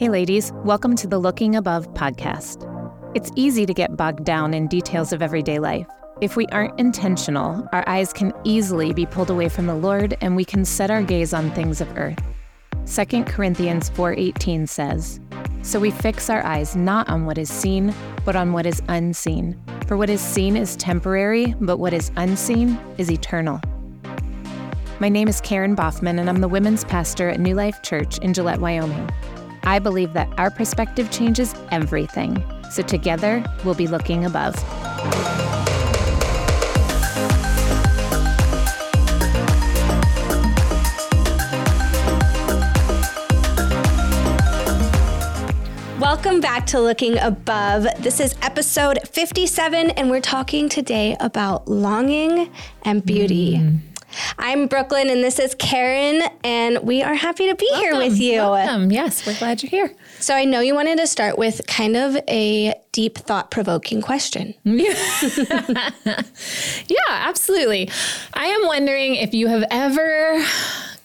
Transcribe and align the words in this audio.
Hey, 0.00 0.08
ladies, 0.08 0.50
welcome 0.64 0.96
to 0.96 1.06
the 1.06 1.18
Looking 1.18 1.56
Above 1.56 1.92
podcast. 1.92 2.64
It's 3.14 3.30
easy 3.36 3.66
to 3.66 3.74
get 3.74 3.98
bogged 3.98 4.24
down 4.24 4.54
in 4.54 4.66
details 4.66 5.12
of 5.12 5.20
everyday 5.20 5.58
life. 5.58 5.86
If 6.22 6.36
we 6.36 6.46
aren't 6.46 6.80
intentional, 6.80 7.68
our 7.74 7.86
eyes 7.86 8.10
can 8.10 8.32
easily 8.42 8.94
be 8.94 9.04
pulled 9.04 9.28
away 9.28 9.50
from 9.50 9.66
the 9.66 9.74
Lord 9.74 10.16
and 10.22 10.36
we 10.36 10.44
can 10.46 10.64
set 10.64 10.90
our 10.90 11.02
gaze 11.02 11.34
on 11.34 11.50
things 11.50 11.82
of 11.82 11.98
earth. 11.98 12.18
2 12.86 13.26
Corinthians 13.26 13.90
4:18 13.90 14.66
says, 14.66 15.20
"So 15.60 15.78
we 15.78 15.90
fix 15.90 16.30
our 16.30 16.42
eyes 16.46 16.74
not 16.74 17.10
on 17.10 17.26
what 17.26 17.36
is 17.36 17.50
seen, 17.50 17.92
but 18.24 18.36
on 18.36 18.54
what 18.54 18.64
is 18.64 18.80
unseen. 18.88 19.54
For 19.86 19.98
what 19.98 20.08
is 20.08 20.22
seen 20.22 20.56
is 20.56 20.76
temporary, 20.76 21.54
but 21.60 21.76
what 21.76 21.92
is 21.92 22.10
unseen 22.16 22.78
is 22.96 23.10
eternal." 23.10 23.60
My 24.98 25.10
name 25.10 25.28
is 25.28 25.42
Karen 25.42 25.76
Boffman, 25.76 26.18
and 26.18 26.30
I'm 26.30 26.40
the 26.40 26.48
women's 26.48 26.84
pastor 26.84 27.28
at 27.28 27.38
New 27.38 27.54
Life 27.54 27.82
Church 27.82 28.16
in 28.20 28.32
Gillette, 28.32 28.62
Wyoming. 28.62 29.06
I 29.62 29.78
believe 29.78 30.12
that 30.14 30.28
our 30.38 30.50
perspective 30.50 31.10
changes 31.10 31.54
everything. 31.70 32.44
So 32.70 32.82
together, 32.82 33.44
we'll 33.64 33.74
be 33.74 33.86
looking 33.86 34.24
above. 34.24 34.54
Welcome 46.00 46.40
back 46.40 46.66
to 46.68 46.80
Looking 46.80 47.18
Above. 47.18 47.86
This 47.98 48.20
is 48.20 48.34
episode 48.42 48.98
57, 49.08 49.90
and 49.90 50.10
we're 50.10 50.20
talking 50.20 50.68
today 50.68 51.16
about 51.20 51.68
longing 51.68 52.50
and 52.82 53.04
beauty. 53.04 53.58
Mm. 53.58 53.89
I'm 54.38 54.66
Brooklyn, 54.66 55.10
and 55.10 55.22
this 55.22 55.38
is 55.38 55.54
Karen, 55.54 56.22
and 56.44 56.78
we 56.82 57.02
are 57.02 57.14
happy 57.14 57.48
to 57.48 57.54
be 57.54 57.68
welcome, 57.70 57.90
here 57.90 57.98
with 57.98 58.18
you. 58.18 58.38
Welcome. 58.38 58.90
Yes, 58.90 59.26
we're 59.26 59.38
glad 59.38 59.62
you're 59.62 59.70
here. 59.70 59.94
So 60.18 60.34
I 60.34 60.44
know 60.44 60.60
you 60.60 60.74
wanted 60.74 60.98
to 60.98 61.06
start 61.06 61.38
with 61.38 61.66
kind 61.66 61.96
of 61.96 62.16
a 62.28 62.74
deep, 62.92 63.18
thought 63.18 63.50
provoking 63.50 64.02
question. 64.02 64.54
yeah, 64.64 64.84
absolutely. 67.08 67.90
I 68.34 68.46
am 68.46 68.66
wondering 68.66 69.14
if 69.16 69.34
you 69.34 69.46
have 69.46 69.64
ever 69.70 70.44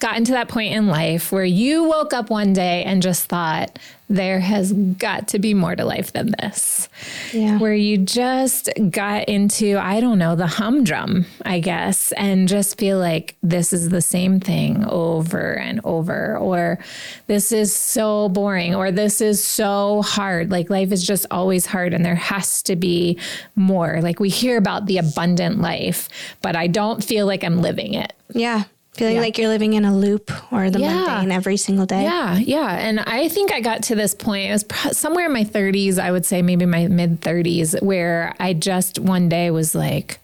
gotten 0.05 0.23
to 0.23 0.33
that 0.33 0.47
point 0.47 0.71
in 0.71 0.85
life 0.85 1.31
where 1.31 1.43
you 1.43 1.85
woke 1.85 2.13
up 2.13 2.29
one 2.29 2.53
day 2.53 2.83
and 2.83 3.01
just 3.01 3.25
thought, 3.25 3.79
there 4.07 4.39
has 4.39 4.71
got 4.71 5.29
to 5.29 5.39
be 5.39 5.55
more 5.55 5.75
to 5.75 5.83
life 5.83 6.13
than 6.13 6.31
this. 6.39 6.87
Yeah. 7.33 7.57
Where 7.57 7.73
you 7.73 7.97
just 7.97 8.69
got 8.91 9.27
into, 9.27 9.79
I 9.79 9.99
don't 9.99 10.19
know, 10.19 10.35
the 10.35 10.45
humdrum, 10.45 11.25
I 11.43 11.59
guess, 11.59 12.11
and 12.11 12.47
just 12.47 12.77
feel 12.77 12.99
like 12.99 13.35
this 13.41 13.73
is 13.73 13.89
the 13.89 14.03
same 14.03 14.39
thing 14.39 14.85
over 14.85 15.53
and 15.53 15.81
over, 15.83 16.37
or 16.37 16.77
this 17.25 17.51
is 17.51 17.73
so 17.73 18.29
boring, 18.29 18.75
or 18.75 18.91
this 18.91 19.21
is 19.21 19.43
so 19.43 20.03
hard. 20.03 20.51
Like 20.51 20.69
life 20.69 20.91
is 20.91 21.03
just 21.03 21.25
always 21.31 21.65
hard, 21.65 21.95
and 21.95 22.05
there 22.05 22.13
has 22.13 22.61
to 22.61 22.75
be 22.75 23.17
more. 23.55 24.01
Like 24.03 24.19
we 24.19 24.29
hear 24.29 24.57
about 24.57 24.85
the 24.85 24.99
abundant 24.99 25.61
life, 25.61 26.09
but 26.43 26.55
I 26.55 26.67
don't 26.67 27.03
feel 27.03 27.25
like 27.25 27.43
I'm 27.43 27.59
living 27.59 27.95
it. 27.95 28.13
Yeah. 28.35 28.65
Feeling 28.95 29.15
yeah. 29.15 29.21
like 29.21 29.37
you're 29.37 29.49
living 29.49 29.73
in 29.73 29.83
a 29.83 29.93
loop 29.95 30.31
or 30.53 30.69
the 30.69 30.79
yeah. 30.79 30.93
mundane 30.93 31.31
every 31.31 31.57
single 31.57 31.85
day. 31.85 32.03
Yeah, 32.03 32.37
yeah. 32.37 32.77
And 32.77 33.01
I 33.01 33.27
think 33.27 33.51
I 33.51 33.59
got 33.59 33.83
to 33.83 33.95
this 33.95 34.15
point, 34.15 34.49
it 34.49 34.53
was 34.53 34.97
somewhere 34.97 35.25
in 35.25 35.33
my 35.33 35.43
30s, 35.43 35.99
I 35.99 36.11
would 36.11 36.25
say 36.25 36.41
maybe 36.41 36.65
my 36.65 36.87
mid 36.87 37.19
30s, 37.19 37.81
where 37.83 38.33
I 38.39 38.53
just 38.53 38.97
one 38.97 39.27
day 39.27 39.51
was 39.51 39.75
like, 39.75 40.19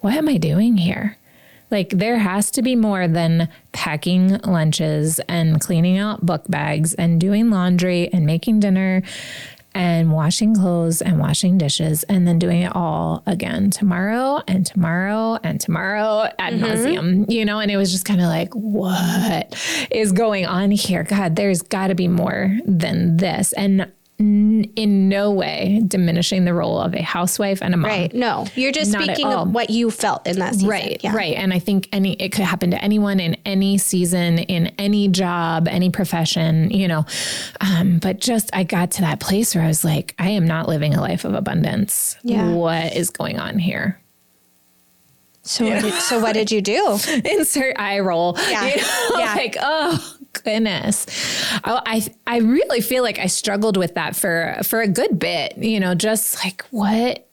what 0.00 0.12
am 0.12 0.28
I 0.28 0.36
doing 0.36 0.76
here? 0.76 1.16
Like, 1.70 1.88
there 1.90 2.18
has 2.18 2.50
to 2.52 2.62
be 2.62 2.76
more 2.76 3.08
than 3.08 3.48
packing 3.72 4.38
lunches 4.42 5.18
and 5.20 5.60
cleaning 5.60 5.96
out 5.98 6.24
book 6.24 6.44
bags 6.48 6.92
and 6.94 7.18
doing 7.18 7.50
laundry 7.50 8.08
and 8.12 8.26
making 8.26 8.60
dinner 8.60 9.02
and 9.76 10.10
washing 10.10 10.54
clothes 10.54 11.02
and 11.02 11.18
washing 11.18 11.58
dishes 11.58 12.02
and 12.04 12.26
then 12.26 12.38
doing 12.38 12.62
it 12.62 12.74
all 12.74 13.22
again 13.26 13.70
tomorrow 13.70 14.42
and 14.48 14.64
tomorrow 14.64 15.38
and 15.44 15.60
tomorrow 15.60 16.30
ad 16.38 16.54
mm-hmm. 16.54 16.64
nauseum, 16.64 17.30
you 17.30 17.44
know? 17.44 17.60
And 17.60 17.70
it 17.70 17.76
was 17.76 17.92
just 17.92 18.06
kind 18.06 18.22
of 18.22 18.28
like, 18.28 18.54
what 18.54 19.54
is 19.90 20.12
going 20.12 20.46
on 20.46 20.70
here? 20.70 21.02
God, 21.02 21.36
there's 21.36 21.60
got 21.60 21.88
to 21.88 21.94
be 21.94 22.08
more 22.08 22.56
than 22.64 23.18
this. 23.18 23.52
And 23.52 23.92
in 24.18 25.08
no 25.08 25.30
way 25.30 25.82
diminishing 25.86 26.44
the 26.44 26.54
role 26.54 26.80
of 26.80 26.94
a 26.94 27.02
housewife 27.02 27.62
and 27.62 27.74
a 27.74 27.76
mom. 27.76 27.90
Right. 27.90 28.14
No, 28.14 28.46
you're 28.54 28.72
just 28.72 28.92
Not 28.92 29.02
speaking 29.02 29.26
of 29.26 29.50
what 29.52 29.70
you 29.70 29.90
felt 29.90 30.26
in 30.26 30.38
that 30.38 30.54
season. 30.54 30.68
Right. 30.68 31.00
Yeah. 31.02 31.14
Right. 31.14 31.36
And 31.36 31.52
I 31.52 31.58
think 31.58 31.88
any 31.92 32.14
it 32.14 32.32
could 32.32 32.44
happen 32.44 32.70
to 32.70 32.82
anyone 32.82 33.20
in 33.20 33.36
any 33.44 33.78
season, 33.78 34.38
in 34.38 34.68
any 34.78 35.08
job, 35.08 35.68
any 35.68 35.90
profession. 35.90 36.70
You 36.70 36.88
know, 36.88 37.06
um, 37.60 37.98
but 37.98 38.20
just 38.20 38.50
I 38.54 38.64
got 38.64 38.92
to 38.92 39.02
that 39.02 39.20
place 39.20 39.54
where 39.54 39.64
I 39.64 39.68
was 39.68 39.84
like, 39.84 40.14
I 40.18 40.30
am 40.30 40.46
not 40.46 40.68
living 40.68 40.94
a 40.94 41.00
life 41.00 41.24
of 41.24 41.34
abundance. 41.34 42.16
Yeah. 42.22 42.52
What 42.52 42.94
is 42.96 43.10
going 43.10 43.38
on 43.38 43.58
here? 43.58 44.00
So, 45.46 45.64
yeah. 45.64 45.74
what 45.74 45.82
did, 45.82 45.94
so 45.94 46.20
what 46.20 46.32
did 46.34 46.50
you 46.50 46.60
do? 46.60 46.98
Insert 47.24 47.78
eye 47.78 48.00
roll. 48.00 48.36
Yeah. 48.48 48.66
You 48.66 48.76
know? 48.76 49.10
yeah. 49.18 49.34
Like, 49.34 49.56
oh 49.60 50.16
goodness. 50.32 51.06
I, 51.64 51.82
I, 51.86 52.06
I 52.26 52.38
really 52.38 52.80
feel 52.80 53.02
like 53.02 53.18
I 53.18 53.26
struggled 53.26 53.76
with 53.76 53.94
that 53.94 54.16
for 54.16 54.58
for 54.62 54.80
a 54.80 54.88
good 54.88 55.18
bit. 55.18 55.56
You 55.56 55.80
know, 55.80 55.94
just 55.94 56.44
like 56.44 56.62
what 56.70 57.26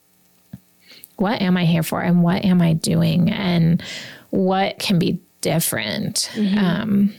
what 1.18 1.42
am 1.42 1.58
I 1.58 1.66
here 1.66 1.84
for, 1.84 2.02
and 2.02 2.24
what 2.24 2.44
am 2.46 2.62
I 2.62 2.74
doing, 2.74 3.30
and 3.32 3.82
what 4.30 4.80
can 4.80 5.00
be 5.00 5.20
different. 5.42 6.30
Mm-hmm. 6.34 6.58
Um, 6.58 7.14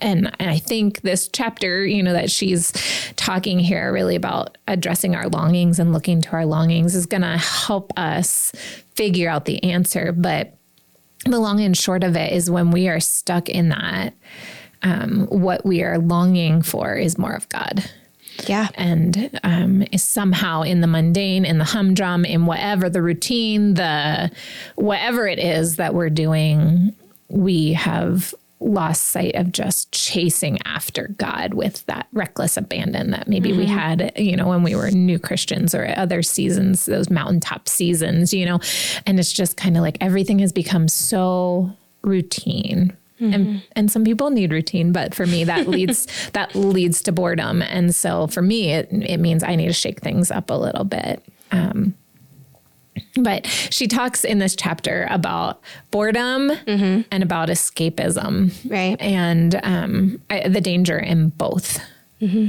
and, 0.00 0.30
I 0.40 0.58
think 0.58 1.00
this 1.00 1.28
chapter, 1.28 1.86
you 1.86 2.02
know, 2.02 2.12
that 2.12 2.30
she's 2.30 2.72
talking 3.16 3.58
here 3.58 3.92
really 3.92 4.16
about 4.16 4.58
addressing 4.66 5.14
our 5.14 5.28
longings 5.28 5.78
and 5.78 5.92
looking 5.92 6.20
to 6.22 6.30
our 6.32 6.46
longings 6.46 6.94
is 6.94 7.06
going 7.06 7.22
to 7.22 7.36
help 7.38 7.92
us 7.98 8.52
figure 8.94 9.28
out 9.28 9.44
the 9.44 9.62
answer. 9.62 10.12
But 10.12 10.56
the 11.24 11.38
long 11.38 11.60
and 11.60 11.76
short 11.76 12.04
of 12.04 12.16
it 12.16 12.32
is 12.32 12.50
when 12.50 12.70
we 12.70 12.88
are 12.88 13.00
stuck 13.00 13.48
in 13.48 13.70
that, 13.70 14.14
um, 14.82 15.26
what 15.26 15.64
we 15.64 15.82
are 15.82 15.98
longing 15.98 16.62
for 16.62 16.94
is 16.94 17.18
more 17.18 17.34
of 17.34 17.48
God. 17.48 17.84
Yeah. 18.46 18.68
And 18.74 19.40
um, 19.42 19.82
is 19.90 20.04
somehow 20.04 20.62
in 20.62 20.80
the 20.80 20.86
mundane, 20.86 21.44
in 21.44 21.58
the 21.58 21.64
humdrum, 21.64 22.24
in 22.24 22.46
whatever 22.46 22.88
the 22.88 23.02
routine, 23.02 23.74
the 23.74 24.30
whatever 24.76 25.26
it 25.26 25.38
is 25.38 25.76
that 25.76 25.94
we're 25.94 26.10
doing, 26.10 26.94
we 27.28 27.72
have 27.72 28.32
lost 28.60 29.06
sight 29.06 29.34
of 29.34 29.52
just 29.52 29.92
chasing 29.92 30.58
after 30.64 31.08
God 31.18 31.54
with 31.54 31.86
that 31.86 32.08
reckless 32.12 32.56
abandon 32.56 33.10
that 33.12 33.28
maybe 33.28 33.50
mm-hmm. 33.50 33.58
we 33.58 33.66
had, 33.66 34.12
you 34.16 34.36
know, 34.36 34.48
when 34.48 34.62
we 34.62 34.74
were 34.74 34.90
new 34.90 35.18
Christians 35.18 35.74
or 35.74 35.92
other 35.96 36.22
seasons, 36.22 36.86
those 36.86 37.10
mountaintop 37.10 37.68
seasons, 37.68 38.34
you 38.34 38.44
know. 38.44 38.58
And 39.06 39.18
it's 39.18 39.32
just 39.32 39.56
kind 39.56 39.76
of 39.76 39.82
like 39.82 39.98
everything 40.00 40.40
has 40.40 40.52
become 40.52 40.88
so 40.88 41.72
routine. 42.02 42.96
Mm-hmm. 43.20 43.34
And 43.34 43.62
and 43.72 43.90
some 43.90 44.04
people 44.04 44.30
need 44.30 44.52
routine, 44.52 44.92
but 44.92 45.14
for 45.14 45.26
me 45.26 45.44
that 45.44 45.68
leads 45.68 46.06
that 46.32 46.54
leads 46.54 47.02
to 47.02 47.12
boredom. 47.12 47.62
And 47.62 47.94
so 47.94 48.26
for 48.26 48.42
me 48.42 48.72
it 48.72 48.88
it 48.92 49.18
means 49.18 49.42
I 49.42 49.54
need 49.56 49.66
to 49.66 49.72
shake 49.72 50.00
things 50.00 50.30
up 50.30 50.50
a 50.50 50.54
little 50.54 50.84
bit. 50.84 51.24
Um, 51.50 51.94
but 53.16 53.46
she 53.46 53.86
talks 53.86 54.24
in 54.24 54.38
this 54.38 54.56
chapter 54.56 55.06
about 55.10 55.62
boredom 55.90 56.50
mm-hmm. 56.50 57.02
and 57.10 57.22
about 57.22 57.48
escapism, 57.48 58.52
right? 58.70 59.00
And 59.00 59.60
um, 59.62 60.22
I, 60.30 60.48
the 60.48 60.60
danger 60.60 60.98
in 60.98 61.30
both. 61.30 61.80
Mm-hmm. 62.20 62.48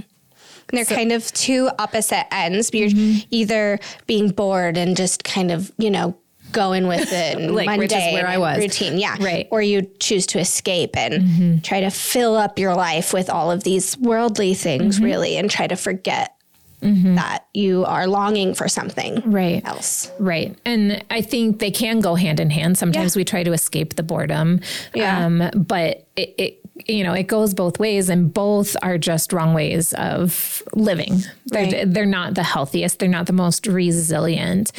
They're 0.72 0.86
so, 0.86 0.96
kind 0.96 1.12
of 1.12 1.32
two 1.34 1.70
opposite 1.80 2.32
ends. 2.34 2.70
You're 2.74 2.90
mm-hmm. 2.90 3.28
either 3.32 3.80
being 4.08 4.30
bored 4.30 4.78
and 4.78 4.96
just 4.96 5.24
kind 5.24 5.52
of, 5.52 5.72
you 5.78 5.90
know, 5.90 6.16
going 6.52 6.88
with 6.88 7.12
it 7.12 7.40
like 7.52 7.68
Monday 7.68 8.14
where 8.14 8.28
I 8.28 8.38
was 8.38 8.60
routine, 8.60 8.98
yeah, 8.98 9.16
right. 9.20 9.48
Or 9.52 9.62
you 9.62 9.90
choose 10.00 10.26
to 10.28 10.40
escape 10.40 10.96
and 10.98 11.14
mm-hmm. 11.14 11.58
try 11.60 11.82
to 11.82 11.90
fill 11.90 12.36
up 12.36 12.60
your 12.60 12.76
life 12.76 13.14
with 13.14 13.30
all 13.30 13.52
of 13.52 13.64
these 13.64 13.98
worldly 13.98 14.54
things, 14.54 14.96
mm-hmm. 14.96 15.06
really, 15.06 15.38
and 15.38 15.50
try 15.50 15.68
to 15.68 15.76
forget 15.76 16.36
mm-hmm. 16.82 17.16
that 17.16 17.46
you 17.54 17.86
are 17.86 18.08
longing 18.08 18.54
for 18.54 18.68
something 18.68 19.22
right. 19.30 19.66
else. 19.66 20.12
Right. 20.20 20.58
And 20.66 21.04
I 21.10 21.22
think 21.22 21.60
they 21.60 21.72
can 21.72 22.00
go 22.00 22.16
hand 22.16 22.40
in 22.40 22.50
hand. 22.50 22.78
Sometimes 22.78 23.16
yeah. 23.16 23.20
we 23.20 23.26
try 23.26 23.44
to 23.44 23.54
escape 23.54 23.96
the 23.96 24.04
boredom. 24.04 24.62
Yeah. 24.94 25.26
Um, 25.26 25.50
but 25.56 26.08
it, 26.16 26.36
it 26.38 26.60
you 26.88 27.04
know, 27.04 27.14
it 27.14 27.28
goes 27.28 27.54
both 27.54 27.80
ways, 27.80 28.10
and 28.10 28.34
both 28.34 28.78
are 28.82 28.98
just 28.98 29.34
wrong 29.34 29.54
ways 29.54 29.94
of 29.94 30.64
living. 30.74 31.22
They're, 31.48 31.64
right. 31.64 31.94
they're 31.94 32.06
not 32.06 32.36
the 32.36 32.44
healthiest, 32.44 33.00
they're 33.00 33.10
not 33.10 33.26
the 33.26 33.34
most 33.34 33.68
resilient. 33.68 34.72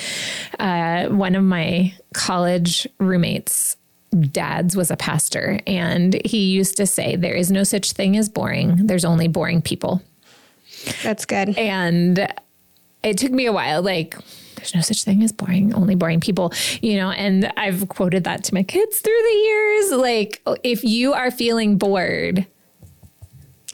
Uh, 0.58 1.08
one 1.08 1.34
of 1.34 1.44
my 1.44 1.94
college 2.14 2.88
roommates 2.98 3.76
dad's 4.32 4.76
was 4.76 4.90
a 4.90 4.96
pastor 4.96 5.60
and 5.68 6.20
he 6.24 6.46
used 6.46 6.76
to 6.76 6.84
say 6.84 7.14
there 7.14 7.34
is 7.34 7.52
no 7.52 7.62
such 7.62 7.92
thing 7.92 8.16
as 8.16 8.28
boring 8.28 8.86
there's 8.88 9.04
only 9.04 9.28
boring 9.28 9.62
people 9.62 10.02
that's 11.02 11.26
good. 11.26 11.56
And 11.58 12.32
it 13.02 13.18
took 13.18 13.32
me 13.32 13.46
a 13.46 13.52
while, 13.52 13.82
like, 13.82 14.16
there's 14.56 14.74
no 14.74 14.80
such 14.82 15.04
thing 15.04 15.22
as 15.22 15.32
boring, 15.32 15.74
only 15.74 15.94
boring 15.94 16.20
people, 16.20 16.52
you 16.82 16.96
know, 16.96 17.10
and 17.10 17.50
I've 17.56 17.88
quoted 17.88 18.24
that 18.24 18.44
to 18.44 18.54
my 18.54 18.62
kids 18.62 18.98
through 18.98 19.12
the 19.12 19.38
years. 19.44 19.92
Like, 19.92 20.42
if 20.62 20.84
you 20.84 21.14
are 21.14 21.30
feeling 21.30 21.78
bored, 21.78 22.46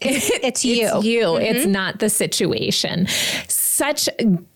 It's, 0.00 0.30
it's 0.42 0.64
you. 0.64 0.86
It's 0.86 1.04
you. 1.04 1.22
Mm-hmm. 1.22 1.56
It's 1.56 1.66
not 1.66 1.98
the 1.98 2.10
situation. 2.10 3.06
Such 3.48 4.08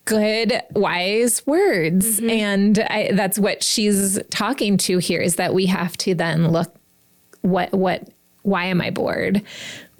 good, 0.04 0.62
wise 0.74 1.46
words. 1.46 2.20
Mm-hmm. 2.20 2.30
And 2.30 2.78
I, 2.78 3.10
that's 3.12 3.38
what 3.38 3.62
she's 3.62 4.18
talking 4.30 4.76
to 4.78 4.98
here 4.98 5.20
is 5.20 5.36
that 5.36 5.54
we 5.54 5.66
have 5.66 5.96
to 5.98 6.14
then 6.14 6.48
look 6.48 6.74
what, 7.42 7.72
what, 7.72 8.08
why 8.42 8.66
am 8.66 8.80
I 8.80 8.90
bored? 8.90 9.42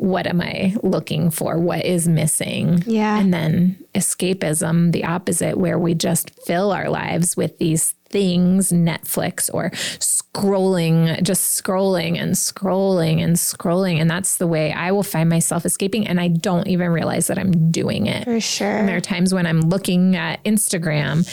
What 0.00 0.26
am 0.26 0.40
I 0.40 0.74
looking 0.82 1.30
for? 1.30 1.58
What 1.58 1.84
is 1.84 2.08
missing? 2.08 2.82
Yeah. 2.86 3.18
And 3.18 3.34
then 3.34 3.84
escapism, 3.94 4.92
the 4.92 5.04
opposite, 5.04 5.58
where 5.58 5.78
we 5.78 5.92
just 5.92 6.30
fill 6.46 6.72
our 6.72 6.88
lives 6.88 7.36
with 7.36 7.58
these 7.58 7.94
things, 8.08 8.72
Netflix 8.72 9.50
or 9.52 9.70
scrolling, 9.98 11.22
just 11.22 11.62
scrolling 11.62 12.18
and 12.18 12.32
scrolling 12.32 13.22
and 13.22 13.36
scrolling. 13.36 14.00
And 14.00 14.10
that's 14.10 14.38
the 14.38 14.46
way 14.46 14.72
I 14.72 14.90
will 14.90 15.02
find 15.02 15.28
myself 15.28 15.66
escaping. 15.66 16.06
And 16.06 16.18
I 16.18 16.28
don't 16.28 16.66
even 16.66 16.90
realize 16.92 17.26
that 17.26 17.38
I'm 17.38 17.70
doing 17.70 18.06
it. 18.06 18.24
For 18.24 18.40
sure. 18.40 18.78
And 18.78 18.88
there 18.88 18.96
are 18.96 19.02
times 19.02 19.34
when 19.34 19.44
I'm 19.46 19.60
looking 19.60 20.16
at 20.16 20.42
Instagram 20.44 21.28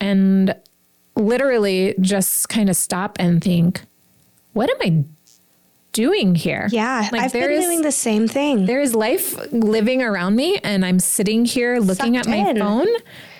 and 0.00 0.56
literally 1.14 1.94
just 2.00 2.48
kind 2.48 2.68
of 2.68 2.74
stop 2.74 3.16
and 3.20 3.42
think, 3.42 3.82
what 4.54 4.68
am 4.70 4.76
I 4.80 5.04
doing 6.02 6.34
here? 6.34 6.64
Yeah, 6.70 7.08
Like 7.12 7.22
I've 7.22 7.32
been 7.32 7.50
is- 7.50 7.64
doing 7.64 7.82
the 7.82 7.92
same 8.06 8.24
thing. 8.28 8.54
there 8.70 8.80
is 8.86 8.94
life 8.94 9.26
living 9.52 10.00
around 10.02 10.32
me 10.42 10.48
and 10.68 10.84
I'm 10.88 11.00
sitting 11.00 11.44
here 11.44 11.78
looking 11.90 12.14
Sucked 12.14 12.28
at 12.28 12.30
my 12.36 12.50
in. 12.50 12.58
phone. 12.58 12.88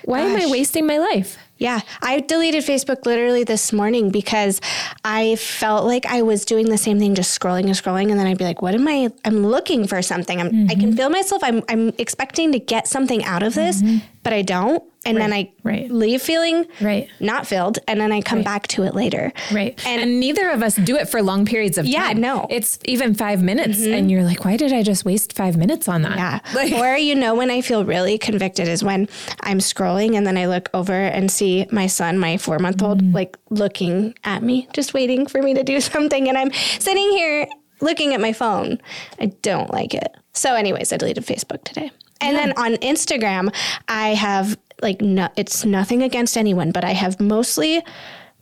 Why 0.05 0.21
am 0.21 0.35
I 0.41 0.47
wasting 0.47 0.87
my 0.87 0.99
life? 0.99 1.37
Yeah, 1.59 1.81
I 2.01 2.21
deleted 2.21 2.63
Facebook 2.65 3.05
literally 3.05 3.45
this 3.45 3.73
morning 3.73 4.11
because 4.11 4.61
I 5.05 5.35
felt 5.37 5.85
like 5.93 6.07
I 6.07 6.23
was 6.23 6.45
doing 6.45 6.67
the 6.75 6.79
same 6.79 6.99
thing, 7.01 7.15
just 7.17 7.33
scrolling 7.39 7.65
and 7.71 7.77
scrolling, 7.83 8.11
and 8.11 8.19
then 8.19 8.27
I'd 8.29 8.39
be 8.39 8.45
like, 8.45 8.63
"What 8.63 8.75
am 8.75 8.87
I? 8.87 9.11
I'm 9.25 9.45
looking 9.45 9.87
for 9.89 10.01
something. 10.01 10.41
I'm, 10.41 10.51
Mm-hmm. 10.53 10.81
can 10.81 10.97
feel 10.97 11.11
myself. 11.11 11.43
I'm, 11.49 11.63
I'm 11.69 11.85
expecting 11.99 12.53
to 12.53 12.61
get 12.61 12.87
something 12.87 13.25
out 13.25 13.43
of 13.43 13.53
this, 13.55 13.83
but 14.23 14.33
I 14.33 14.43
don't." 14.43 14.83
And 15.09 15.17
then 15.19 15.33
I 15.33 15.45
Mm-hmm. 15.45 15.69
right. 15.69 15.91
leave 15.91 16.23
feeling 16.23 16.67
Right. 16.81 17.09
not 17.21 17.47
filled, 17.47 17.79
and 17.89 18.01
then 18.01 18.13
I 18.13 18.21
come 18.21 18.43
back 18.43 18.67
to 18.69 18.83
it 18.85 18.95
later. 18.95 19.33
Right. 19.53 19.81
And- 19.87 20.03
And, 20.03 20.21
neither 20.21 20.49
of 20.51 20.63
us 20.63 20.77
do 20.77 20.97
it 20.97 21.09
for 21.09 21.23
long 21.23 21.45
periods 21.47 21.77
of 21.79 21.87
Yeah, 21.87 22.09
time. 22.09 22.17
Yeah, 22.19 22.23
no. 22.35 22.47
It's 22.51 22.79
even 22.85 23.15
five 23.15 23.43
minutes. 23.43 23.85
And 23.85 24.11
you're 24.11 24.23
like, 24.25 24.45
why 24.45 24.57
did 24.57 24.73
I 24.73 24.83
just 24.83 25.05
waste 25.05 25.33
five 25.35 25.57
minutes 25.57 25.89
on 25.89 26.03
that? 26.03 26.17
Yeah. 26.17 26.39
Like, 26.55 26.73
or 26.73 26.97
you 26.97 27.15
know 27.15 27.35
when 27.35 27.51
I 27.51 27.61
feel 27.61 27.85
really 27.85 28.19
convicted 28.19 28.69
is 28.69 28.83
when 28.85 29.09
I'm 29.43 29.59
scrolling 29.59 30.17
and 30.17 30.27
then 30.27 30.37
I 30.37 30.47
look 30.47 30.69
over 30.75 30.93
and 30.93 31.31
see 31.31 31.67
my 31.71 31.87
son, 31.87 32.19
my 32.19 32.37
four 32.39 32.59
month 32.59 32.83
old, 32.83 33.03
Mm-hmm. 33.03 33.15
like 33.15 33.37
looking 33.51 34.15
at 34.25 34.43
me, 34.43 34.69
just 34.73 34.95
waiting 34.95 35.27
for 35.27 35.41
me 35.43 35.55
to 35.55 35.63
do 35.63 35.81
something. 35.93 36.29
And 36.29 36.37
I'm 36.39 36.53
sitting 36.79 37.11
here 37.11 37.47
looking 37.81 38.13
at 38.15 38.21
my 38.21 38.33
phone. 38.33 38.79
I 39.21 39.27
don't 39.43 39.71
like 39.73 39.95
it. 39.95 40.09
So, 40.33 40.55
anyways, 40.55 40.93
I 40.93 40.97
deleted 40.97 41.25
Facebook 41.27 41.65
today. 41.65 41.91
And 42.21 42.37
then 42.37 42.53
on 42.57 42.75
Instagram, 42.77 43.55
I 43.87 44.09
have 44.15 44.57
like 44.83 45.01
no, 45.01 45.29
it's 45.37 45.65
nothing 45.65 46.03
against 46.03 46.37
anyone, 46.37 46.71
but 46.73 46.85
I 46.85 46.93
have 46.93 47.21
mostly 47.21 47.83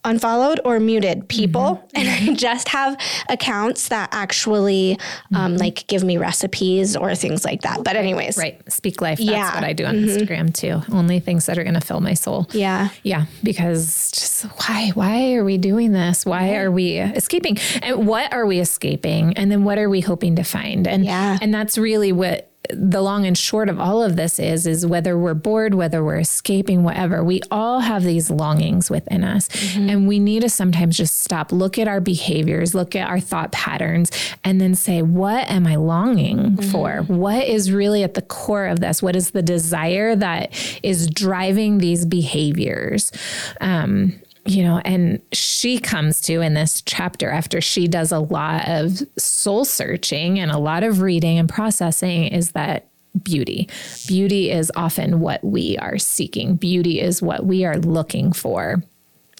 unfollowed 0.05 0.61
or 0.65 0.79
muted 0.79 1.29
people 1.29 1.83
Mm-hmm. 1.97 1.97
and 1.97 2.31
I 2.31 2.35
just 2.35 2.69
have 2.69 2.97
accounts 3.29 3.88
that 3.88 4.11
actually 4.12 4.99
um, 5.35 5.56
like 5.56 5.87
give 5.88 6.05
me 6.05 6.17
recipes 6.19 6.94
or 6.94 7.15
things 7.17 7.44
like 7.44 7.62
that. 7.62 7.83
But 7.83 7.97
anyways, 7.97 8.37
right. 8.37 8.61
Speak 8.71 9.00
life. 9.00 9.19
That's 9.19 9.29
Yeah. 9.31 9.53
what 9.55 9.65
I 9.65 9.73
do 9.73 9.85
on 9.87 9.97
Instagram 9.97 10.55
too. 10.55 10.83
Only 10.94 11.19
things 11.21 11.47
that 11.47 11.59
are 11.59 11.65
going 11.65 11.75
to 11.75 11.81
fill 11.81 12.00
my 12.00 12.15
soul. 12.15 12.47
Yeah. 12.53 12.91
Yeah, 13.03 13.25
because 13.43 14.11
just 14.12 14.44
why 14.44 14.91
why 14.94 15.32
are 15.35 15.44
we 15.44 15.59
doing 15.59 15.91
this? 15.93 16.25
Why 16.27 16.55
are 16.56 16.71
we 16.71 16.99
escaping? 16.99 17.56
And 17.82 18.06
what 18.06 18.32
are 18.32 18.47
we 18.47 18.61
escaping? 18.61 19.32
And 19.39 19.50
then 19.50 19.65
what 19.65 19.79
are 19.79 19.89
we 19.89 20.03
hoping 20.03 20.37
to 20.37 20.44
find? 20.44 20.87
And 20.87 21.05
Yeah. 21.05 21.39
and 21.41 21.53
that's 21.53 21.77
really 21.79 22.12
what 22.12 22.50
the 22.71 23.01
long 23.01 23.27
and 23.27 23.37
short 23.37 23.69
of 23.69 23.79
all 23.79 24.03
of 24.03 24.17
this 24.17 24.39
is 24.39 24.67
is 24.67 24.87
whether 24.87 25.19
we're 25.19 25.35
bored, 25.35 25.75
whether 25.75 26.05
we're 26.05 26.19
escaping, 26.19 26.83
whatever, 26.83 27.23
we 27.23 27.41
all 27.51 27.81
have 27.81 28.05
these 28.05 28.31
longings 28.31 28.91
within 28.91 29.25
us. 29.25 29.49
And 29.77 30.09
we 30.09 30.19
need 30.19 30.43
to 30.43 30.49
sometimes 30.49 30.97
just 30.97 31.19
stop, 31.19 31.53
look 31.53 31.79
at 31.79 31.89
our 31.89 32.01
behaviors, 32.01 32.75
look 32.75 32.97
at 32.97 33.09
our 33.09 33.21
thought 33.21 33.53
patterns, 33.53 34.11
and 34.45 34.61
then 34.61 34.75
say, 34.75 35.03
what 35.03 35.49
am 35.51 35.67
I 35.67 35.77
longing 35.77 36.57
for? 36.57 37.03
What 37.03 37.47
is 37.47 37.73
really 37.73 38.03
at 38.03 38.15
the 38.15 38.23
core 38.23 38.67
of 38.67 38.81
this? 38.81 39.03
What 39.03 39.17
is 39.17 39.31
the 39.31 39.43
desire 39.43 40.17
that 40.17 40.53
is 40.83 41.09
driving 41.09 41.79
these 41.79 42.07
behaviors? 42.07 43.13
Um, 43.61 44.21
you 44.46 44.62
know, 44.62 44.81
and 44.84 45.20
she 45.32 45.78
comes 45.78 46.20
to 46.22 46.40
in 46.40 46.54
this 46.54 46.82
chapter 46.82 47.31
after 47.31 47.60
she 47.60 47.87
does 47.88 48.12
a 48.12 48.19
lot 48.19 48.69
of 48.69 49.02
soul 49.19 49.64
searching 49.64 50.38
and 50.38 50.50
a 50.50 50.58
lot 50.58 50.82
of 50.82 51.00
reading 51.00 51.38
and 51.38 51.48
processing 51.48 52.25
is 52.25 52.52
that 52.52 52.88
beauty. 53.22 53.69
Beauty 54.06 54.50
is 54.50 54.70
often 54.76 55.20
what 55.20 55.43
we 55.43 55.76
are 55.78 55.98
seeking, 55.98 56.56
beauty 56.56 57.00
is 57.00 57.22
what 57.22 57.46
we 57.46 57.64
are 57.64 57.78
looking 57.78 58.32
for. 58.32 58.82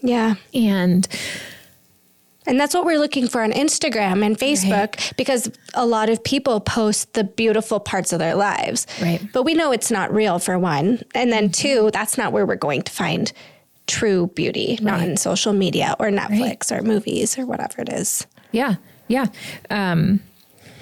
Yeah. 0.02 0.34
And 0.54 1.06
And 2.46 2.60
that's 2.60 2.74
what 2.74 2.84
we're 2.84 2.98
looking 2.98 3.26
for 3.26 3.42
on 3.42 3.52
Instagram 3.52 4.24
and 4.24 4.38
Facebook 4.38 5.16
because 5.16 5.50
a 5.74 5.84
lot 5.84 6.08
of 6.08 6.22
people 6.22 6.60
post 6.60 7.14
the 7.14 7.24
beautiful 7.24 7.80
parts 7.80 8.12
of 8.12 8.18
their 8.18 8.36
lives. 8.36 8.86
Right. 9.02 9.20
But 9.32 9.42
we 9.42 9.54
know 9.54 9.72
it's 9.72 9.90
not 9.90 10.14
real 10.14 10.38
for 10.38 10.58
one. 10.58 11.02
And 11.14 11.32
then 11.32 11.50
two, 11.50 11.90
that's 11.92 12.16
not 12.16 12.32
where 12.32 12.46
we're 12.46 12.54
going 12.56 12.82
to 12.82 12.92
find 12.92 13.32
true 13.86 14.28
beauty, 14.28 14.78
not 14.82 15.00
in 15.00 15.16
social 15.16 15.52
media 15.52 15.94
or 15.98 16.08
Netflix 16.08 16.76
or 16.76 16.82
movies 16.82 17.38
or 17.38 17.46
whatever 17.46 17.82
it 17.82 17.88
is. 17.88 18.26
Yeah, 18.52 18.76
yeah. 19.08 19.26
Um, 19.70 20.20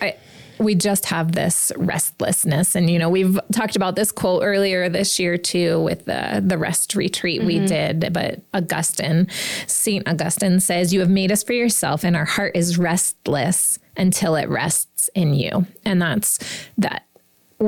I 0.01 0.17
we 0.59 0.75
just 0.75 1.07
have 1.07 1.33
this 1.33 1.73
restlessness, 1.77 2.75
and 2.75 2.89
you 2.89 2.99
know 2.99 3.09
we've 3.09 3.39
talked 3.53 3.77
about 3.77 3.97
this 3.97 4.13
quote 4.13 4.43
earlier 4.45 4.89
this 4.89 5.19
year 5.19 5.37
too 5.37 5.83
with 5.83 6.05
the 6.05 6.43
the 6.45 6.59
rest 6.59 6.95
retreat 6.95 7.43
we 7.45 7.59
did. 7.67 8.13
But 8.13 8.41
Augustine, 8.53 9.29
Saint 9.67 10.09
Augustine 10.09 10.61
says, 10.61 10.93
"You 10.93 11.01
have 11.01 11.11
made 11.11 11.33
us 11.33 11.43
for 11.43 11.53
yourself, 11.53 12.05
and 12.05 12.17
our 12.17 12.25
heart 12.25 12.57
is 12.57 12.79
restless 12.79 13.79
until 13.97 14.37
it 14.37 14.49
rests 14.49 15.11
in 15.15 15.35
you," 15.35 15.67
and 15.85 16.01
that's 16.01 16.39
that 16.79 17.07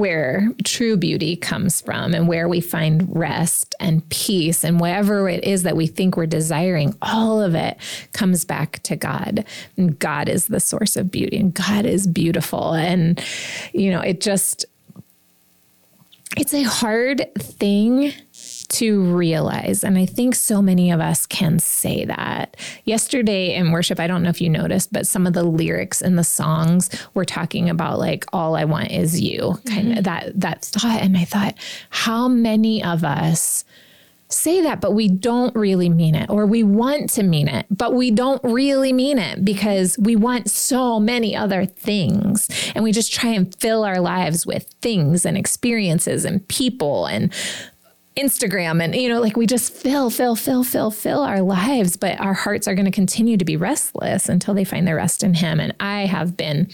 where 0.00 0.48
true 0.64 0.96
beauty 0.96 1.36
comes 1.36 1.80
from 1.80 2.14
and 2.14 2.28
where 2.28 2.48
we 2.48 2.60
find 2.60 3.08
rest 3.14 3.74
and 3.80 4.08
peace 4.08 4.64
and 4.64 4.78
whatever 4.80 5.28
it 5.28 5.42
is 5.44 5.62
that 5.62 5.76
we 5.76 5.86
think 5.86 6.16
we're 6.16 6.26
desiring, 6.26 6.94
all 7.02 7.42
of 7.42 7.54
it 7.54 7.78
comes 8.12 8.44
back 8.44 8.82
to 8.84 8.96
God. 8.96 9.44
And 9.76 9.98
God 9.98 10.28
is 10.28 10.46
the 10.46 10.60
source 10.60 10.96
of 10.96 11.10
beauty 11.10 11.38
and 11.38 11.54
God 11.54 11.86
is 11.86 12.06
beautiful. 12.06 12.72
And, 12.72 13.22
you 13.72 13.90
know, 13.90 14.00
it 14.00 14.20
just, 14.20 14.64
it's 16.36 16.54
a 16.54 16.62
hard 16.64 17.32
thing 17.38 18.12
to 18.66 19.02
realize. 19.02 19.84
And 19.84 19.98
I 19.98 20.06
think 20.06 20.34
so 20.34 20.60
many 20.60 20.90
of 20.90 21.00
us 21.00 21.26
can 21.26 21.58
say 21.58 22.04
that. 22.04 22.56
Yesterday 22.84 23.54
in 23.54 23.72
worship, 23.72 24.00
I 24.00 24.06
don't 24.06 24.22
know 24.22 24.30
if 24.30 24.40
you 24.40 24.50
noticed, 24.50 24.92
but 24.92 25.06
some 25.06 25.26
of 25.26 25.32
the 25.32 25.44
lyrics 25.44 26.00
in 26.00 26.16
the 26.16 26.24
songs 26.24 26.90
were 27.14 27.24
talking 27.24 27.70
about 27.70 27.98
like 27.98 28.24
all 28.32 28.56
I 28.56 28.64
want 28.64 28.90
is 28.90 29.20
you, 29.20 29.58
kind 29.66 29.92
of 29.92 29.98
mm-hmm. 29.98 30.02
that 30.02 30.40
that 30.40 30.64
thought. 30.64 31.02
And 31.02 31.16
I 31.16 31.24
thought, 31.24 31.54
how 31.90 32.28
many 32.28 32.82
of 32.82 33.04
us 33.04 33.64
say 34.28 34.60
that, 34.62 34.80
but 34.80 34.92
we 34.92 35.08
don't 35.08 35.54
really 35.54 35.88
mean 35.88 36.14
it, 36.14 36.28
or 36.28 36.46
we 36.46 36.62
want 36.62 37.10
to 37.10 37.22
mean 37.22 37.48
it, 37.48 37.66
but 37.70 37.94
we 37.94 38.10
don't 38.10 38.42
really 38.42 38.92
mean 38.92 39.18
it 39.18 39.44
because 39.44 39.96
we 39.98 40.16
want 40.16 40.50
so 40.50 40.98
many 40.98 41.36
other 41.36 41.64
things. 41.64 42.48
And 42.74 42.82
we 42.82 42.92
just 42.92 43.12
try 43.12 43.30
and 43.30 43.54
fill 43.56 43.84
our 43.84 44.00
lives 44.00 44.44
with 44.44 44.64
things 44.80 45.24
and 45.24 45.36
experiences 45.38 46.24
and 46.24 46.46
people 46.48 47.06
and 47.06 47.32
Instagram 48.16 48.82
and 48.82 48.94
you 48.94 49.10
know 49.10 49.20
like 49.20 49.36
we 49.36 49.46
just 49.46 49.72
fill 49.72 50.08
fill 50.08 50.34
fill 50.34 50.64
fill 50.64 50.90
fill 50.90 51.20
our 51.20 51.42
lives 51.42 51.98
but 51.98 52.18
our 52.18 52.32
hearts 52.32 52.66
are 52.66 52.74
going 52.74 52.86
to 52.86 52.90
continue 52.90 53.36
to 53.36 53.44
be 53.44 53.58
restless 53.58 54.30
until 54.30 54.54
they 54.54 54.64
find 54.64 54.88
their 54.88 54.96
rest 54.96 55.22
in 55.22 55.34
him 55.34 55.60
and 55.60 55.74
I 55.80 56.06
have 56.06 56.34
been 56.34 56.70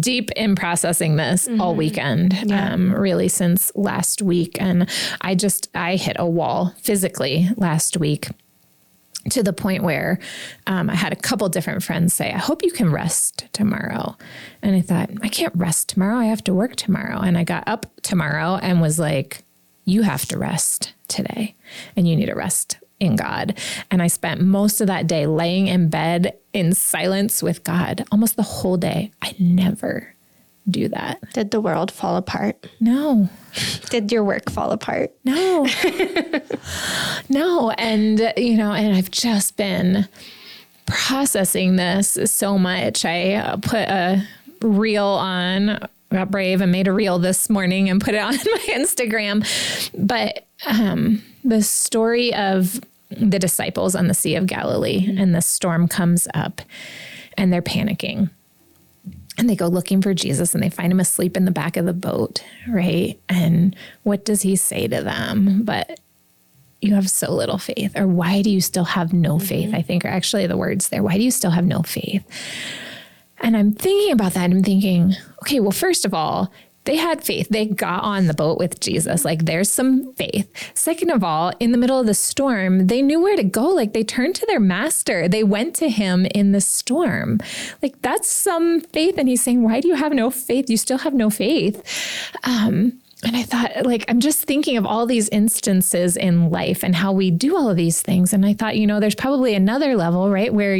deep 0.00 0.32
in 0.32 0.56
processing 0.56 1.14
this 1.14 1.48
all 1.60 1.76
weekend 1.76 2.50
um, 2.52 2.92
really 2.92 3.28
since 3.28 3.70
last 3.76 4.22
week 4.22 4.60
and 4.60 4.90
I 5.20 5.36
just 5.36 5.68
I 5.72 5.94
hit 5.94 6.16
a 6.18 6.26
wall 6.26 6.74
physically 6.78 7.48
last 7.56 7.96
week 7.96 8.26
to 9.30 9.42
the 9.42 9.52
point 9.52 9.82
where 9.82 10.18
um, 10.66 10.90
I 10.90 10.94
had 10.94 11.12
a 11.12 11.16
couple 11.16 11.48
different 11.48 11.82
friends 11.82 12.14
say, 12.14 12.32
I 12.32 12.38
hope 12.38 12.62
you 12.62 12.70
can 12.70 12.92
rest 12.92 13.48
tomorrow. 13.52 14.16
And 14.62 14.76
I 14.76 14.80
thought, 14.80 15.10
I 15.20 15.28
can't 15.28 15.54
rest 15.56 15.88
tomorrow. 15.88 16.16
I 16.16 16.26
have 16.26 16.44
to 16.44 16.54
work 16.54 16.76
tomorrow. 16.76 17.18
And 17.20 17.36
I 17.36 17.42
got 17.42 17.64
up 17.66 17.86
tomorrow 18.02 18.60
and 18.62 18.80
was 18.80 19.00
like, 19.00 19.42
You 19.86 20.02
have 20.02 20.26
to 20.26 20.36
rest 20.36 20.92
today 21.08 21.54
and 21.96 22.06
you 22.06 22.14
need 22.16 22.26
to 22.26 22.34
rest 22.34 22.76
in 23.00 23.16
God. 23.16 23.58
And 23.90 24.02
I 24.02 24.08
spent 24.08 24.40
most 24.40 24.80
of 24.80 24.86
that 24.88 25.06
day 25.06 25.26
laying 25.26 25.68
in 25.68 25.88
bed 25.88 26.36
in 26.52 26.74
silence 26.74 27.42
with 27.42 27.64
God 27.64 28.04
almost 28.12 28.36
the 28.36 28.42
whole 28.42 28.76
day. 28.76 29.12
I 29.22 29.34
never 29.38 30.14
do 30.68 30.88
that. 30.88 31.20
Did 31.32 31.50
the 31.50 31.60
world 31.60 31.92
fall 31.92 32.16
apart? 32.16 32.68
No. 32.80 33.28
Did 33.90 34.10
your 34.10 34.24
work 34.24 34.50
fall 34.50 34.72
apart? 34.72 35.12
No. 35.24 35.66
no. 37.28 37.70
And, 37.72 38.32
you 38.36 38.56
know, 38.56 38.72
and 38.72 38.94
I've 38.94 39.10
just 39.10 39.56
been 39.56 40.08
processing 40.86 41.76
this 41.76 42.18
so 42.24 42.58
much. 42.58 43.04
I 43.04 43.56
put 43.62 43.88
a 43.88 44.26
reel 44.60 45.04
on 45.04 45.78
got 46.10 46.30
brave 46.30 46.60
and 46.60 46.72
made 46.72 46.88
a 46.88 46.92
reel 46.92 47.18
this 47.18 47.50
morning 47.50 47.90
and 47.90 48.00
put 48.00 48.14
it 48.14 48.18
on 48.18 48.32
my 48.36 48.64
Instagram. 48.68 49.46
But 49.94 50.46
um, 50.66 51.22
the 51.44 51.62
story 51.62 52.34
of 52.34 52.80
the 53.10 53.38
disciples 53.38 53.94
on 53.94 54.08
the 54.08 54.14
Sea 54.14 54.36
of 54.36 54.46
Galilee, 54.46 55.14
and 55.16 55.34
the 55.34 55.42
storm 55.42 55.88
comes 55.88 56.26
up, 56.34 56.60
and 57.36 57.52
they're 57.52 57.62
panicking. 57.62 58.30
And 59.38 59.50
they 59.50 59.56
go 59.56 59.66
looking 59.66 60.00
for 60.00 60.14
Jesus 60.14 60.54
and 60.54 60.62
they 60.62 60.70
find 60.70 60.90
him 60.90 60.98
asleep 60.98 61.36
in 61.36 61.44
the 61.44 61.50
back 61.50 61.76
of 61.76 61.84
the 61.84 61.92
boat, 61.92 62.42
right? 62.70 63.20
And 63.28 63.76
what 64.02 64.24
does 64.24 64.40
he 64.40 64.56
say 64.56 64.88
to 64.88 65.02
them? 65.02 65.62
But 65.62 66.00
you 66.80 66.94
have 66.94 67.10
so 67.10 67.32
little 67.32 67.58
faith, 67.58 67.98
or 67.98 68.06
why 68.06 68.40
do 68.42 68.50
you 68.50 68.60
still 68.60 68.84
have 68.84 69.12
no 69.12 69.38
faith? 69.38 69.74
I 69.74 69.82
think 69.82 70.04
are 70.04 70.08
actually 70.08 70.46
the 70.46 70.56
words 70.56 70.88
there. 70.88 71.02
Why 71.02 71.16
do 71.16 71.22
you 71.22 71.30
still 71.30 71.50
have 71.50 71.66
no 71.66 71.82
faith? 71.82 72.24
And 73.40 73.56
I'm 73.56 73.72
thinking 73.72 74.12
about 74.12 74.32
that. 74.34 74.50
I'm 74.50 74.62
thinking, 74.62 75.14
okay, 75.42 75.60
well, 75.60 75.72
first 75.72 76.04
of 76.04 76.14
all, 76.14 76.52
they 76.86 76.96
had 76.96 77.22
faith. 77.22 77.48
They 77.50 77.66
got 77.66 78.04
on 78.04 78.28
the 78.28 78.34
boat 78.34 78.58
with 78.58 78.78
Jesus. 78.80 79.24
Like 79.24 79.44
there's 79.44 79.70
some 79.70 80.14
faith. 80.14 80.48
Second 80.74 81.10
of 81.10 81.22
all, 81.24 81.52
in 81.58 81.72
the 81.72 81.78
middle 81.78 81.98
of 81.98 82.06
the 82.06 82.14
storm, 82.14 82.86
they 82.86 83.02
knew 83.02 83.20
where 83.20 83.36
to 83.36 83.42
go. 83.42 83.68
Like 83.68 83.92
they 83.92 84.04
turned 84.04 84.36
to 84.36 84.46
their 84.46 84.60
master. 84.60 85.28
They 85.28 85.42
went 85.42 85.74
to 85.76 85.88
him 85.88 86.26
in 86.26 86.52
the 86.52 86.60
storm. 86.60 87.40
Like 87.82 88.00
that's 88.02 88.28
some 88.28 88.80
faith. 88.80 89.18
And 89.18 89.28
he's 89.28 89.42
saying, 89.42 89.62
Why 89.64 89.80
do 89.80 89.88
you 89.88 89.96
have 89.96 90.12
no 90.12 90.30
faith? 90.30 90.70
You 90.70 90.76
still 90.76 90.98
have 90.98 91.12
no 91.12 91.28
faith. 91.28 91.82
Um, 92.44 93.00
and 93.24 93.34
I 93.34 93.44
thought, 93.44 93.86
like, 93.86 94.04
I'm 94.08 94.20
just 94.20 94.44
thinking 94.44 94.76
of 94.76 94.84
all 94.84 95.06
these 95.06 95.30
instances 95.30 96.18
in 96.18 96.50
life 96.50 96.82
and 96.82 96.94
how 96.94 97.12
we 97.12 97.30
do 97.30 97.56
all 97.56 97.70
of 97.70 97.76
these 97.76 98.02
things. 98.02 98.34
And 98.34 98.44
I 98.44 98.52
thought, 98.52 98.76
you 98.76 98.86
know, 98.86 99.00
there's 99.00 99.14
probably 99.14 99.54
another 99.54 99.96
level, 99.96 100.28
right, 100.30 100.52
where 100.52 100.78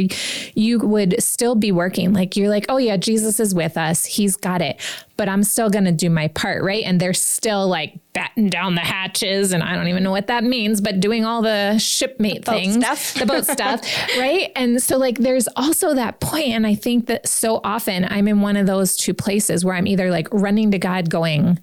you 0.53 0.77
would 0.79 1.21
still 1.21 1.55
be 1.55 1.71
working. 1.71 2.13
Like, 2.13 2.37
you're 2.37 2.49
like, 2.49 2.67
oh, 2.69 2.77
yeah, 2.77 2.95
Jesus 2.95 3.39
is 3.39 3.55
with 3.55 3.75
us. 3.75 4.05
He's 4.05 4.35
got 4.35 4.61
it. 4.61 4.79
But 5.17 5.29
I'm 5.29 5.41
still 5.41 5.71
going 5.71 5.85
to 5.85 5.91
do 5.91 6.11
my 6.11 6.27
part, 6.27 6.63
right? 6.63 6.83
And 6.83 6.99
they're 6.99 7.15
still 7.15 7.67
like 7.67 7.97
batten 8.13 8.49
down 8.49 8.75
the 8.75 8.81
hatches. 8.81 9.51
And 9.51 9.63
I 9.63 9.73
don't 9.73 9.87
even 9.87 10.03
know 10.03 10.11
what 10.11 10.27
that 10.27 10.43
means, 10.43 10.79
but 10.79 10.99
doing 10.99 11.25
all 11.25 11.41
the 11.41 11.79
shipmate 11.79 12.45
the 12.45 12.51
things, 12.51 12.75
stuff. 12.75 13.15
the 13.15 13.25
boat 13.25 13.45
stuff, 13.47 13.81
right? 14.19 14.51
And 14.55 14.81
so, 14.81 14.97
like, 14.97 15.17
there's 15.17 15.47
also 15.55 15.95
that 15.95 16.19
point. 16.19 16.27
point, 16.27 16.49
And 16.49 16.67
I 16.67 16.75
think 16.75 17.07
that 17.07 17.25
so 17.25 17.61
often 17.63 18.05
I'm 18.05 18.27
in 18.27 18.41
one 18.41 18.57
of 18.57 18.67
those 18.67 18.97
two 18.97 19.13
places 19.13 19.63
where 19.63 19.75
I'm 19.75 19.87
either 19.87 20.11
like 20.11 20.27
running 20.31 20.71
to 20.71 20.77
God 20.77 21.09
going, 21.09 21.57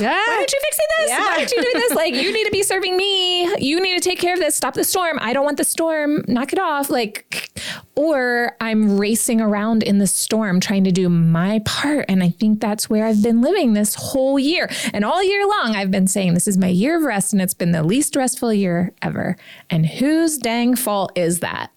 yeah. 0.00 0.10
Why 0.10 0.36
aren't 0.38 0.52
you 0.52 0.60
fixing 0.62 0.86
this? 0.98 1.10
Yeah. 1.10 1.20
Why 1.20 1.36
aren't 1.38 1.52
you 1.52 1.62
doing 1.62 1.74
this? 1.74 1.94
Like, 1.94 2.14
you 2.14 2.32
need 2.32 2.44
to 2.44 2.50
be 2.50 2.62
serving 2.62 2.96
me. 2.96 3.44
You 3.56 3.80
need 3.80 3.94
to 3.94 4.00
take 4.00 4.18
care 4.18 4.34
of 4.34 4.40
this. 4.40 4.54
Stop 4.54 4.74
the 4.74 4.84
storm. 4.84 5.18
I 5.20 5.32
don't 5.32 5.44
want 5.44 5.56
the 5.56 5.64
storm. 5.64 6.24
Knock 6.28 6.52
it 6.52 6.58
off. 6.58 6.90
Like, 6.90 7.50
or 7.94 8.56
I'm 8.60 8.98
racing 8.98 9.40
around 9.40 9.82
in 9.82 9.98
the 9.98 10.06
storm 10.06 10.60
trying 10.60 10.84
to 10.84 10.92
do 10.92 11.08
my 11.08 11.60
part. 11.64 12.06
And 12.08 12.22
I 12.22 12.30
think 12.30 12.60
that's 12.60 12.88
where 12.88 13.04
I've 13.04 13.22
been 13.22 13.40
living 13.40 13.72
this 13.72 13.94
whole 13.94 14.38
year. 14.38 14.70
And 14.92 15.04
all 15.04 15.22
year 15.22 15.46
long, 15.46 15.74
I've 15.74 15.90
been 15.90 16.06
saying 16.06 16.34
this 16.34 16.48
is 16.48 16.58
my 16.58 16.68
year 16.68 16.96
of 16.96 17.02
rest 17.02 17.32
and 17.32 17.42
it's 17.42 17.54
been 17.54 17.72
the 17.72 17.82
least 17.82 18.16
restful 18.16 18.52
year 18.52 18.92
ever. 19.02 19.36
And 19.70 19.86
whose 19.86 20.38
dang 20.38 20.76
fault 20.76 21.12
is 21.16 21.40
that? 21.40 21.70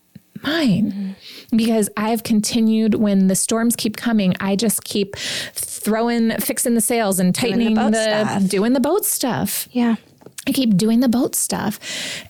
Mine. 0.43 1.15
Because 1.55 1.89
I've 1.97 2.23
continued 2.23 2.95
when 2.95 3.27
the 3.27 3.35
storms 3.35 3.75
keep 3.75 3.97
coming, 3.97 4.35
I 4.39 4.55
just 4.55 4.83
keep 4.83 5.15
throwing, 5.17 6.31
fixing 6.37 6.75
the 6.75 6.81
sails 6.81 7.19
and 7.19 7.33
tightening 7.35 7.75
doing 7.75 7.91
the, 7.91 8.37
the 8.39 8.47
doing 8.47 8.73
the 8.73 8.79
boat 8.79 9.05
stuff. 9.05 9.67
Yeah. 9.71 9.95
I 10.47 10.51
keep 10.51 10.77
doing 10.77 11.01
the 11.01 11.09
boat 11.09 11.35
stuff. 11.35 11.79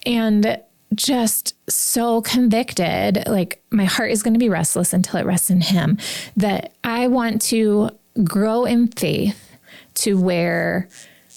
And 0.06 0.62
just 0.94 1.56
so 1.70 2.22
convicted 2.22 3.24
like 3.28 3.64
my 3.72 3.86
heart 3.86 4.12
is 4.12 4.24
going 4.24 4.34
to 4.34 4.40
be 4.40 4.50
restless 4.50 4.92
until 4.92 5.20
it 5.20 5.26
rests 5.26 5.50
in 5.50 5.62
him 5.62 5.98
that 6.36 6.74
i 6.84 7.08
want 7.08 7.42
to 7.42 7.90
grow 8.26 8.66
in 8.66 8.88
faith 8.88 9.58
to 9.94 10.20
where 10.20 10.90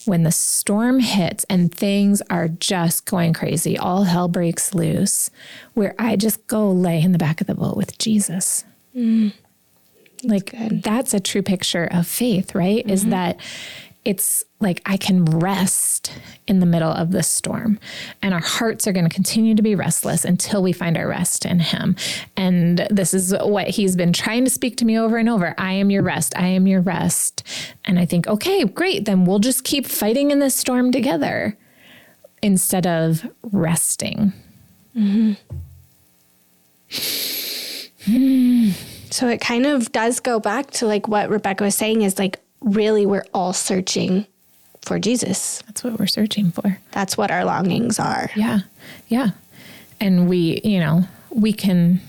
when 0.06 0.23
the 0.23 0.32
storm 0.32 1.00
hits 1.00 1.44
and 1.50 1.75
things 1.75 2.23
are 2.30 2.49
just 2.49 3.04
going 3.06 3.32
crazy 3.32 3.76
all 3.78 4.04
hell 4.04 4.28
breaks 4.28 4.75
loose 4.75 5.30
where 5.75 5.94
i 5.99 6.16
just 6.16 6.46
go 6.46 6.70
lay 6.70 7.00
in 7.00 7.12
the 7.12 7.18
back 7.18 7.40
of 7.40 7.46
the 7.46 7.54
boat 7.54 7.76
with 7.76 7.96
jesus 7.99 8.64
mm. 8.94 9.32
Like 10.26 10.52
Good. 10.52 10.82
that's 10.82 11.14
a 11.14 11.20
true 11.20 11.42
picture 11.42 11.84
of 11.84 12.06
faith, 12.06 12.54
right? 12.54 12.82
Mm-hmm. 12.82 12.90
Is 12.90 13.06
that 13.06 13.38
it's 14.04 14.44
like 14.61 14.82
I 14.87 14.96
can 14.96 15.25
rest 15.25 16.12
in 16.46 16.61
the 16.61 16.66
middle 16.66 16.90
of 16.90 17.11
this 17.11 17.30
storm. 17.30 17.78
And 18.23 18.34
our 18.34 18.40
hearts 18.40 18.87
are 18.87 18.92
going 18.92 19.08
to 19.08 19.14
continue 19.14 19.54
to 19.54 19.62
be 19.62 19.75
restless 19.75 20.25
until 20.25 20.62
we 20.62 20.73
find 20.73 20.96
our 20.96 21.08
rest 21.08 21.44
in 21.44 21.61
Him. 21.61 21.96
And 22.37 22.87
this 22.90 23.14
is 23.14 23.34
what 23.40 23.68
He's 23.68 23.96
been 23.96 24.12
trying 24.12 24.44
to 24.44 24.50
speak 24.50 24.76
to 24.78 24.84
me 24.84 24.99
over 24.99 25.16
and 25.16 25.28
over 25.28 25.54
I 25.58 25.73
am 25.73 25.90
your 25.90 26.02
rest. 26.02 26.34
I 26.37 26.46
am 26.49 26.66
your 26.66 26.80
rest. 26.80 27.42
And 27.84 27.99
I 27.99 28.06
think, 28.06 28.26
okay, 28.26 28.64
great. 28.64 29.04
Then 29.04 29.25
we'll 29.25 29.38
just 29.38 29.64
keep 29.64 29.87
fighting 29.87 30.30
in 30.30 30.38
this 30.38 30.54
storm 30.54 30.92
together 30.92 31.56
instead 32.42 32.87
of 32.87 33.26
resting. 33.42 34.32
Mm-hmm. 34.96 35.32
So 39.11 39.28
it 39.28 39.40
kind 39.40 39.64
of 39.64 39.92
does 39.92 40.20
go 40.20 40.40
back 40.40 40.70
to 40.73 40.87
like 40.87 41.08
what 41.08 41.30
Rebecca 41.30 41.64
was 41.64 41.75
saying 41.75 42.02
is 42.02 42.18
like 42.18 42.43
really 42.64 43.06
we're 43.06 43.26
all 43.33 43.52
searching 43.52 44.26
for 44.83 44.99
Jesus. 44.99 45.62
That's 45.66 45.85
what 45.85 45.99
we're 45.99 46.06
searching 46.06 46.50
for. 46.50 46.78
That's 46.92 47.16
what 47.16 47.30
our 47.30 47.44
longings 47.44 47.99
are. 47.99 48.30
Yeah. 48.35 48.61
Yeah. 49.09 49.30
And 50.00 50.28
we, 50.28 50.61
you 50.64 50.80
know, 50.80 51.04
we 51.30 51.52
can 51.52 52.00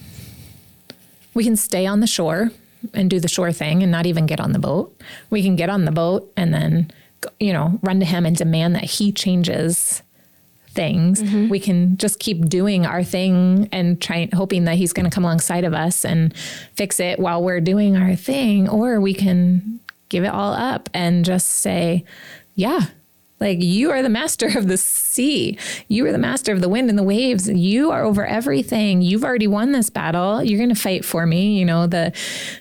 we 1.33 1.43
can 1.43 1.55
stay 1.55 1.85
on 1.85 1.99
the 1.99 2.07
shore 2.07 2.51
and 2.93 3.09
do 3.09 3.19
the 3.19 3.27
shore 3.27 3.51
thing 3.51 3.83
and 3.83 3.91
not 3.91 4.05
even 4.05 4.25
get 4.25 4.39
on 4.39 4.51
the 4.53 4.59
boat. 4.59 4.95
We 5.29 5.41
can 5.43 5.55
get 5.55 5.69
on 5.69 5.85
the 5.85 5.91
boat 5.91 6.31
and 6.35 6.53
then 6.53 6.91
you 7.39 7.53
know, 7.53 7.79
run 7.81 7.99
to 7.99 8.05
him 8.05 8.25
and 8.25 8.35
demand 8.35 8.75
that 8.75 8.83
he 8.83 9.11
changes 9.11 10.01
things. 10.69 11.23
Mm-hmm. 11.23 11.49
We 11.49 11.59
can 11.59 11.97
just 11.97 12.19
keep 12.19 12.47
doing 12.47 12.85
our 12.85 13.03
thing 13.03 13.69
and 13.71 14.01
trying, 14.01 14.31
hoping 14.31 14.65
that 14.65 14.75
he's 14.75 14.93
going 14.93 15.09
to 15.09 15.13
come 15.13 15.23
alongside 15.23 15.63
of 15.63 15.73
us 15.73 16.03
and 16.03 16.35
fix 16.75 16.99
it 16.99 17.19
while 17.19 17.41
we're 17.41 17.61
doing 17.61 17.95
our 17.95 18.15
thing. 18.15 18.67
Or 18.69 18.99
we 18.99 19.13
can 19.13 19.79
give 20.15 20.23
it 20.23 20.33
all 20.33 20.53
up 20.53 20.89
and 20.93 21.25
just 21.25 21.47
say, 21.47 22.05
yeah, 22.53 22.85
like 23.41 23.61
you 23.61 23.91
are 23.91 24.01
the 24.01 24.07
master 24.07 24.57
of 24.57 24.69
the 24.69 24.77
sea. 24.77 25.57
You 25.89 26.05
are 26.05 26.13
the 26.13 26.17
master 26.17 26.53
of 26.53 26.61
the 26.61 26.69
wind 26.69 26.89
and 26.89 26.97
the 26.97 27.03
waves. 27.03 27.49
You 27.49 27.91
are 27.91 28.01
over 28.01 28.25
everything. 28.25 29.01
You've 29.01 29.25
already 29.25 29.47
won 29.47 29.73
this 29.73 29.89
battle. 29.89 30.41
You're 30.41 30.57
going 30.57 30.73
to 30.73 30.81
fight 30.81 31.03
for 31.03 31.25
me. 31.25 31.59
You 31.59 31.65
know, 31.65 31.85
the 31.85 32.13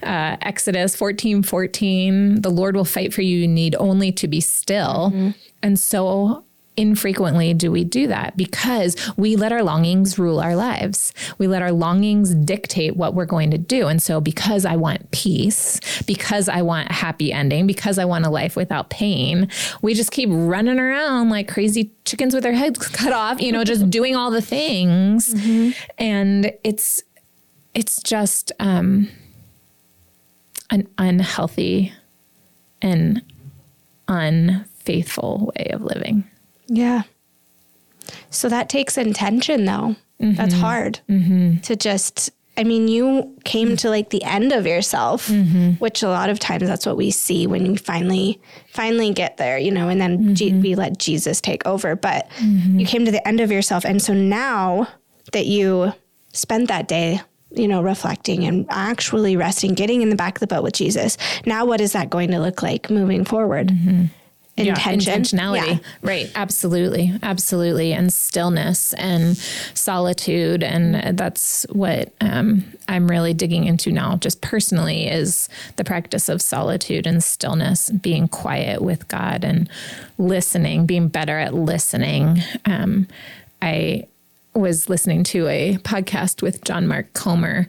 uh, 0.03 0.37
Exodus 0.43 0.97
14 0.97 1.45
14, 1.45 2.43
the 2.43 2.51
Lord 2.51 2.75
will 2.75 2.85
fight 2.85 3.15
for 3.15 3.23
you. 3.23 3.39
You 3.39 3.47
need 3.47 3.77
only 3.79 4.11
to 4.11 4.27
be 4.27 4.41
still. 4.41 5.13
Mm-hmm. 5.13 5.31
And 5.63 5.79
so 5.79 6.45
infrequently 6.77 7.55
do 7.55 7.71
we 7.71 7.85
do 7.85 8.09
that 8.09 8.37
because 8.37 8.97
we 9.17 9.37
let 9.37 9.53
our 9.53 9.63
longings 9.63 10.19
rule 10.19 10.41
our 10.41 10.57
lives. 10.57 11.13
We 11.39 11.47
let 11.47 11.63
our 11.63 11.73
longings 11.73 12.35
dictate 12.35 12.97
what 12.97 13.15
we're 13.15 13.27
going 13.27 13.51
to 13.53 13.59
do. 13.59 13.87
And 13.87 14.03
so, 14.03 14.21
because 14.21 14.65
I 14.65 14.77
want 14.77 15.11
peace, 15.11 15.81
because 16.07 16.49
I 16.49 16.63
want 16.63 16.91
a 16.91 16.93
happy 16.93 17.33
ending, 17.33 17.67
because 17.67 17.99
I 17.99 18.05
want 18.05 18.27
a 18.27 18.31
life 18.31 18.57
without 18.57 18.91
pain, 18.91 19.49
we 19.83 19.95
just 19.95 20.11
keep 20.11 20.29
running 20.33 20.79
around 20.79 21.31
like 21.31 21.49
crazy 21.49 21.93
chickens 22.05 22.35
with 22.35 22.43
their 22.43 22.55
heads 22.55 22.89
cut 22.89 23.13
off, 23.13 23.41
you 23.41 23.53
know, 23.53 23.65
just 23.65 23.89
doing 23.95 24.17
all 24.17 24.31
the 24.31 24.43
things. 24.43 25.33
Mm-hmm. 25.35 25.71
And 25.99 26.53
it's, 26.65 27.03
it's 27.75 28.03
just 28.03 28.53
um, 28.59 29.09
an 30.71 30.89
unhealthy 30.99 31.93
and 32.83 33.23
unfaithful 34.09 35.53
way 35.57 35.71
of 35.73 35.83
living. 35.83 36.25
Yeah. 36.67 37.03
So 38.31 38.49
that 38.49 38.69
takes 38.69 38.99
intention, 38.99 39.65
though. 39.65 39.97
Mm-hmm. 40.21 40.35
That's 40.35 40.55
hard 40.55 41.01
mm-hmm. 41.09 41.59
to 41.59 41.77
just. 41.77 42.31
I 42.57 42.63
mean, 42.63 42.87
you 42.87 43.37
came 43.45 43.77
to 43.79 43.91
like 43.91 44.11
the 44.11 44.23
end 44.23 44.53
of 44.53 44.65
yourself, 44.65 45.27
mm-hmm. 45.27 45.73
which 45.73 46.05
a 46.05 46.09
lot 46.09 46.31
of 46.31 46.39
times 46.39 46.63
that's 46.63 46.87
what 46.87 46.97
we 46.97 47.11
see 47.11 47.49
when 47.49 47.67
we 47.67 47.77
finally 47.77 48.41
finally 48.69 49.13
get 49.13 49.39
there, 49.39 49.59
you 49.59 49.73
know, 49.73 49.89
and 49.89 50.01
then 50.01 50.37
G- 50.37 50.51
mm-hmm. 50.51 50.63
we 50.63 50.77
let 50.77 50.97
Jesus 50.99 51.41
take 51.41 51.67
over. 51.67 51.97
But 51.97 52.29
mm-hmm. 52.37 52.79
you 52.79 52.87
came 52.87 53.05
to 53.07 53.11
the 53.11 53.27
end 53.27 53.41
of 53.41 53.51
yourself, 53.51 53.85
and 53.85 54.01
so 54.01 54.15
now 54.15 54.87
that 55.33 55.47
you 55.47 55.95
spent 56.33 56.69
that 56.69 56.87
day 56.87 57.21
you 57.57 57.69
know, 57.69 57.81
reflecting 57.81 58.45
and 58.45 58.67
actually 58.69 59.37
resting, 59.37 59.75
getting 59.75 60.03
in 60.03 60.11
the 60.11 60.17
back 60.17 60.35
of 60.37 60.41
the 60.41 60.47
boat 60.49 60.65
with 60.65 60.75
Jesus. 60.75 61.17
Now, 61.47 61.65
what 61.65 61.81
is 61.81 61.93
that 61.93 62.11
going 62.11 62.33
to 62.33 62.41
look 62.41 62.65
like 62.65 62.91
moving 62.91 63.25
forward? 63.25 63.69
Mm-hmm 63.69 64.07
intention. 64.57 65.23
Intentionality. 65.23 65.69
Yeah. 65.69 65.79
Right. 66.03 66.31
Absolutely. 66.35 67.13
Absolutely. 67.23 67.93
And 67.93 68.13
stillness 68.13 68.93
and 68.95 69.37
solitude. 69.37 70.63
And 70.63 71.19
that's 71.19 71.67
what 71.71 72.13
um, 72.21 72.65
I'm 72.89 73.09
really 73.09 73.35
digging 73.35 73.65
into 73.65 73.91
now, 73.91 74.17
just 74.17 74.41
personally, 74.41 75.09
is 75.09 75.49
the 75.77 75.85
practice 75.85 76.29
of 76.29 76.41
solitude 76.41 77.07
and 77.07 77.23
stillness, 77.23 77.91
being 77.91 78.29
quiet 78.29 78.83
with 78.83 79.09
God 79.09 79.45
and 79.45 79.69
listening, 80.19 80.87
being 80.87 81.09
better 81.09 81.39
at 81.39 81.55
listening. 81.55 82.41
Um, 82.65 83.09
I 83.61 84.07
was 84.55 84.89
listening 84.89 85.25
to 85.25 85.49
a 85.49 85.79
podcast 85.79 86.41
with 86.43 86.63
John 86.63 86.87
Mark 86.87 87.13
Comer, 87.13 87.67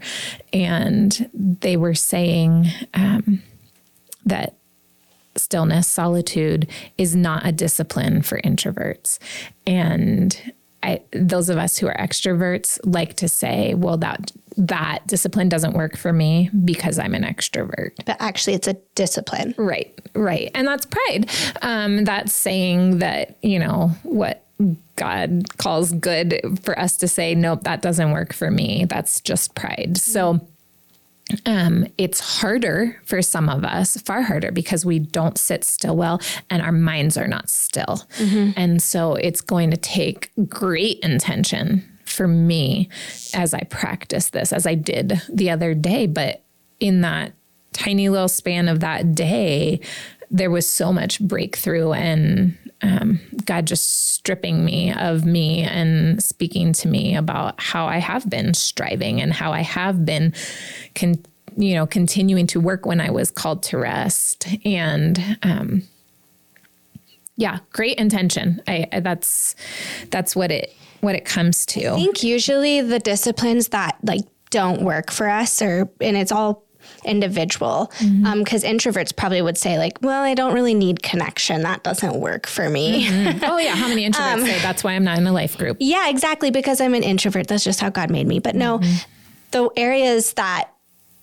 and 0.53 1.29
they 1.33 1.77
were 1.77 1.95
saying 1.95 2.67
um, 2.93 3.41
that 4.23 4.53
stillness, 5.37 5.87
solitude 5.87 6.67
is 6.97 7.15
not 7.15 7.45
a 7.45 7.51
discipline 7.51 8.21
for 8.21 8.39
introverts. 8.41 9.19
And 9.67 10.53
I, 10.83 11.01
those 11.11 11.49
of 11.49 11.57
us 11.57 11.77
who 11.77 11.87
are 11.87 11.97
extroverts 11.97 12.79
like 12.83 13.15
to 13.15 13.27
say, 13.27 13.73
well, 13.73 13.97
that 13.97 14.31
that 14.57 15.05
discipline 15.07 15.49
doesn't 15.49 15.73
work 15.73 15.97
for 15.97 16.13
me 16.13 16.49
because 16.63 16.99
I'm 16.99 17.13
an 17.15 17.23
extrovert. 17.23 17.91
But 18.05 18.17
actually, 18.19 18.53
it's 18.53 18.67
a 18.67 18.75
discipline. 18.93 19.55
Right, 19.57 19.99
right. 20.13 20.51
And 20.53 20.67
that's 20.67 20.85
pride. 20.85 21.29
Um, 21.61 22.05
that's 22.05 22.33
saying 22.33 22.99
that, 22.99 23.37
you 23.41 23.59
know, 23.59 23.91
what 24.03 24.45
God 24.95 25.57
calls 25.57 25.91
good 25.91 26.39
for 26.63 26.77
us 26.79 26.97
to 26.97 27.07
say, 27.07 27.35
nope, 27.35 27.63
that 27.63 27.81
doesn't 27.81 28.11
work 28.11 28.31
for 28.31 28.49
me. 28.49 28.85
That's 28.87 29.19
just 29.21 29.55
pride. 29.55 29.97
So, 29.97 30.47
um, 31.45 31.87
it's 31.97 32.19
harder 32.19 33.01
for 33.03 33.21
some 33.21 33.49
of 33.49 33.63
us, 33.63 33.97
far 34.01 34.21
harder, 34.21 34.51
because 34.51 34.85
we 34.85 34.99
don't 34.99 35.37
sit 35.37 35.63
still 35.63 35.95
well 35.95 36.21
and 36.49 36.61
our 36.61 36.71
minds 36.71 37.17
are 37.17 37.27
not 37.27 37.49
still. 37.49 38.03
Mm-hmm. 38.17 38.51
And 38.55 38.81
so 38.81 39.15
it's 39.15 39.41
going 39.41 39.71
to 39.71 39.77
take 39.77 40.31
great 40.47 40.99
intention 40.99 41.83
for 42.05 42.27
me 42.27 42.89
as 43.33 43.53
I 43.53 43.61
practice 43.61 44.29
this, 44.29 44.53
as 44.53 44.67
I 44.67 44.75
did 44.75 45.21
the 45.27 45.49
other 45.49 45.73
day. 45.73 46.05
But 46.05 46.43
in 46.79 47.01
that 47.01 47.33
tiny 47.73 48.07
little 48.07 48.27
span 48.27 48.67
of 48.67 48.79
that 48.81 49.15
day, 49.15 49.81
there 50.35 50.51
was 50.51 50.69
so 50.69 50.91
much 50.91 51.21
breakthrough 51.21 51.93
and 51.93 52.57
um, 52.81 53.19
God 53.45 53.65
just 53.65 54.11
stripping 54.11 54.65
me 54.65 54.93
of 54.93 55.23
me 55.23 55.61
and 55.61 56.21
speaking 56.21 56.73
to 56.73 56.89
me 56.89 57.15
about 57.15 57.55
how 57.57 57.87
I 57.87 57.99
have 57.99 58.29
been 58.29 58.53
striving 58.53 59.21
and 59.21 59.31
how 59.31 59.53
I 59.53 59.61
have 59.61 60.05
been, 60.05 60.33
con- 60.93 61.23
you 61.55 61.73
know, 61.73 61.87
continuing 61.87 62.47
to 62.47 62.59
work 62.59 62.85
when 62.85 62.99
I 62.99 63.11
was 63.11 63.31
called 63.31 63.63
to 63.63 63.77
rest. 63.77 64.45
And 64.65 65.37
um, 65.41 65.83
yeah, 67.37 67.59
great 67.71 67.97
intention. 67.97 68.61
I, 68.67 68.87
I 68.91 68.99
that's 68.99 69.55
that's 70.11 70.35
what 70.35 70.51
it 70.51 70.75
what 70.99 71.15
it 71.15 71.23
comes 71.23 71.65
to. 71.67 71.93
I 71.93 71.95
think 71.95 72.23
usually 72.23 72.81
the 72.81 72.99
disciplines 72.99 73.69
that 73.69 73.97
like 74.03 74.25
don't 74.49 74.81
work 74.81 75.11
for 75.11 75.29
us 75.29 75.61
or 75.61 75.89
and 76.01 76.17
it's 76.17 76.31
all 76.33 76.65
individual. 77.05 77.87
Because 77.87 78.07
mm-hmm. 78.09 78.25
um, 78.25 78.43
introverts 78.43 79.15
probably 79.15 79.41
would 79.41 79.57
say 79.57 79.77
like 79.77 79.97
well 80.01 80.23
i 80.23 80.33
don't 80.33 80.53
really 80.53 80.73
need 80.73 81.01
connection. 81.01 81.61
That 81.61 81.83
doesn't 81.83 82.19
work 82.19 82.47
for 82.47 82.69
me. 82.69 83.07
Mm-hmm. 83.07 83.43
oh 83.43 83.57
yeah. 83.57 83.75
How 83.75 83.87
many 83.87 84.07
introverts 84.09 84.33
um, 84.33 84.41
say 84.41 84.59
that's 84.59 84.83
why 84.83 84.93
i'm 84.93 85.03
not 85.03 85.17
in 85.17 85.27
a 85.27 85.31
life 85.31 85.57
group. 85.57 85.77
Yeah 85.79 86.09
exactly. 86.09 86.51
Because 86.51 86.81
i'm 86.81 86.93
an 86.93 87.03
introvert. 87.03 87.47
That's 87.47 87.63
just 87.63 87.79
how 87.79 87.89
god 87.89 88.09
made 88.09 88.27
me. 88.27 88.39
But 88.39 88.55
no 88.55 88.79
mm-hmm. 88.79 89.09
the 89.51 89.69
areas 89.77 90.33
that 90.33 90.71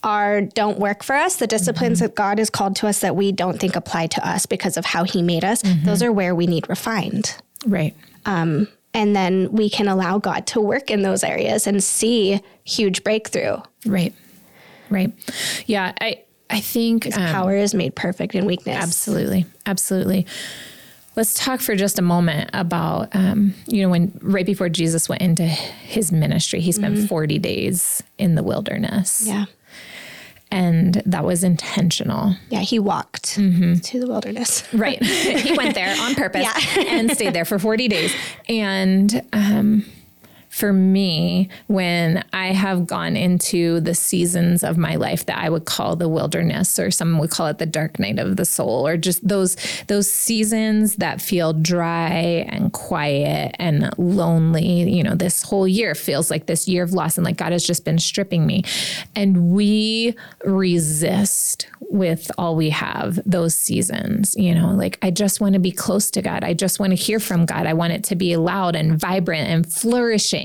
are 0.05 0.41
don't 0.41 0.81
work 0.81 1.05
for 1.05 1.15
us 1.15 1.37
the 1.37 1.47
disciplines 1.47 1.99
mm-hmm. 1.99 2.07
that 2.07 2.17
god 2.17 2.39
has 2.39 2.51
called 2.51 2.75
to 2.75 2.89
us 2.89 2.99
that 2.99 3.15
we 3.15 3.31
don't 3.31 3.61
think 3.61 3.77
apply 3.77 4.05
to 4.09 4.29
us 4.29 4.47
because 4.47 4.77
of 4.77 4.85
how 4.85 5.05
he 5.05 5.23
made 5.23 5.45
us 5.45 5.63
mm-hmm. 5.63 5.87
those 5.87 6.03
are 6.03 6.11
where 6.13 6.35
we 6.35 6.47
need 6.47 6.69
refined. 6.69 7.37
Right. 7.67 7.95
Um, 8.27 8.69
and 8.95 9.17
then 9.17 9.51
we 9.53 9.71
can 9.71 9.89
allow 9.89 10.19
god 10.19 10.47
to 10.49 10.61
work 10.61 10.91
in 10.91 11.03
those 11.03 11.25
areas 11.25 11.67
and 11.67 11.83
see 11.83 12.43
huge 12.65 13.05
breakthrough. 13.05 13.59
Right 13.87 14.15
Right. 14.93 15.13
Yeah. 15.67 15.93
I, 16.01 16.23
I 16.51 16.61
think 16.61 17.07
um, 17.07 17.27
power 17.33 17.57
is 17.57 17.75
made 17.75 17.97
perfect 17.97 18.35
in 18.35 18.45
weakness. 18.45 18.77
Absolutely. 18.77 19.47
Absolutely. 19.65 20.27
Let's 21.15 21.35
talk 21.35 21.61
for 21.61 21.75
just 21.77 21.99
a 21.99 22.03
moment 22.03 22.51
about, 22.55 23.15
um, 23.15 23.55
you 23.67 23.83
know, 23.83 23.91
when 23.91 24.19
right 24.23 24.47
before 24.47 24.69
Jesus 24.69 25.09
went 25.09 25.21
into 25.21 25.43
his 25.45 26.11
ministry, 26.11 26.61
he 26.61 26.73
spent 26.73 26.95
mm-hmm. 26.95 27.07
40 27.07 27.39
days 27.39 28.03
in 28.19 28.35
the 28.35 28.43
wilderness. 28.43 29.27
Yeah. 29.27 29.47
And 30.51 31.03
that 31.07 31.25
was 31.25 31.45
intentional. 31.45 32.37
Yeah, 32.51 32.61
he 32.61 32.79
walked 32.79 33.37
mm-hmm. 33.37 33.77
to 33.77 34.01
the 34.01 34.07
wilderness. 34.07 34.63
right. 34.75 35.03
he 35.03 35.57
went 35.57 35.75
there 35.75 35.95
on 35.99 36.15
purpose 36.17 36.45
yeah. 36.45 36.83
and 36.89 37.11
stayed 37.11 37.33
there 37.33 37.47
for 37.47 37.59
40 37.59 37.89
days. 37.89 38.15
And, 38.49 39.23
um, 39.33 39.87
for 40.53 40.71
me 40.71 41.49
when 41.67 42.23
I 42.35 42.49
have 42.49 42.87
gone 42.87 43.17
into 43.17 43.81
the 43.81 43.95
seasons 43.95 44.63
of 44.63 44.77
my 44.77 44.97
life 44.97 45.25
that 45.25 45.39
I 45.39 45.49
would 45.49 45.65
call 45.65 45.97
the 45.97 46.11
wilderness 46.11 46.79
or 46.79 46.91
some 46.91 47.19
would 47.21 47.31
call 47.31 47.47
it 47.47 47.57
the 47.57 47.65
dark 47.65 47.99
night 47.99 48.19
of 48.19 48.37
the 48.37 48.45
soul 48.45 48.87
or 48.87 48.99
just 48.99 49.27
those 49.27 49.57
those 49.89 50.13
seasons 50.13 50.97
that 50.97 51.23
feel 51.23 51.55
dry 51.55 52.47
and 52.51 52.71
quiet 52.75 53.57
and 53.59 53.91
lonely. 53.97 54.91
You 54.91 55.03
know 55.03 55.15
this 55.15 55.43
whole 55.43 55.67
year 55.67 55.95
feels 55.95 56.31
like 56.31 56.45
this 56.45 56.69
year 56.69 56.83
of 56.83 56.93
loss 56.93 57.17
and 57.17 57.25
like 57.25 57.39
God 57.39 57.53
has 57.53 57.67
just 57.67 57.87
been 57.87 57.99
stripping 57.99 58.47
me. 58.47 58.63
And 59.17 59.53
we 59.53 60.15
resist 60.45 61.67
with 61.81 62.31
all 62.37 62.57
we 62.57 62.71
have 62.71 63.21
those 63.27 63.55
seasons 63.55 64.35
you 64.39 64.55
know 64.55 64.71
like 64.71 64.99
I 65.03 65.11
just 65.11 65.41
want 65.41 65.55
to 65.55 65.59
be 65.59 65.73
close 65.73 66.11
to 66.11 66.23
God. 66.23 66.45
I 66.45 66.53
just 66.55 66.79
want 66.79 66.91
to 66.91 66.97
hear 66.97 67.21
from 67.21 67.47
God. 67.47 67.67
I 67.67 67.73
want 67.73 67.93
it 67.93 68.05
to 68.05 68.17
be 68.17 68.37
loud 68.37 68.77
and 68.77 68.99
vibrant 68.99 69.49
and 69.49 69.71
flourishing 69.71 70.42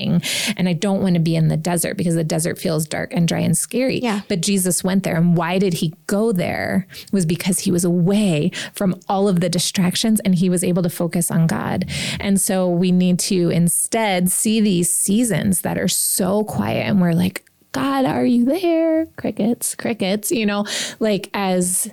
and 0.56 0.70
I 0.70 0.74
don't 0.74 1.02
want 1.02 1.16
to 1.16 1.20
be 1.20 1.36
in 1.36 1.48
the 1.48 1.58
desert 1.58 1.98
because 1.98 2.16
the 2.16 2.24
desert 2.24 2.58
feels 2.58 2.88
dark 2.88 3.14
and 3.14 3.28
dry 3.28 3.40
and 3.40 3.58
scary. 3.58 4.00
Yeah. 4.00 4.22
But 4.28 4.42
Jesus 4.42 4.84
went 4.84 5.04
there. 5.04 5.16
And 5.16 5.36
why 5.36 5.60
did 5.60 5.76
he 5.76 5.94
go 6.08 6.32
there? 6.32 6.88
Was 7.12 7.26
because 7.26 7.60
he 7.60 7.72
was 7.72 7.84
away 7.84 8.52
from 8.74 9.00
all 9.08 9.28
of 9.28 9.40
the 9.40 9.50
distractions 9.50 10.20
and 10.22 10.36
he 10.36 10.50
was 10.50 10.64
able 10.64 10.84
to 10.84 10.90
focus 10.90 11.32
on 11.32 11.48
God. 11.48 11.86
And 12.20 12.40
so 12.40 12.70
we 12.70 12.92
need 12.92 13.20
to 13.20 13.50
instead 13.50 14.32
see 14.32 14.62
these 14.62 14.92
seasons 14.92 15.62
that 15.62 15.78
are 15.78 15.88
so 15.88 16.44
quiet 16.44 16.86
and 16.88 17.02
we're 17.02 17.14
like, 17.14 17.44
God, 17.72 18.06
are 18.06 18.26
you 18.26 18.46
there? 18.46 19.06
Crickets, 19.18 19.76
crickets, 19.76 20.32
you 20.32 20.46
know, 20.46 20.66
like 21.00 21.30
as 21.34 21.92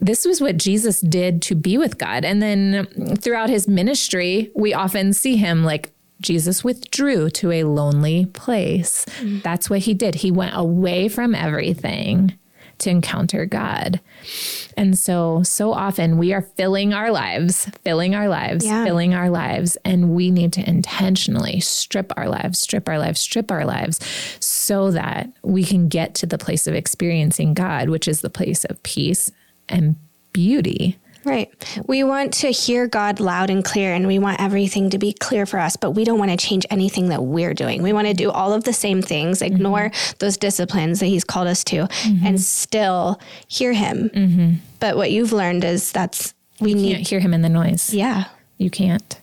this 0.00 0.26
was 0.26 0.40
what 0.40 0.58
Jesus 0.58 1.00
did 1.00 1.40
to 1.42 1.54
be 1.54 1.78
with 1.78 1.96
God. 1.96 2.24
And 2.24 2.42
then 2.42 3.16
throughout 3.16 3.48
his 3.48 3.66
ministry, 3.66 4.50
we 4.54 4.74
often 4.74 5.12
see 5.14 5.36
him 5.36 5.64
like 5.64 5.92
Jesus 6.24 6.64
withdrew 6.64 7.30
to 7.30 7.52
a 7.52 7.64
lonely 7.64 8.26
place. 8.26 9.04
Mm. 9.20 9.42
That's 9.42 9.70
what 9.70 9.80
he 9.80 9.94
did. 9.94 10.16
He 10.16 10.30
went 10.30 10.56
away 10.56 11.08
from 11.08 11.34
everything 11.34 12.36
to 12.78 12.90
encounter 12.90 13.46
God. 13.46 14.00
And 14.76 14.98
so, 14.98 15.42
so 15.44 15.72
often 15.72 16.18
we 16.18 16.32
are 16.32 16.42
filling 16.42 16.92
our 16.92 17.12
lives, 17.12 17.70
filling 17.84 18.14
our 18.14 18.28
lives, 18.28 18.64
yeah. 18.64 18.84
filling 18.84 19.14
our 19.14 19.30
lives. 19.30 19.76
And 19.84 20.10
we 20.10 20.30
need 20.30 20.52
to 20.54 20.68
intentionally 20.68 21.60
strip 21.60 22.12
our 22.16 22.28
lives, 22.28 22.58
strip 22.58 22.88
our 22.88 22.98
lives, 22.98 23.20
strip 23.20 23.50
our 23.50 23.64
lives 23.64 24.00
so 24.40 24.90
that 24.90 25.30
we 25.42 25.62
can 25.62 25.88
get 25.88 26.14
to 26.16 26.26
the 26.26 26.38
place 26.38 26.66
of 26.66 26.74
experiencing 26.74 27.54
God, 27.54 27.90
which 27.90 28.08
is 28.08 28.22
the 28.22 28.30
place 28.30 28.64
of 28.64 28.82
peace 28.82 29.30
and 29.68 29.96
beauty. 30.32 30.98
Right. 31.24 31.50
We 31.86 32.04
want 32.04 32.34
to 32.34 32.50
hear 32.50 32.86
God 32.86 33.18
loud 33.20 33.50
and 33.50 33.64
clear, 33.64 33.94
and 33.94 34.06
we 34.06 34.18
want 34.18 34.40
everything 34.40 34.90
to 34.90 34.98
be 34.98 35.12
clear 35.12 35.46
for 35.46 35.58
us, 35.58 35.76
but 35.76 35.92
we 35.92 36.04
don't 36.04 36.18
want 36.18 36.30
to 36.30 36.36
change 36.36 36.66
anything 36.70 37.08
that 37.08 37.22
we're 37.22 37.54
doing. 37.54 37.82
We 37.82 37.92
want 37.92 38.08
to 38.08 38.14
do 38.14 38.30
all 38.30 38.52
of 38.52 38.64
the 38.64 38.72
same 38.72 39.00
things, 39.00 39.40
ignore 39.40 39.90
mm-hmm. 39.90 40.16
those 40.18 40.36
disciplines 40.36 41.00
that 41.00 41.06
He's 41.06 41.24
called 41.24 41.48
us 41.48 41.64
to, 41.64 41.76
mm-hmm. 41.76 42.26
and 42.26 42.40
still 42.40 43.20
hear 43.48 43.72
Him. 43.72 44.10
Mm-hmm. 44.10 44.52
But 44.80 44.96
what 44.96 45.10
you've 45.10 45.32
learned 45.32 45.64
is 45.64 45.92
that's 45.92 46.34
we 46.60 46.70
you 46.70 46.76
need 46.76 47.06
hear 47.06 47.20
Him 47.20 47.32
in 47.32 47.42
the 47.42 47.48
noise. 47.48 47.94
Yeah, 47.94 48.24
you 48.58 48.70
can't. 48.70 49.20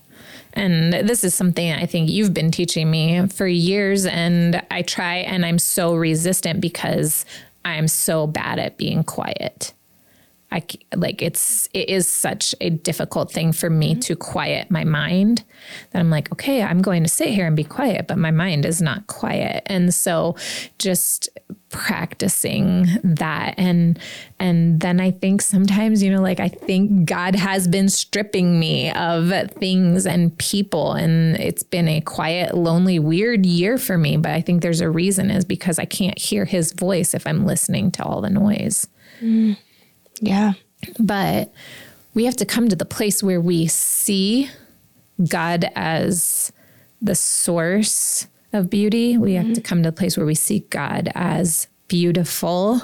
And 0.53 0.91
this 0.93 1.23
is 1.23 1.33
something 1.33 1.71
I 1.71 1.85
think 1.85 2.09
you've 2.09 2.33
been 2.33 2.51
teaching 2.51 2.89
me 2.91 3.27
for 3.27 3.47
years, 3.47 4.05
and 4.05 4.61
I 4.69 4.81
try, 4.81 5.17
and 5.17 5.45
I'm 5.45 5.59
so 5.59 5.95
resistant 5.95 6.61
because 6.61 7.25
I'm 7.63 7.87
so 7.87 8.27
bad 8.27 8.59
at 8.59 8.77
being 8.77 9.03
quiet. 9.03 9.73
I 10.51 10.63
like 10.95 11.21
it's 11.21 11.69
it 11.73 11.87
is 11.87 12.11
such 12.11 12.53
a 12.59 12.69
difficult 12.69 13.31
thing 13.31 13.53
for 13.53 13.69
me 13.69 13.91
mm-hmm. 13.91 14.01
to 14.01 14.15
quiet 14.17 14.69
my 14.69 14.83
mind 14.83 15.45
that 15.91 15.99
I'm 15.99 16.09
like, 16.09 16.29
okay, 16.33 16.61
I'm 16.61 16.81
going 16.81 17.03
to 17.03 17.09
sit 17.09 17.29
here 17.29 17.47
and 17.47 17.55
be 17.55 17.63
quiet, 17.63 18.07
but 18.07 18.17
my 18.17 18.31
mind 18.31 18.65
is 18.65 18.81
not 18.81 19.07
quiet. 19.07 19.63
And 19.67 19.93
so 19.93 20.35
just 20.77 21.29
practicing 21.69 22.85
that 23.01 23.55
and 23.57 23.97
and 24.39 24.81
then 24.81 24.99
I 24.99 25.11
think 25.11 25.41
sometimes, 25.41 26.03
you 26.03 26.11
know, 26.11 26.21
like 26.21 26.41
I 26.41 26.49
think 26.49 27.05
God 27.05 27.35
has 27.35 27.65
been 27.69 27.87
stripping 27.87 28.59
me 28.59 28.91
of 28.91 29.31
things 29.51 30.05
and 30.05 30.37
people 30.37 30.93
and 30.93 31.37
it's 31.37 31.63
been 31.63 31.87
a 31.87 32.01
quiet, 32.01 32.57
lonely, 32.57 32.99
weird 32.99 33.45
year 33.45 33.77
for 33.77 33.97
me, 33.97 34.17
but 34.17 34.31
I 34.31 34.41
think 34.41 34.61
there's 34.61 34.81
a 34.81 34.89
reason 34.89 35.31
is 35.31 35.45
because 35.45 35.79
I 35.79 35.85
can't 35.85 36.19
hear 36.19 36.43
his 36.43 36.73
voice 36.73 37.13
if 37.13 37.25
I'm 37.25 37.45
listening 37.45 37.91
to 37.91 38.03
all 38.03 38.19
the 38.19 38.29
noise. 38.29 38.87
Mm. 39.21 39.55
Yeah. 40.21 40.53
But 40.99 41.53
we 42.13 42.25
have 42.25 42.37
to 42.37 42.45
come 42.45 42.69
to 42.69 42.75
the 42.75 42.85
place 42.85 43.21
where 43.21 43.41
we 43.41 43.67
see 43.67 44.49
God 45.27 45.65
as 45.75 46.51
the 47.01 47.15
source 47.15 48.27
of 48.53 48.69
beauty. 48.69 49.17
We 49.17 49.33
have 49.33 49.45
mm-hmm. 49.45 49.53
to 49.53 49.61
come 49.61 49.83
to 49.83 49.89
the 49.89 49.95
place 49.95 50.17
where 50.17 50.25
we 50.25 50.35
see 50.35 50.59
God 50.69 51.09
as 51.15 51.67
beautiful. 51.87 52.81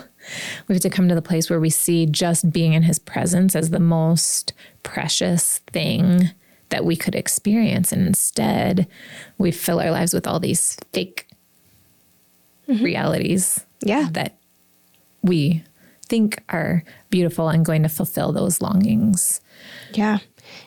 We 0.67 0.76
have 0.76 0.82
to 0.82 0.89
come 0.89 1.08
to 1.08 1.15
the 1.15 1.21
place 1.21 1.50
where 1.50 1.60
we 1.60 1.69
see 1.69 2.06
just 2.06 2.52
being 2.52 2.73
in 2.73 2.84
his 2.84 3.00
presence 3.00 3.56
as 3.56 3.69
the 3.69 3.80
most 3.80 4.54
precious 4.84 5.60
thing 5.71 6.32
that 6.69 6.84
we 6.84 6.95
could 6.95 7.15
experience. 7.15 7.91
And 7.91 8.06
instead, 8.06 8.88
we 9.38 9.52
fill 9.52 9.80
our 9.80 9.91
lives 9.91 10.13
with 10.13 10.28
all 10.28 10.39
these 10.39 10.78
fake 10.91 11.28
mm-hmm. 12.67 12.84
realities 12.84 13.65
yeah. 13.82 14.10
that 14.12 14.38
we 15.21 15.63
think 16.07 16.43
are 16.49 16.83
beautiful 17.09 17.49
and 17.49 17.65
going 17.65 17.83
to 17.83 17.89
fulfill 17.89 18.31
those 18.31 18.61
longings. 18.61 19.41
Yeah. 19.93 20.19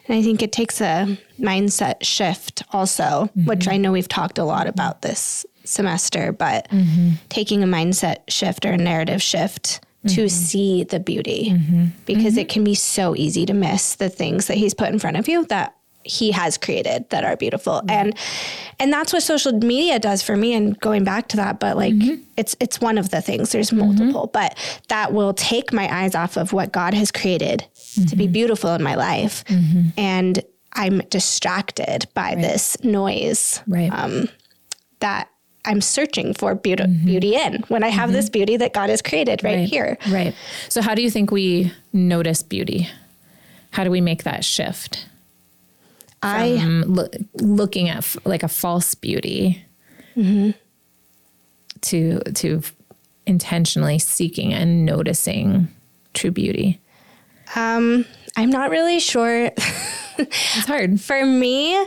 And 0.07 0.18
I 0.18 0.22
think 0.22 0.42
it 0.42 0.53
takes 0.53 0.81
a 0.81 1.18
mindset 1.38 2.05
shift 2.05 2.62
also, 2.72 3.03
mm-hmm. 3.03 3.46
which 3.46 3.68
I 3.68 3.76
know 3.76 3.92
we've 3.92 4.09
talked 4.09 4.38
a 4.38 4.44
lot 4.44 4.66
about 4.66 5.03
this 5.03 5.46
semester, 5.64 6.33
but 6.33 6.68
mm-hmm. 6.70 7.12
taking 7.29 7.62
a 7.62 7.66
mindset 7.66 8.18
shift 8.29 8.66
or 8.66 8.72
a 8.72 8.76
narrative 8.76 9.22
shift 9.22 9.81
to 10.07 10.24
mm-hmm. 10.24 10.29
see 10.29 10.85
the 10.85 10.98
beauty 10.98 11.50
mm-hmm. 11.50 11.87
because 12.07 12.37
it 12.37 12.48
mm-hmm. 12.48 12.53
can 12.53 12.64
be 12.64 12.74
so 12.74 13.14
easy 13.16 13.44
to 13.44 13.53
miss 13.53 13.96
the 13.96 14.09
things 14.09 14.46
that 14.46 14.57
he's 14.57 14.72
put 14.72 14.88
in 14.88 14.98
front 14.98 15.18
of 15.18 15.29
you 15.29 15.44
that 15.46 15.74
he 16.03 16.31
has 16.31 16.57
created 16.57 17.09
that 17.11 17.25
are 17.25 17.37
beautiful 17.37 17.75
mm-hmm. 17.75 17.91
and 17.91 18.19
and 18.79 18.93
that's 18.93 19.13
what 19.13 19.23
social 19.23 19.53
media 19.53 19.99
does 19.99 20.23
for 20.23 20.37
me 20.37 20.55
and 20.55 20.79
going 20.81 21.05
back 21.05 21.29
to 21.29 21.37
that 21.37 21.61
but 21.61 21.77
like 21.77 21.95
mm-hmm. 21.95 22.23
it's 22.37 22.57
it's 22.59 22.81
one 22.81 22.97
of 22.97 23.11
the 23.11 23.21
things 23.21 23.53
there's 23.53 23.73
multiple 23.73 24.29
mm-hmm. 24.29 24.33
but 24.33 24.83
that 24.89 25.13
will 25.13 25.35
take 25.35 25.73
my 25.73 25.89
eyes 25.95 26.15
off 26.15 26.37
of 26.37 26.53
what 26.53 26.73
God 26.73 26.95
has 26.95 27.13
created 27.13 27.67
to 28.09 28.17
be 28.17 28.27
beautiful 28.27 28.73
in 28.73 28.83
my 28.83 28.95
life 28.95 29.45
and 29.99 30.43
I'm 30.73 31.01
distracted 31.11 32.07
by 32.15 32.35
right. 32.35 32.39
this 32.39 32.83
noise 32.85 33.63
right. 33.67 33.93
um, 33.93 34.29
that 35.01 35.29
I'm 35.65 35.81
searching 35.81 36.33
for 36.33 36.55
beauty, 36.55 36.85
mm-hmm. 36.85 37.05
beauty 37.05 37.35
in 37.35 37.65
when 37.69 37.85
I 37.85 37.89
have 37.89 38.09
mm-hmm. 38.09 38.17
this 38.17 38.31
beauty 38.31 38.57
that 38.57 38.73
God 38.73 38.89
has 38.89 39.03
created 39.03 39.45
right, 39.45 39.57
right, 39.57 39.69
here. 39.69 39.99
Right. 40.11 40.35
So, 40.69 40.81
how 40.81 40.95
do 40.95 41.03
you 41.03 41.11
think 41.11 41.31
we 41.31 41.73
notice 41.93 42.43
beauty? 42.43 42.89
How 43.73 43.85
do 43.85 43.91
we 43.91 44.01
make 44.01 44.25
that 44.25 44.45
shift? 44.45 45.07
I 46.23 46.63
lo- 46.87 47.09
looking 47.35 47.89
at 47.89 47.99
f- 47.99 48.17
like 48.25 48.43
a 48.43 48.49
false 48.49 48.95
beauty 48.95 49.65
mm-hmm. 50.17 50.51
to 51.83 52.21
to 52.21 52.63
intentionally 53.27 53.99
seeking 53.99 54.53
and 54.53 54.85
noticing 54.85 55.69
true 56.15 56.31
beauty. 56.31 56.81
Um, 57.57 58.05
I'm 58.37 58.51
not 58.51 58.71
really 58.71 59.01
sure. 59.01 59.51
it's 60.19 60.67
hard 60.67 61.01
for 61.01 61.25
me. 61.25 61.87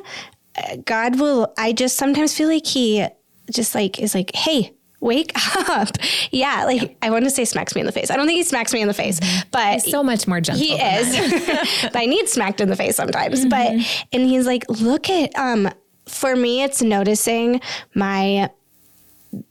God 0.86 1.20
will. 1.20 1.54
I 1.58 1.74
just 1.74 1.98
sometimes 1.98 2.36
feel 2.36 2.50
like 2.50 2.66
He 2.66 3.06
just 3.52 3.76
like 3.76 4.00
is 4.00 4.16
like, 4.16 4.36
hey, 4.36 4.74
wake 5.04 5.32
up. 5.70 5.90
Yeah, 6.32 6.66
like 6.66 6.82
yep. 6.82 6.98
I 7.02 7.10
want 7.10 7.26
to 7.26 7.30
say 7.30 7.46
smacks 7.46 7.76
me 7.76 7.82
in 7.82 7.86
the 7.86 7.92
face. 7.92 8.10
I 8.10 8.16
don't 8.16 8.26
think 8.26 8.38
he 8.38 8.44
smacks 8.44 8.74
me 8.74 8.82
in 8.82 8.88
the 8.88 8.94
face, 8.94 9.20
but 9.52 9.74
he's 9.74 9.92
so 9.92 10.04
much 10.04 10.28
more 10.28 10.42
gentle. 10.42 10.66
He 10.66 10.74
is. 10.74 11.82
but 11.84 11.96
I 11.96 12.06
need 12.06 12.30
smacked 12.30 12.62
in 12.62 12.70
the 12.70 12.76
face 12.76 12.96
sometimes. 12.96 13.46
Mm-hmm. 13.46 13.50
But 13.50 14.08
and 14.14 14.28
he's 14.28 14.46
like, 14.48 14.66
look 14.70 15.10
at 15.10 15.36
um 15.38 15.70
for 16.08 16.36
me 16.36 16.64
it's 16.64 16.82
noticing 16.82 17.62
my 17.94 18.50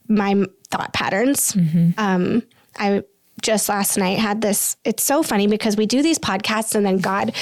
my 0.08 0.44
thought 0.70 0.92
patterns. 0.92 1.52
Mm-hmm. 1.52 1.90
Um 1.98 2.42
I 2.76 3.02
just 3.42 3.68
last 3.68 3.96
night 3.98 4.18
had 4.18 4.40
this 4.40 4.76
it's 4.84 5.02
so 5.02 5.22
funny 5.22 5.46
because 5.46 5.76
we 5.76 5.86
do 5.86 6.02
these 6.02 6.18
podcasts 6.18 6.74
and 6.74 6.86
then 6.86 6.98
god 6.98 7.34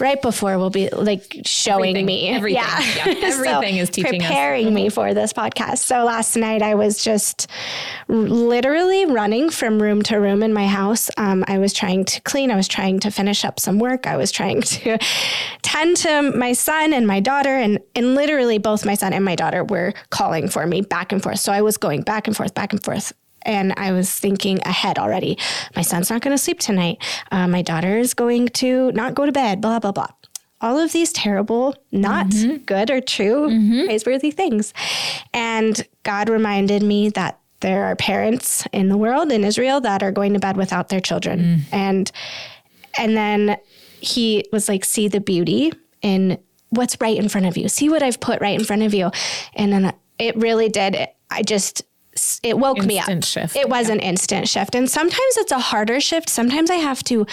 right 0.00 0.20
before 0.22 0.58
will 0.58 0.70
be 0.70 0.88
like 0.90 1.42
showing 1.44 1.90
everything, 1.90 2.06
me. 2.06 2.28
Everything. 2.28 2.62
Yeah, 2.62 2.80
yeah. 2.96 3.26
everything 3.26 3.74
so 3.76 3.82
is 3.82 3.90
teaching 3.90 4.20
preparing 4.20 4.68
us. 4.68 4.72
me 4.72 4.88
for 4.88 5.14
this 5.14 5.32
podcast. 5.32 5.78
So 5.78 6.04
last 6.04 6.36
night 6.36 6.62
i 6.62 6.74
was 6.74 7.02
just 7.02 7.46
literally 8.08 9.06
running 9.06 9.50
from 9.50 9.80
room 9.80 10.02
to 10.04 10.16
room 10.16 10.42
in 10.42 10.52
my 10.52 10.66
house. 10.66 11.10
Um, 11.16 11.44
i 11.46 11.58
was 11.58 11.72
trying 11.72 12.04
to 12.06 12.20
clean. 12.22 12.50
I 12.50 12.56
was 12.56 12.68
trying 12.68 13.00
to 13.00 13.10
finish 13.10 13.44
up 13.44 13.60
some 13.60 13.78
work. 13.78 14.06
I 14.06 14.16
was 14.16 14.30
trying 14.30 14.62
to 14.62 14.98
tend 15.62 15.96
to 15.98 16.22
my 16.22 16.52
son 16.52 16.92
and 16.92 17.06
my 17.06 17.20
daughter. 17.20 17.54
And 17.54 17.78
and 17.94 18.14
literally 18.14 18.58
both 18.58 18.84
my 18.84 18.94
son 18.94 19.12
and 19.12 19.24
my 19.24 19.34
daughter 19.34 19.64
were 19.64 19.94
calling 20.10 20.48
for 20.48 20.66
me 20.66 20.80
back 20.80 21.12
and 21.12 21.22
forth. 21.22 21.40
So 21.40 21.52
i 21.52 21.62
was 21.62 21.76
going 21.76 22.02
back 22.02 22.26
and 22.26 22.36
forth 22.36 22.54
back 22.54 22.72
and 22.72 22.82
forth 22.82 23.12
and 23.44 23.74
I 23.76 23.92
was 23.92 24.10
thinking 24.10 24.60
ahead 24.66 24.98
already. 24.98 25.38
My 25.76 25.82
son's 25.82 26.10
not 26.10 26.22
going 26.22 26.34
to 26.34 26.42
sleep 26.42 26.60
tonight. 26.60 27.02
Uh, 27.30 27.48
my 27.48 27.62
daughter 27.62 27.98
is 27.98 28.14
going 28.14 28.48
to 28.48 28.92
not 28.92 29.14
go 29.14 29.26
to 29.26 29.32
bed, 29.32 29.60
blah, 29.60 29.78
blah, 29.78 29.92
blah. 29.92 30.08
All 30.60 30.78
of 30.78 30.92
these 30.92 31.12
terrible, 31.12 31.74
not 31.92 32.28
mm-hmm. 32.28 32.56
good 32.64 32.90
or 32.90 33.00
true, 33.00 33.48
mm-hmm. 33.48 33.84
praiseworthy 33.86 34.30
things. 34.30 34.72
And 35.34 35.86
God 36.04 36.28
reminded 36.28 36.82
me 36.82 37.10
that 37.10 37.38
there 37.60 37.84
are 37.84 37.96
parents 37.96 38.66
in 38.72 38.88
the 38.88 38.96
world 38.96 39.32
in 39.32 39.44
Israel 39.44 39.80
that 39.80 40.02
are 40.02 40.12
going 40.12 40.34
to 40.34 40.38
bed 40.38 40.56
without 40.56 40.88
their 40.88 41.00
children. 41.00 41.40
Mm. 41.40 41.60
And 41.72 42.12
and 42.98 43.16
then 43.16 43.56
he 44.00 44.44
was 44.52 44.68
like, 44.68 44.84
see 44.84 45.08
the 45.08 45.20
beauty 45.20 45.72
in 46.02 46.38
what's 46.70 46.96
right 47.00 47.16
in 47.16 47.28
front 47.28 47.46
of 47.46 47.56
you. 47.56 47.68
See 47.68 47.88
what 47.88 48.02
I've 48.02 48.20
put 48.20 48.40
right 48.40 48.58
in 48.58 48.64
front 48.64 48.82
of 48.82 48.94
you. 48.94 49.10
And 49.54 49.72
then 49.72 49.94
it 50.18 50.36
really 50.36 50.68
did. 50.68 51.08
I 51.30 51.42
just 51.42 51.82
it 52.42 52.58
woke 52.58 52.78
instant 52.78 53.06
me 53.08 53.16
up. 53.16 53.24
Shift. 53.24 53.56
It 53.56 53.68
was 53.68 53.88
yeah. 53.88 53.94
an 53.94 54.00
instant 54.00 54.48
shift. 54.48 54.74
And 54.74 54.90
sometimes 54.90 55.36
it's 55.36 55.52
a 55.52 55.58
harder 55.58 56.00
shift. 56.00 56.28
Sometimes 56.28 56.70
I 56.70 56.76
have 56.76 57.02
to 57.04 57.26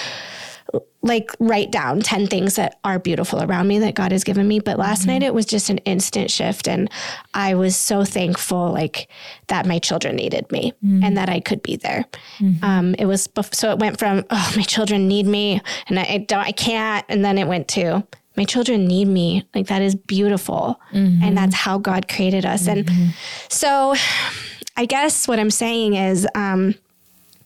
like 1.04 1.32
write 1.40 1.72
down 1.72 2.00
10 2.00 2.28
things 2.28 2.56
that 2.56 2.80
are 2.84 3.00
beautiful 3.00 3.42
around 3.42 3.68
me 3.68 3.80
that 3.80 3.96
God 3.96 4.12
has 4.12 4.24
given 4.24 4.48
me. 4.48 4.60
But 4.60 4.78
last 4.78 5.02
mm-hmm. 5.02 5.12
night 5.12 5.24
it 5.24 5.34
was 5.34 5.46
just 5.46 5.70
an 5.70 5.80
instant 5.80 6.30
shift. 6.30 6.68
And 6.68 6.90
I 7.34 7.56
was 7.56 7.76
so 7.76 8.06
thankful, 8.06 8.72
like 8.72 9.08
that 9.48 9.66
my 9.66 9.80
children 9.80 10.16
needed 10.16 10.52
me 10.52 10.74
mm-hmm. 10.84 11.04
and 11.04 11.18
that 11.18 11.30
I 11.30 11.40
could 11.40 11.64
be 11.64 11.76
there. 11.76 12.06
Mm-hmm. 12.38 12.64
Um, 12.64 12.96
it 13.00 13.06
was, 13.06 13.28
so 13.52 13.72
it 13.72 13.80
went 13.80 13.98
from, 13.98 14.24
oh, 14.30 14.54
my 14.56 14.64
children 14.64 15.08
need 15.08 15.26
me 15.26 15.62
and 15.88 16.00
I, 16.00 16.04
I 16.04 16.18
don't, 16.20 16.46
I 16.46 16.52
can't. 16.52 17.06
And 17.10 17.26
then 17.26 17.38
it 17.38 17.48
went 17.48 17.68
to, 17.70 18.06
my 18.38 18.46
children 18.46 18.86
need 18.86 19.08
me. 19.08 19.46
Like 19.56 19.68
that 19.68 19.82
is 19.82 19.96
beautiful. 19.96 20.80
And 20.92 21.22
mm-hmm. 21.22 21.36
that's 21.36 21.56
how 21.56 21.80
God 21.80 22.08
created 22.08 22.46
us. 22.46 22.68
And 22.68 22.86
mm-hmm. 22.86 23.10
so, 23.50 23.96
I 24.82 24.86
guess 24.86 25.28
what 25.28 25.38
I'm 25.38 25.52
saying 25.52 25.94
is 25.94 26.28
um, 26.34 26.74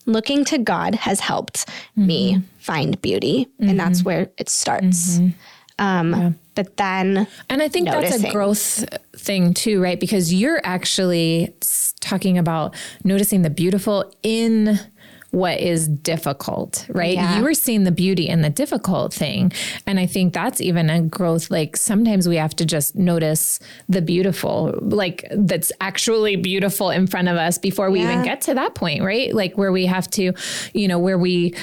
looking 0.06 0.46
to 0.46 0.58
God 0.58 0.96
has 0.96 1.20
helped 1.20 1.68
mm-hmm. 1.68 2.08
me 2.08 2.42
find 2.60 3.02
beauty, 3.02 3.48
mm-hmm. 3.60 3.72
and 3.72 3.78
that's 3.78 4.06
where 4.06 4.30
it 4.38 4.48
starts. 4.48 5.18
Mm-hmm. 5.18 5.30
Um, 5.78 6.14
yeah. 6.14 6.32
But 6.56 6.78
then, 6.78 7.28
and 7.50 7.62
I 7.62 7.68
think 7.68 7.88
noticing. 7.88 8.22
that's 8.22 8.24
a 8.24 8.32
growth 8.32 8.86
thing 9.18 9.54
too, 9.54 9.84
right? 9.84 10.00
Because 10.00 10.34
you're 10.34 10.62
actually 10.64 11.54
talking 12.00 12.38
about 12.38 12.74
noticing 13.04 13.42
the 13.42 13.50
beautiful 13.50 14.10
in 14.24 14.80
what 15.36 15.60
is 15.60 15.90
difficult, 15.90 16.88
right? 16.90 17.16
Yeah. 17.16 17.38
You 17.38 17.44
were 17.44 17.54
seeing 17.54 17.84
the 17.84 17.92
beauty 17.92 18.30
in 18.30 18.42
the 18.42 18.50
difficult 18.50 19.14
thing. 19.14 19.52
And 19.86 20.00
I 20.00 20.06
think 20.06 20.34
that's 20.34 20.62
even 20.62 20.90
a 20.90 21.02
growth. 21.02 21.52
Like 21.52 21.76
sometimes 21.76 22.26
we 22.26 22.38
have 22.38 22.56
to 22.56 22.66
just 22.66 22.96
notice 22.96 23.60
the 23.90 24.02
beautiful, 24.02 24.80
like 24.82 25.28
that's 25.32 25.74
actually 25.82 26.38
beautiful 26.38 26.90
in 26.90 27.06
front 27.06 27.28
of 27.28 27.36
us 27.36 27.58
before 27.58 27.92
we 27.92 28.00
yeah. 28.00 28.14
even 28.14 28.24
get 28.24 28.40
to 28.42 28.54
that 28.54 28.76
point, 28.76 29.04
right? 29.04 29.36
Like 29.36 29.58
where 29.58 29.74
we 29.74 29.86
have 29.88 30.10
to, 30.12 30.32
you 30.74 30.88
know, 30.88 31.00
where 31.00 31.18
we 31.18 31.54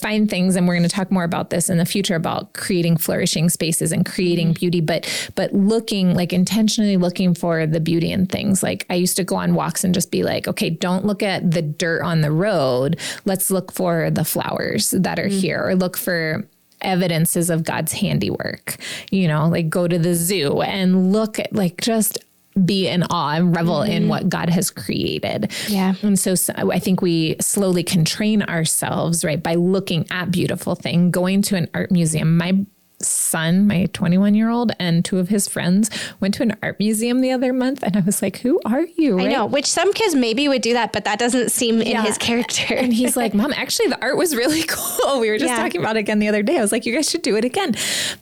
find 0.00 0.28
things 0.28 0.56
and 0.56 0.66
we're 0.66 0.74
going 0.74 0.88
to 0.88 0.94
talk 0.94 1.10
more 1.10 1.24
about 1.24 1.50
this 1.50 1.68
in 1.70 1.78
the 1.78 1.86
future 1.86 2.14
about 2.14 2.52
creating 2.52 2.96
flourishing 2.96 3.48
spaces 3.48 3.92
and 3.92 4.06
creating 4.06 4.48
mm-hmm. 4.48 4.60
beauty, 4.60 4.80
but 4.80 5.32
but 5.34 5.52
looking 5.52 6.14
like 6.14 6.32
intentionally 6.32 6.96
looking 6.96 7.34
for 7.34 7.66
the 7.66 7.80
beauty 7.80 8.12
in 8.12 8.26
things. 8.26 8.62
Like 8.62 8.86
I 8.90 8.94
used 8.94 9.16
to 9.16 9.24
go 9.24 9.36
on 9.36 9.54
walks 9.54 9.84
and 9.84 9.94
just 9.94 10.10
be 10.10 10.22
like, 10.22 10.48
okay, 10.48 10.70
don't 10.70 11.04
look 11.04 11.22
at 11.22 11.50
the 11.50 11.62
dirt 11.62 12.02
on 12.02 12.20
the 12.20 12.30
road 12.30 12.96
let's 13.24 13.50
look 13.50 13.72
for 13.72 14.10
the 14.10 14.24
flowers 14.24 14.90
that 14.90 15.18
are 15.18 15.26
mm-hmm. 15.26 15.38
here 15.38 15.68
or 15.68 15.74
look 15.74 15.96
for 15.96 16.48
evidences 16.82 17.50
of 17.50 17.64
God's 17.64 17.92
handiwork. 17.92 18.76
You 19.10 19.28
know, 19.28 19.48
like 19.48 19.68
go 19.68 19.88
to 19.88 19.98
the 19.98 20.14
zoo 20.14 20.62
and 20.62 21.12
look 21.12 21.38
at 21.38 21.52
like 21.52 21.80
just 21.80 22.18
be 22.64 22.88
in 22.88 23.02
awe 23.04 23.34
and 23.34 23.54
revel 23.54 23.80
mm-hmm. 23.80 23.92
in 23.92 24.08
what 24.08 24.28
God 24.28 24.48
has 24.48 24.70
created. 24.70 25.52
Yeah. 25.68 25.94
And 26.02 26.18
so, 26.18 26.34
so, 26.34 26.52
I 26.56 26.78
think 26.78 27.02
we 27.02 27.36
slowly 27.40 27.82
can 27.82 28.04
train 28.04 28.42
ourselves, 28.42 29.24
right, 29.24 29.42
by 29.42 29.54
looking 29.54 30.06
at 30.10 30.30
beautiful 30.30 30.74
thing, 30.74 31.10
going 31.10 31.42
to 31.42 31.56
an 31.56 31.68
art 31.74 31.90
museum. 31.90 32.36
My 32.36 32.64
son, 33.02 33.66
my 33.66 33.86
21 33.92 34.34
year 34.34 34.48
old, 34.48 34.72
and 34.78 35.04
two 35.04 35.18
of 35.18 35.28
his 35.28 35.48
friends 35.48 35.90
went 36.20 36.34
to 36.34 36.42
an 36.42 36.56
art 36.62 36.78
museum 36.78 37.20
the 37.20 37.30
other 37.30 37.52
month. 37.52 37.82
And 37.82 37.96
I 37.96 38.00
was 38.00 38.22
like, 38.22 38.38
Who 38.38 38.60
are 38.64 38.82
you? 38.96 39.18
Right? 39.18 39.28
I 39.28 39.32
know, 39.32 39.46
which 39.46 39.66
some 39.66 39.92
kids 39.92 40.14
maybe 40.14 40.48
would 40.48 40.62
do 40.62 40.72
that, 40.72 40.92
but 40.92 41.04
that 41.04 41.18
doesn't 41.18 41.50
seem 41.50 41.82
yeah. 41.82 42.00
in 42.00 42.06
his 42.06 42.18
character. 42.18 42.74
and 42.74 42.92
he's 42.92 43.16
like, 43.18 43.34
Mom, 43.34 43.52
actually, 43.54 43.88
the 43.88 44.00
art 44.00 44.16
was 44.16 44.34
really 44.34 44.62
cool. 44.68 45.20
We 45.20 45.30
were 45.30 45.38
just 45.38 45.50
yeah. 45.50 45.62
talking 45.62 45.80
about 45.80 45.96
it 45.96 46.00
again 46.00 46.18
the 46.18 46.28
other 46.28 46.42
day. 46.42 46.58
I 46.58 46.60
was 46.60 46.72
like, 46.72 46.86
You 46.86 46.94
guys 46.94 47.10
should 47.10 47.22
do 47.22 47.36
it 47.36 47.44
again. 47.44 47.74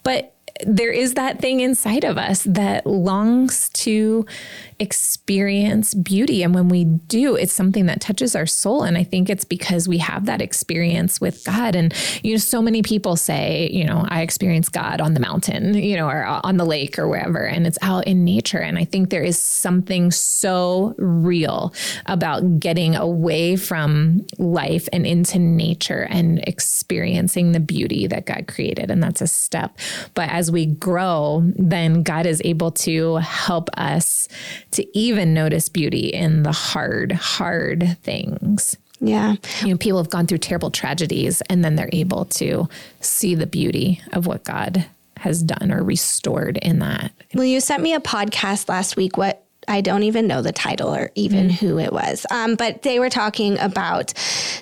But 0.03 0.34
there 0.65 0.93
is 0.93 1.15
that 1.15 1.41
thing 1.41 1.61
inside 1.61 2.05
of 2.05 2.17
us 2.17 2.45
that 2.45 2.87
longs 2.87 3.69
to 3.71 4.25
experience 4.79 5.95
beauty. 5.95 6.43
And 6.43 6.55
when 6.55 6.69
we 6.69 6.85
do, 6.85 7.37
it's 7.37 7.53
something 7.53 7.87
that 7.87 8.01
touches 8.01 8.35
our 8.35 8.47
soul. 8.47 8.83
And 8.83 8.99
I 8.99 9.05
think 9.05 9.31
it's 9.31 9.45
because 9.45 9.89
we 9.89 9.99
have 9.99 10.27
that 10.27 10.41
experience 10.41 11.21
with 11.21 11.45
God. 11.45 11.75
And, 11.77 11.95
you 12.23 12.33
know, 12.33 12.39
so 12.39 12.61
many 12.61 12.83
people 12.83 13.17
say, 13.17 13.69
you 13.73 13.85
know, 13.85 14.05
I 14.09 14.23
experience 14.23 14.69
God 14.69 15.01
on 15.01 15.15
the 15.15 15.21
mountain, 15.21 15.75
you 15.75 15.97
know, 15.97 16.09
or 16.09 16.27
uh, 16.27 16.41
on 16.45 16.57
the 16.57 16.65
lake 16.65 16.99
or 16.99 17.09
wherever, 17.09 17.45
and 17.45 17.67
it's 17.67 17.79
out 17.83 18.07
in 18.07 18.25
nature. 18.25 18.59
And 18.59 18.79
I 18.79 18.85
think 18.85 19.11
there 19.11 19.23
is 19.23 19.39
something 19.39 20.11
so 20.11 20.95
real 20.99 21.73
about 22.07 22.61
getting 22.61 22.97
away 22.97 23.57
from 23.57 24.27
life 24.39 24.89
and 24.93 25.07
into 25.07 25.39
nature 25.39 26.07
and 26.11 26.43
experiencing 26.47 27.53
the 27.53 27.61
beauty 27.61 28.07
that 28.07 28.27
God 28.27 28.47
created. 28.49 28.91
And 28.91 29.03
that's 29.03 29.21
a 29.21 29.27
step. 29.27 29.79
But 30.15 30.31
as 30.31 30.51
we 30.51 30.67
grow, 30.67 31.43
then 31.57 32.03
God 32.03 32.27
is 32.27 32.43
able 32.45 32.71
to 32.73 33.17
help 33.17 33.69
us 33.77 34.29
to 34.75 34.99
even 34.99 35.35
notice 35.35 35.69
beauty 35.69 36.09
in 36.09 36.43
the 36.43 36.53
hard, 36.53 37.13
hard 37.13 37.97
things. 38.03 38.77
Yeah. 39.01 39.35
You 39.63 39.69
know, 39.69 39.77
people 39.77 39.99
have 39.99 40.11
gone 40.11 40.27
through 40.27 40.39
terrible 40.39 40.71
tragedies 40.71 41.43
and 41.43 41.65
then 41.65 41.77
they're 41.77 41.91
able 41.93 42.25
to 42.27 42.69
see 43.01 43.35
the 43.35 43.47
beauty 43.47 44.01
of 44.13 44.27
what 44.27 44.45
God 44.45 44.87
has 45.19 45.43
done 45.43 45.73
or 45.73 45.83
restored 45.83 46.59
in 46.59 46.79
that. 46.81 47.13
Well, 47.35 47.45
you 47.45 47.61
sent 47.61 47.83
me 47.83 47.95
a 47.95 48.01
podcast 48.01 48.69
last 48.69 48.97
week. 48.97 49.17
What 49.17 49.44
I 49.69 49.81
don't 49.81 50.03
even 50.03 50.27
know 50.27 50.43
the 50.43 50.53
title 50.53 50.95
or 50.95 51.11
even 51.15 51.49
mm. 51.49 51.53
who 51.53 51.79
it 51.79 51.93
was. 51.93 52.27
Um, 52.31 52.55
but 52.55 52.83
they 52.83 52.99
were 52.99 53.11
talking 53.11 53.59
about 53.59 54.13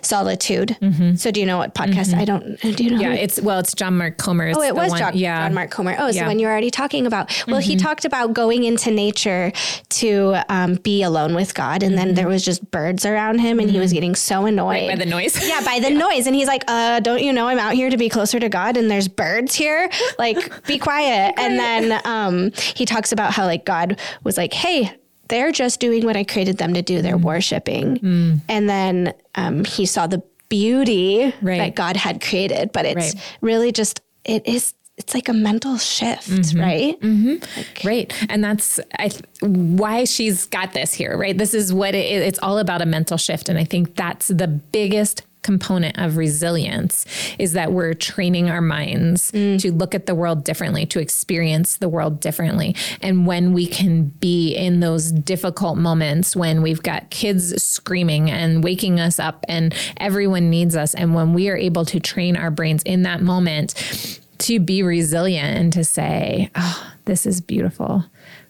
solitude. 0.02 0.76
Mm-hmm. 0.80 1.16
So 1.16 1.30
do 1.30 1.40
you 1.40 1.46
know 1.46 1.58
what 1.58 1.74
podcast? 1.74 2.10
Mm-hmm. 2.10 2.20
I 2.20 2.24
don't. 2.24 2.60
Do 2.60 2.84
you 2.84 2.90
know? 2.90 3.00
Yeah, 3.00 3.14
it's 3.14 3.40
well, 3.40 3.58
it's 3.58 3.74
John 3.74 3.98
Mark 3.98 4.18
Comer. 4.18 4.52
Oh, 4.54 4.62
it 4.62 4.74
was 4.74 4.92
John, 4.98 5.16
yeah. 5.16 5.46
John 5.46 5.54
Mark 5.54 5.70
Comer. 5.70 5.96
Oh, 5.98 6.10
so 6.10 6.16
yeah. 6.16 6.26
when 6.26 6.38
you're 6.38 6.50
already 6.50 6.70
talking 6.70 7.06
about, 7.06 7.30
well, 7.46 7.60
mm-hmm. 7.60 7.70
he 7.70 7.76
talked 7.76 8.04
about 8.04 8.32
going 8.32 8.64
into 8.64 8.90
nature 8.90 9.52
to 9.90 10.36
um, 10.48 10.76
be 10.76 11.02
alone 11.02 11.34
with 11.34 11.54
God, 11.54 11.82
and 11.82 11.96
then 11.96 12.08
mm-hmm. 12.08 12.14
there 12.16 12.28
was 12.28 12.44
just 12.44 12.68
birds 12.70 13.04
around 13.04 13.40
him, 13.40 13.58
and 13.58 13.70
he 13.70 13.78
was 13.78 13.90
mm-hmm. 13.90 13.96
getting 13.96 14.14
so 14.14 14.46
annoyed 14.46 14.88
by 14.88 14.96
the 14.96 15.06
noise. 15.06 15.46
yeah, 15.46 15.60
by 15.64 15.78
the 15.80 15.92
yeah. 15.92 15.98
noise, 15.98 16.26
and 16.26 16.34
he's 16.36 16.48
like, 16.48 16.64
"Uh, 16.68 17.00
don't 17.00 17.22
you 17.22 17.32
know 17.32 17.48
I'm 17.48 17.58
out 17.58 17.74
here 17.74 17.90
to 17.90 17.96
be 17.96 18.08
closer 18.08 18.38
to 18.40 18.48
God, 18.48 18.76
and 18.76 18.90
there's 18.90 19.08
birds 19.08 19.54
here? 19.54 19.90
Like, 20.18 20.36
be 20.36 20.48
quiet." 20.48 20.62
be 20.66 20.78
quiet. 20.78 21.34
And 21.38 21.58
then 21.58 22.00
um, 22.04 22.52
he 22.74 22.84
talks 22.84 23.12
about 23.12 23.32
how 23.32 23.46
like 23.46 23.64
God 23.64 23.98
was 24.24 24.36
like, 24.36 24.52
"Hey." 24.52 24.91
They're 25.32 25.50
just 25.50 25.80
doing 25.80 26.04
what 26.04 26.14
I 26.14 26.24
created 26.24 26.58
them 26.58 26.74
to 26.74 26.82
do. 26.82 27.00
They're 27.00 27.16
mm. 27.16 27.22
worshiping. 27.22 27.96
Mm. 27.96 28.40
And 28.50 28.68
then 28.68 29.14
um, 29.34 29.64
he 29.64 29.86
saw 29.86 30.06
the 30.06 30.22
beauty 30.50 31.32
right. 31.40 31.56
that 31.56 31.74
God 31.74 31.96
had 31.96 32.20
created, 32.20 32.70
but 32.70 32.84
it's 32.84 33.14
right. 33.14 33.38
really 33.40 33.72
just, 33.72 34.02
it 34.26 34.46
is 34.46 34.74
it's 34.98 35.14
like 35.14 35.30
a 35.30 35.32
mental 35.32 35.78
shift, 35.78 36.28
mm-hmm. 36.28 36.60
right? 36.60 37.00
Mm-hmm. 37.00 37.36
Like, 37.56 37.80
right. 37.82 38.26
And 38.30 38.44
that's 38.44 38.78
I, 38.98 39.10
why 39.40 40.04
she's 40.04 40.44
got 40.44 40.74
this 40.74 40.92
here, 40.92 41.16
right? 41.16 41.36
This 41.36 41.54
is 41.54 41.72
what 41.72 41.94
it, 41.94 42.04
it's 42.04 42.38
all 42.40 42.58
about 42.58 42.82
a 42.82 42.86
mental 42.86 43.16
shift. 43.16 43.48
And 43.48 43.58
I 43.58 43.64
think 43.64 43.96
that's 43.96 44.28
the 44.28 44.48
biggest 44.48 45.22
component 45.42 45.98
of 45.98 46.16
resilience 46.16 47.04
is 47.38 47.52
that 47.52 47.72
we're 47.72 47.94
training 47.94 48.48
our 48.48 48.60
minds 48.60 49.32
mm. 49.32 49.60
to 49.60 49.72
look 49.72 49.94
at 49.94 50.06
the 50.06 50.14
world 50.14 50.44
differently, 50.44 50.86
to 50.86 51.00
experience 51.00 51.76
the 51.76 51.88
world 51.88 52.20
differently. 52.20 52.74
And 53.00 53.26
when 53.26 53.52
we 53.52 53.66
can 53.66 54.04
be 54.04 54.54
in 54.54 54.80
those 54.80 55.12
difficult 55.12 55.78
moments 55.78 56.36
when 56.36 56.62
we've 56.62 56.82
got 56.82 57.10
kids 57.10 57.62
screaming 57.62 58.30
and 58.30 58.62
waking 58.62 59.00
us 59.00 59.18
up 59.18 59.44
and 59.48 59.74
everyone 59.96 60.50
needs 60.50 60.76
us, 60.76 60.94
and 60.94 61.14
when 61.14 61.34
we 61.34 61.48
are 61.48 61.56
able 61.56 61.84
to 61.86 62.00
train 62.00 62.36
our 62.36 62.50
brains 62.50 62.82
in 62.84 63.02
that 63.02 63.20
moment 63.20 64.20
to 64.38 64.58
be 64.58 64.82
resilient 64.82 65.56
and 65.56 65.72
to 65.72 65.84
say, 65.84 66.50
oh, 66.54 66.92
this 67.04 67.26
is 67.26 67.40
beautiful. 67.40 68.04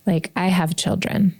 Like, 0.07 0.33
I 0.37 0.49
have 0.49 0.77
children. 0.77 1.35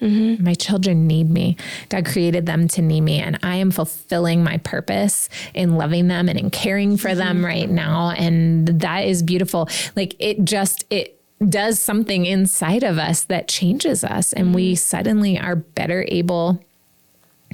Mm-hmm. 0.00 0.44
My 0.44 0.54
children 0.54 1.06
need 1.06 1.30
me. 1.30 1.56
God 1.88 2.04
created 2.04 2.46
them 2.46 2.68
to 2.68 2.82
need 2.82 3.02
me, 3.02 3.20
and 3.20 3.38
I 3.42 3.56
am 3.56 3.70
fulfilling 3.70 4.42
my 4.42 4.58
purpose 4.58 5.28
in 5.54 5.76
loving 5.76 6.08
them 6.08 6.28
and 6.28 6.38
in 6.38 6.50
caring 6.50 6.96
for 6.96 7.08
mm-hmm. 7.08 7.18
them 7.18 7.44
right 7.44 7.68
now. 7.68 8.10
And 8.10 8.66
that 8.80 9.06
is 9.06 9.22
beautiful. 9.22 9.68
Like 9.96 10.16
it 10.18 10.44
just, 10.44 10.84
it, 10.90 11.20
does 11.48 11.78
something 11.78 12.26
inside 12.26 12.82
of 12.82 12.96
us 12.96 13.24
that 13.24 13.48
changes 13.48 14.04
us 14.04 14.32
and 14.32 14.46
mm-hmm. 14.46 14.54
we 14.54 14.74
suddenly 14.74 15.38
are 15.38 15.56
better 15.56 16.04
able 16.08 16.62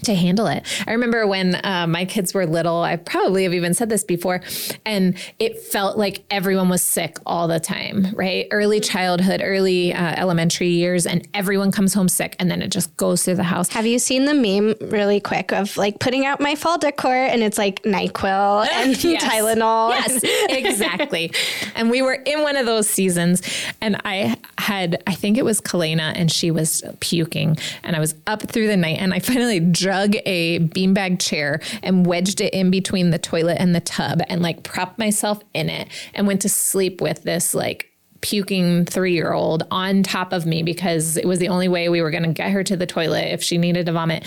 to 0.04 0.14
handle 0.14 0.46
it. 0.46 0.64
I 0.86 0.92
remember 0.92 1.26
when 1.26 1.60
uh, 1.64 1.86
my 1.86 2.04
kids 2.04 2.34
were 2.34 2.46
little, 2.46 2.82
I 2.82 2.96
probably 2.96 3.44
have 3.44 3.54
even 3.54 3.74
said 3.74 3.88
this 3.88 4.04
before, 4.04 4.40
and 4.84 5.16
it 5.38 5.58
felt 5.58 5.96
like 5.96 6.24
everyone 6.30 6.68
was 6.68 6.82
sick 6.82 7.18
all 7.26 7.48
the 7.48 7.60
time, 7.60 8.08
right? 8.14 8.46
Early 8.50 8.80
childhood, 8.80 9.40
early 9.44 9.92
uh, 9.92 10.14
elementary 10.16 10.68
years, 10.68 11.06
and 11.06 11.26
everyone 11.34 11.72
comes 11.72 11.94
home 11.94 12.08
sick, 12.08 12.36
and 12.38 12.50
then 12.50 12.62
it 12.62 12.68
just 12.68 12.96
goes 12.96 13.24
through 13.24 13.36
the 13.36 13.42
house. 13.42 13.68
Have 13.70 13.86
you 13.86 13.98
seen 13.98 14.24
the 14.24 14.34
meme 14.34 14.74
really 14.90 15.20
quick 15.20 15.52
of 15.52 15.76
like 15.76 15.98
putting 15.98 16.26
out 16.26 16.40
my 16.40 16.54
fall 16.54 16.78
decor 16.78 17.14
and 17.14 17.42
it's 17.42 17.58
like 17.58 17.82
NyQuil 17.82 18.68
and 18.72 19.02
yes. 19.02 19.24
Tylenol? 19.24 19.90
Yes, 19.90 20.20
exactly. 20.50 21.32
and 21.74 21.90
we 21.90 22.02
were 22.02 22.14
in 22.14 22.42
one 22.42 22.56
of 22.56 22.66
those 22.66 22.88
seasons, 22.88 23.42
and 23.80 24.00
I 24.04 24.36
had, 24.58 25.02
I 25.06 25.14
think 25.14 25.38
it 25.38 25.44
was 25.44 25.60
Kalena, 25.60 26.12
and 26.14 26.30
she 26.30 26.50
was 26.50 26.82
puking, 27.00 27.56
and 27.82 27.96
I 27.96 28.00
was 28.00 28.14
up 28.26 28.42
through 28.42 28.66
the 28.66 28.76
night, 28.76 28.98
and 28.98 29.12
I 29.12 29.18
finally 29.18 29.60
drug 29.90 30.14
a 30.24 30.60
beanbag 30.60 31.20
chair 31.20 31.60
and 31.82 32.06
wedged 32.06 32.40
it 32.40 32.54
in 32.54 32.70
between 32.70 33.10
the 33.10 33.18
toilet 33.18 33.56
and 33.58 33.74
the 33.74 33.80
tub 33.80 34.20
and 34.28 34.40
like 34.40 34.62
propped 34.62 35.00
myself 35.00 35.42
in 35.52 35.68
it 35.68 35.88
and 36.14 36.28
went 36.28 36.40
to 36.40 36.48
sleep 36.48 37.00
with 37.00 37.24
this 37.24 37.54
like 37.54 37.90
puking 38.20 38.84
three 38.84 39.14
year 39.14 39.32
old 39.32 39.66
on 39.72 40.04
top 40.04 40.32
of 40.32 40.46
me 40.46 40.62
because 40.62 41.16
it 41.16 41.26
was 41.26 41.40
the 41.40 41.48
only 41.48 41.66
way 41.66 41.88
we 41.88 42.00
were 42.00 42.12
going 42.12 42.22
to 42.22 42.32
get 42.32 42.52
her 42.52 42.62
to 42.62 42.76
the 42.76 42.86
toilet 42.86 43.32
if 43.32 43.42
she 43.42 43.58
needed 43.58 43.86
to 43.86 43.92
vomit. 43.92 44.24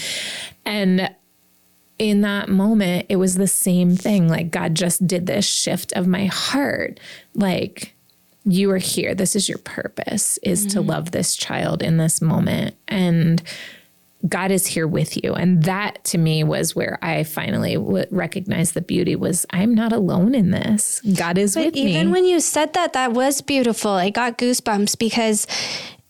And 0.65 1.09
in 1.97 2.19
that 2.21 2.49
moment, 2.49 3.05
it 3.07 3.15
was 3.15 3.35
the 3.35 3.47
same 3.47 3.95
thing. 3.95 4.27
Like 4.27 4.51
God 4.51 4.75
just 4.75 5.07
did 5.07 5.27
this 5.27 5.45
shift 5.45 5.93
of 5.93 6.07
my 6.07 6.25
heart. 6.25 6.99
Like, 7.35 7.95
you 8.43 8.69
are 8.71 8.79
here. 8.79 9.15
This 9.15 9.33
is 9.33 9.47
your 9.47 9.59
purpose 9.59 10.37
is 10.43 10.67
mm-hmm. 10.67 10.71
to 10.71 10.81
love 10.81 11.11
this 11.11 11.37
child 11.37 11.81
in 11.81 11.95
this 11.95 12.21
moment. 12.21 12.75
And 12.89 13.41
God 14.27 14.51
is 14.51 14.65
here 14.65 14.87
with 14.87 15.21
you. 15.21 15.33
And 15.33 15.63
that 15.63 16.03
to 16.05 16.17
me 16.17 16.43
was 16.43 16.75
where 16.75 16.97
I 17.01 17.23
finally 17.23 17.75
w- 17.75 18.05
recognized 18.09 18.73
the 18.73 18.81
beauty 18.81 19.15
was 19.15 19.45
I'm 19.49 19.75
not 19.75 19.91
alone 19.91 20.33
in 20.33 20.51
this. 20.51 21.01
God 21.17 21.37
is 21.37 21.55
but 21.55 21.65
with 21.65 21.75
even 21.75 21.85
me. 21.85 21.99
Even 21.99 22.11
when 22.11 22.25
you 22.25 22.39
said 22.39 22.73
that, 22.73 22.93
that 22.93 23.11
was 23.11 23.41
beautiful. 23.41 23.91
I 23.91 24.09
got 24.09 24.37
goosebumps 24.37 24.97
because 24.97 25.45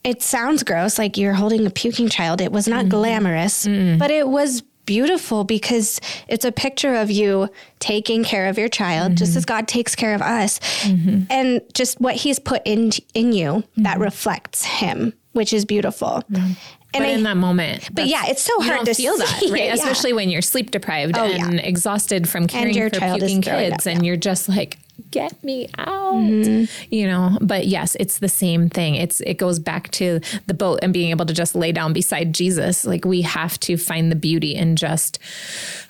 it 0.04 0.22
sounds 0.22 0.64
gross, 0.64 1.00
like 1.00 1.18
you're 1.18 1.34
holding 1.34 1.66
a 1.66 1.70
puking 1.70 2.10
child. 2.10 2.42
It 2.42 2.52
was 2.52 2.68
not 2.68 2.86
mm 2.86 2.90
glamorous, 2.90 3.66
mm 3.66 3.98
but 3.98 4.12
it 4.12 4.28
was 4.28 4.62
beautiful 4.86 5.44
because 5.44 6.00
it's 6.28 6.46
a 6.46 6.52
picture 6.52 6.96
of 6.96 7.10
you 7.10 7.50
taking 7.80 8.24
care 8.24 8.48
of 8.50 8.58
your 8.58 8.68
child 8.68 9.12
mm-hmm. 9.12 9.16
just 9.16 9.36
as 9.36 9.46
God 9.46 9.68
takes 9.68 9.96
care 9.96 10.14
of 10.14 10.22
us 10.22 10.60
mm-hmm. 10.84 11.24
and 11.30 11.62
just 11.74 12.00
what 12.02 12.16
he's 12.16 12.38
put 12.38 12.62
in 12.66 12.92
in 13.14 13.32
you 13.32 13.48
mm-hmm. 13.48 13.84
that 13.84 14.00
reflects 14.00 14.66
him 14.66 15.14
which 15.34 15.54
is 15.54 15.66
beautiful 15.66 16.24
mm-hmm. 16.32 16.38
and 16.38 16.58
but 16.94 17.02
I, 17.02 17.08
in 17.08 17.24
that 17.24 17.38
moment, 17.38 17.94
but 17.94 18.08
yeah, 18.08 18.24
it's 18.28 18.42
so 18.42 18.60
hard 18.62 18.86
to 18.86 18.94
feel 18.94 19.18
that, 19.18 19.42
right? 19.52 19.64
It, 19.64 19.74
Especially 19.74 20.12
yeah. 20.12 20.16
when 20.16 20.30
you're 20.30 20.42
sleep 20.42 20.72
deprived 20.72 21.18
oh, 21.18 21.26
and 21.26 21.56
yeah. 21.56 21.62
exhausted 21.62 22.30
from 22.30 22.48
caring 22.48 22.74
for 22.74 22.90
puking 22.90 23.42
kids, 23.42 23.86
up, 23.88 23.94
and 23.94 24.06
you're 24.06 24.18
just 24.18 24.48
like, 24.48 24.78
get 25.12 25.44
me 25.44 25.70
out, 25.78 26.16
mm-hmm. 26.16 26.66
you 26.94 27.08
know. 27.08 27.38
But 27.42 27.68
yes, 27.68 27.96
it's 28.00 28.20
the 28.20 28.30
same 28.30 28.70
thing. 28.70 28.96
It's 28.96 29.22
it 29.22 29.36
goes 29.36 29.60
back 29.60 29.92
to 29.92 30.20
the 30.48 30.54
boat 30.54 30.80
and 30.82 30.94
being 30.94 31.12
able 31.12 31.26
to 31.26 31.34
just 31.34 31.56
lay 31.56 31.72
down 31.72 31.94
beside 31.94 32.34
Jesus. 32.34 32.86
Like 32.86 33.06
we 33.06 33.22
have 33.22 33.60
to 33.62 33.78
find 33.78 34.12
the 34.12 34.16
beauty 34.16 34.56
in 34.56 34.76
just, 34.76 35.20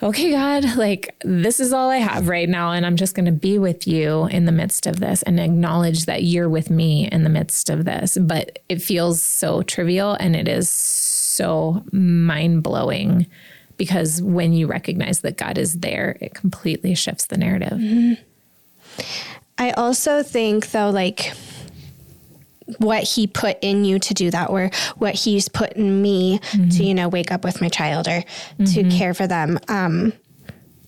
okay, 0.02 0.30
God, 0.30 0.76
like 0.76 1.14
this 1.22 1.60
is 1.60 1.72
all 1.72 1.90
I 1.90 1.98
have 1.98 2.28
right 2.28 2.48
now, 2.48 2.72
and 2.72 2.84
I'm 2.86 2.96
just 2.96 3.14
going 3.14 3.26
to 3.26 3.32
be 3.32 3.58
with 3.58 3.86
you 3.86 4.26
in 4.26 4.44
the 4.44 4.52
midst 4.52 4.86
of 4.86 5.00
this 5.00 5.22
and 5.22 5.40
acknowledge 5.40 6.06
that 6.06 6.22
you're 6.22 6.48
with 6.48 6.70
me 6.70 7.08
in 7.10 7.24
the 7.24 7.30
midst 7.30 7.70
of 7.70 7.84
this. 7.84 8.18
But 8.20 8.60
it 8.68 8.82
feels 8.82 9.22
so 9.22 9.62
trivial, 9.62 10.14
and 10.14 10.36
it 10.36 10.48
is 10.48 10.70
so 10.70 11.84
mind 11.92 12.62
blowing 12.62 13.26
because 13.76 14.22
when 14.22 14.52
you 14.52 14.66
recognize 14.66 15.20
that 15.20 15.36
God 15.36 15.58
is 15.58 15.80
there, 15.80 16.16
it 16.20 16.34
completely 16.34 16.94
shifts 16.94 17.26
the 17.26 17.36
narrative. 17.36 17.78
Mm-hmm. 17.78 18.22
I 19.58 19.70
also 19.70 20.22
think, 20.22 20.70
though, 20.72 20.90
like 20.90 21.32
what 22.78 23.02
he 23.02 23.26
put 23.26 23.58
in 23.62 23.84
you 23.84 23.98
to 23.98 24.14
do 24.14 24.30
that, 24.30 24.50
or 24.50 24.70
what 24.96 25.14
he's 25.14 25.48
put 25.48 25.74
in 25.74 26.02
me 26.02 26.38
mm-hmm. 26.38 26.68
to, 26.70 26.84
you 26.84 26.94
know, 26.94 27.08
wake 27.08 27.30
up 27.30 27.44
with 27.44 27.60
my 27.60 27.68
child 27.68 28.08
or 28.08 28.22
mm-hmm. 28.22 28.64
to 28.64 28.84
care 28.90 29.14
for 29.14 29.26
them. 29.26 29.58
Um, 29.68 30.12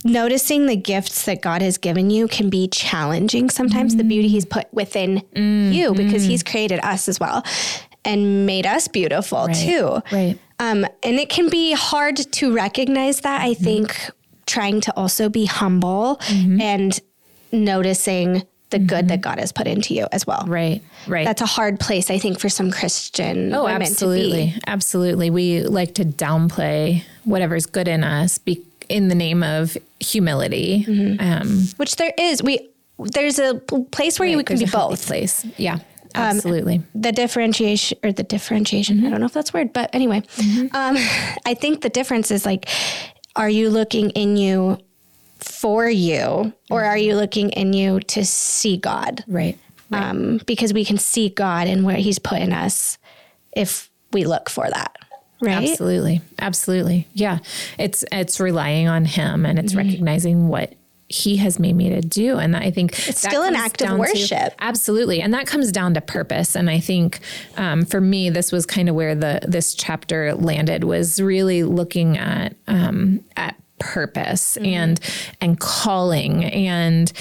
noticing 0.05 0.67
the 0.67 0.77
gifts 0.77 1.25
that 1.25 1.43
God 1.43 1.63
has 1.63 1.79
given 1.79 2.11
you 2.11 2.29
can 2.29 2.49
be 2.49 2.69
challenging 2.69 3.51
sometimes, 3.51 3.93
mm-hmm. 3.93 3.99
the 3.99 4.05
beauty 4.05 4.29
he's 4.29 4.47
put 4.47 4.73
within 4.73 5.19
mm-hmm. 5.35 5.73
you, 5.73 5.95
because 5.95 6.25
he's 6.25 6.43
created 6.43 6.81
us 6.81 7.09
as 7.09 7.21
well 7.21 7.45
and 8.05 8.47
made 8.47 8.67
us 8.67 8.89
beautiful 8.89 9.47
right. 9.47 9.57
too. 9.57 10.03
Right. 10.13 10.39
Um, 10.59 10.87
and 11.03 11.19
it 11.19 11.29
can 11.29 11.51
be 11.51 11.73
hard 11.73 12.17
to 12.17 12.55
recognize 12.55 13.21
that. 13.21 13.43
I 13.43 13.51
mm-hmm. 13.51 13.65
think 13.65 14.11
trying 14.47 14.81
to 14.81 14.97
also 14.97 15.29
be 15.29 15.45
humble 15.45 16.17
mm-hmm. 16.23 16.61
and 16.61 17.01
noticing 17.53 18.43
the 18.71 18.79
mm-hmm. 18.79 18.87
good 18.87 19.09
that 19.09 19.21
God 19.21 19.39
has 19.39 19.53
put 19.53 19.67
into 19.67 19.95
you 19.95 20.07
as 20.13 20.27
well. 20.27 20.45
Right, 20.47 20.83
right. 21.07 21.25
That's 21.25 21.43
a 21.43 21.47
hard 21.47 21.79
place, 21.79 22.11
I 22.11 22.19
think, 22.19 22.41
for 22.41 22.49
some 22.49 22.71
Christian 22.71 23.55
oh, 23.55 23.67
absolutely, 23.67 24.55
absolutely. 24.67 25.31
We 25.31 25.63
like 25.63 25.95
to 25.95 26.05
downplay 26.05 27.03
whatever's 27.25 27.67
good 27.67 27.89
in 27.89 28.05
us 28.05 28.39
be- 28.39 28.65
in 28.89 29.09
the 29.09 29.15
name 29.15 29.43
of 29.43 29.77
humility, 30.01 30.85
mm-hmm. 30.87 31.21
um, 31.21 31.69
which 31.77 31.97
there 31.97 32.13
is. 32.19 32.43
We 32.43 32.69
there's 32.99 33.39
a 33.39 33.55
place 33.55 34.19
where 34.19 34.29
right, 34.29 34.37
you 34.37 34.45
can 34.45 34.59
be 34.59 34.67
both. 34.67 35.07
Place, 35.07 35.45
yeah. 35.57 35.79
Um, 36.15 36.23
absolutely. 36.23 36.77
Um, 36.77 36.87
the 36.95 37.13
differentiation 37.13 37.99
or 38.03 38.11
the 38.11 38.23
differentiation, 38.23 38.97
mm-hmm. 38.97 39.07
I 39.07 39.11
don't 39.11 39.21
know 39.21 39.27
if 39.27 39.35
that's 39.35 39.53
word, 39.53 39.73
but 39.73 39.91
anyway, 39.95 40.21
mm-hmm. 40.21 40.75
um, 40.75 40.97
I 41.47 41.55
think 41.55 41.83
the 41.83 41.91
difference 41.91 42.31
is 42.31 42.47
like, 42.47 42.69
are 43.37 43.51
you 43.51 43.69
looking 43.69 44.11
in 44.11 44.37
you 44.37 44.79
for 45.39 45.89
you 45.89 46.53
or 46.71 46.85
are 46.85 46.99
you 46.99 47.15
looking 47.17 47.51
in 47.51 47.73
you 47.73 48.01
to 48.01 48.25
see 48.25 48.77
God? 48.77 49.25
Right. 49.27 49.59
right. 49.91 50.03
Um, 50.03 50.41
because 50.47 50.73
we 50.73 50.85
can 50.85 50.99
see 50.99 51.29
God 51.29 51.67
and 51.69 51.85
where 51.85 51.97
he's 51.97 52.19
put 52.19 52.41
in 52.41 52.53
us 52.53 52.99
if 53.55 53.91
we 54.13 54.25
look 54.25 54.49
for 54.51 54.69
that. 54.71 54.97
right? 55.43 55.69
Absolutely. 55.71 56.21
Absolutely. 56.39 57.07
Yeah. 57.13 57.39
It's 57.79 58.05
it's 58.13 58.41
relying 58.41 58.89
on 58.89 59.05
him 59.05 59.45
and 59.47 59.59
it's 59.59 59.75
recognizing 59.75 60.49
what 60.49 60.75
he 61.09 61.37
has 61.37 61.61
made 61.61 61.77
me 61.77 61.89
to 61.91 62.01
do. 62.01 62.37
And 62.37 62.57
I 62.57 62.73
think 62.73 62.93
It's 63.09 63.21
still 63.21 63.43
an 63.45 63.55
act 63.55 63.81
of 63.81 63.97
worship. 63.97 64.55
absolutely. 64.59 65.21
And 65.21 65.33
that 65.35 65.47
comes 65.47 65.71
down 65.71 65.95
to 65.95 66.01
purpose. 66.01 66.57
And 66.57 66.69
I 66.69 66.81
think 66.81 67.21
um, 67.57 67.85
for 67.85 68.01
me, 68.01 68.29
this 68.29 68.51
was 68.51 68.67
kind 68.67 68.89
of 68.89 68.97
where 68.97 69.15
the 69.15 69.39
this 69.47 69.75
chapter 69.75 70.35
landed 70.35 70.83
was 70.83 71.21
really 71.21 71.63
looking 71.63 72.19
at 72.19 72.57
um, 72.67 73.23
at 73.37 73.55
purpose 73.79 74.57
and 74.59 75.01
and 75.41 75.59
calling. 75.61 76.45
And 76.45 77.13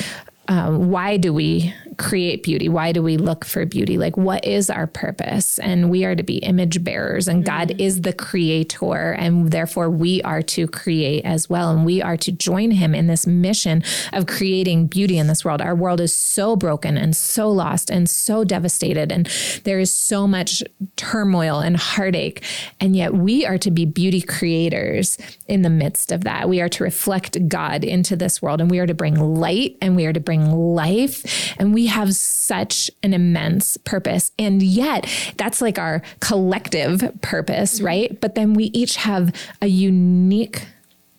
um, 0.48 0.92
why 0.92 1.18
do 1.18 1.34
we 1.34 1.74
create 1.98 2.44
beauty? 2.44 2.70
Why 2.70 2.92
do 2.92 3.02
we 3.02 3.18
look 3.18 3.46
for 3.46 3.66
beauty? 3.66 3.98
Like, 3.98 4.18
what 4.18 4.46
is 4.46 4.70
our 4.70 4.88
purpose? 4.88 5.60
And 5.60 5.90
we 5.90 6.06
are 6.06 6.16
to 6.16 6.24
be 6.24 6.38
image 6.38 6.84
bearers, 6.84 7.28
and 7.28 7.46
God 7.46 7.70
mm-hmm. 7.70 7.80
is 7.80 8.02
the 8.02 8.14
creator, 8.14 9.12
and 9.14 9.52
therefore 9.52 9.90
we 9.90 10.22
are 10.24 10.42
to 10.42 10.68
create 10.68 11.26
as 11.26 11.50
well. 11.50 11.72
And 11.72 11.86
we 11.86 12.02
are 12.02 12.18
to 12.18 12.32
join 12.32 12.72
Him 12.72 12.96
in 12.96 13.08
this 13.08 13.28
mission 13.28 13.84
of 14.14 14.28
creating 14.28 14.88
beauty 14.88 15.18
in 15.18 15.28
this 15.28 15.46
world. 15.46 15.62
Our 15.62 15.76
world 15.76 16.02
is 16.02 16.14
so 16.14 16.56
broken 16.56 16.98
and 16.98 17.16
so 17.16 17.50
lost 17.50 17.90
and 17.90 18.10
so 18.10 18.44
devastated, 18.44 19.12
and 19.12 19.28
there 19.64 19.80
is 19.80 19.94
so 19.94 20.28
much 20.28 20.64
turmoil 20.96 21.60
and 21.60 21.78
heartache. 21.78 22.44
And 22.80 22.96
yet, 22.96 23.14
we 23.14 23.46
are 23.46 23.58
to 23.60 23.72
be 23.72 23.86
beauty 23.86 24.22
creators 24.22 25.18
in 25.48 25.62
the 25.62 25.70
midst 25.70 26.12
of 26.12 26.24
that. 26.24 26.50
We 26.50 26.62
are 26.62 26.70
to 26.70 26.84
reflect 26.84 27.48
God 27.48 27.84
into 27.84 28.16
this 28.16 28.42
world, 28.42 28.62
and 28.62 28.70
we 28.70 28.80
are 28.80 28.88
to 28.88 28.94
bring 28.94 29.16
light 29.16 29.78
and 29.82 29.96
we 29.96 30.06
are 30.06 30.14
to 30.14 30.20
bring 30.20 30.52
life. 30.52 31.56
And 31.58 31.74
we 31.74 31.85
have 31.88 32.16
such 32.16 32.92
an 33.04 33.14
immense 33.14 33.78
purpose. 33.78 34.32
And 34.38 34.62
yet, 34.62 35.08
that's 35.38 35.62
like 35.62 35.80
our 35.80 36.02
collective 36.20 37.02
purpose, 37.22 37.78
mm-hmm. 37.78 37.86
right? 37.86 38.22
But 38.22 38.36
then 38.36 38.54
we 38.54 38.66
each 38.66 38.98
have 38.98 39.34
a 39.62 39.68
unique 39.68 40.68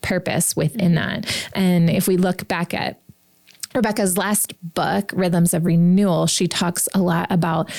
purpose 0.02 0.55
within 0.57 0.94
mm-hmm. 0.94 1.20
that. 1.22 1.50
And 1.55 1.90
if 1.90 2.07
we 2.07 2.16
look 2.16 2.46
back 2.48 2.74
at 2.74 3.00
Rebekah's 3.77 4.17
last 4.17 4.55
book, 4.75 5.12
Rhythms 5.15 5.53
of 5.53 5.67
Renewal, 5.67 6.27
she 6.27 6.49
talks 6.49 6.89
a 6.95 6.99
lot 6.99 7.27
about 7.31 7.71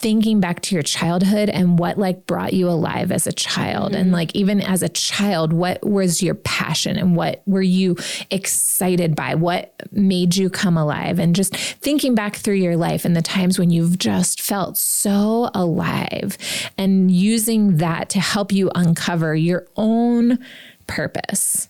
thinking 0.00 0.40
back 0.40 0.60
to 0.62 0.74
your 0.74 0.82
childhood 0.82 1.50
and 1.50 1.78
what 1.78 1.98
like 1.98 2.26
brought 2.26 2.52
you 2.52 2.68
alive 2.68 3.10
as 3.12 3.26
a 3.26 3.32
child. 3.32 3.94
And 3.94 4.06
mm-hmm. 4.06 4.14
like 4.14 4.34
even 4.34 4.60
as 4.60 4.82
a 4.82 4.88
child 4.88 5.52
what 5.52 5.86
was 5.86 6.22
your 6.22 6.34
passion 6.34 6.96
and 6.96 7.16
what 7.16 7.42
were 7.46 7.62
you 7.62 7.96
excited 8.30 9.14
by? 9.14 9.34
What 9.34 9.74
made 9.92 10.36
you 10.36 10.48
come 10.48 10.78
alive? 10.78 11.18
And 11.18 11.36
just 11.36 11.54
thinking 11.54 12.14
back 12.14 12.36
through 12.36 12.54
your 12.54 12.76
life 12.76 13.04
and 13.04 13.14
the 13.14 13.22
times 13.22 13.58
when 13.58 13.70
you've 13.70 13.98
just 13.98 14.40
felt 14.40 14.78
so 14.78 15.50
alive 15.54 16.38
and 16.78 17.10
using 17.10 17.76
that 17.76 18.08
to 18.10 18.20
help 18.20 18.52
you 18.52 18.70
uncover 18.74 19.34
your 19.34 19.66
own 19.76 20.38
purpose. 20.86 21.68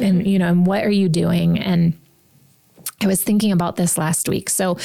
And 0.00 0.20
mm-hmm. 0.20 0.28
you 0.28 0.38
know 0.38 0.48
and 0.48 0.66
what 0.66 0.84
are 0.84 0.90
you 0.90 1.10
doing? 1.10 1.58
And 1.58 1.94
I 3.02 3.06
was 3.06 3.22
thinking 3.22 3.52
about 3.52 3.76
this 3.76 3.98
last 3.98 4.28
week. 4.28 4.48
So, 4.48 4.78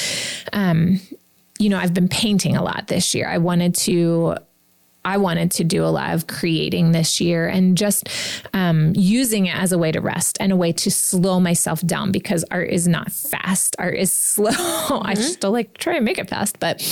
um, 0.52 1.00
you 1.58 1.68
know, 1.68 1.78
I've 1.78 1.94
been 1.94 2.08
painting 2.08 2.56
a 2.56 2.62
lot 2.62 2.88
this 2.88 3.14
year. 3.14 3.28
I 3.28 3.38
wanted 3.38 3.74
to. 3.76 4.36
I 5.04 5.16
wanted 5.16 5.50
to 5.52 5.64
do 5.64 5.84
a 5.84 5.86
lot 5.86 6.14
of 6.14 6.26
creating 6.26 6.92
this 6.92 7.20
year 7.20 7.48
and 7.48 7.76
just 7.76 8.08
um, 8.52 8.92
using 8.94 9.46
it 9.46 9.56
as 9.56 9.72
a 9.72 9.78
way 9.78 9.90
to 9.90 10.00
rest 10.00 10.36
and 10.40 10.52
a 10.52 10.56
way 10.56 10.72
to 10.72 10.90
slow 10.90 11.40
myself 11.40 11.80
down 11.82 12.12
because 12.12 12.44
art 12.50 12.70
is 12.70 12.86
not 12.86 13.10
fast. 13.10 13.74
Art 13.78 13.96
is 13.96 14.12
slow. 14.32 14.50
I 15.02 15.14
still 15.14 15.50
like 15.50 15.72
to 15.74 15.78
try 15.78 15.96
and 15.96 16.04
make 16.04 16.18
it 16.18 16.28
fast, 16.28 16.60
but 16.60 16.82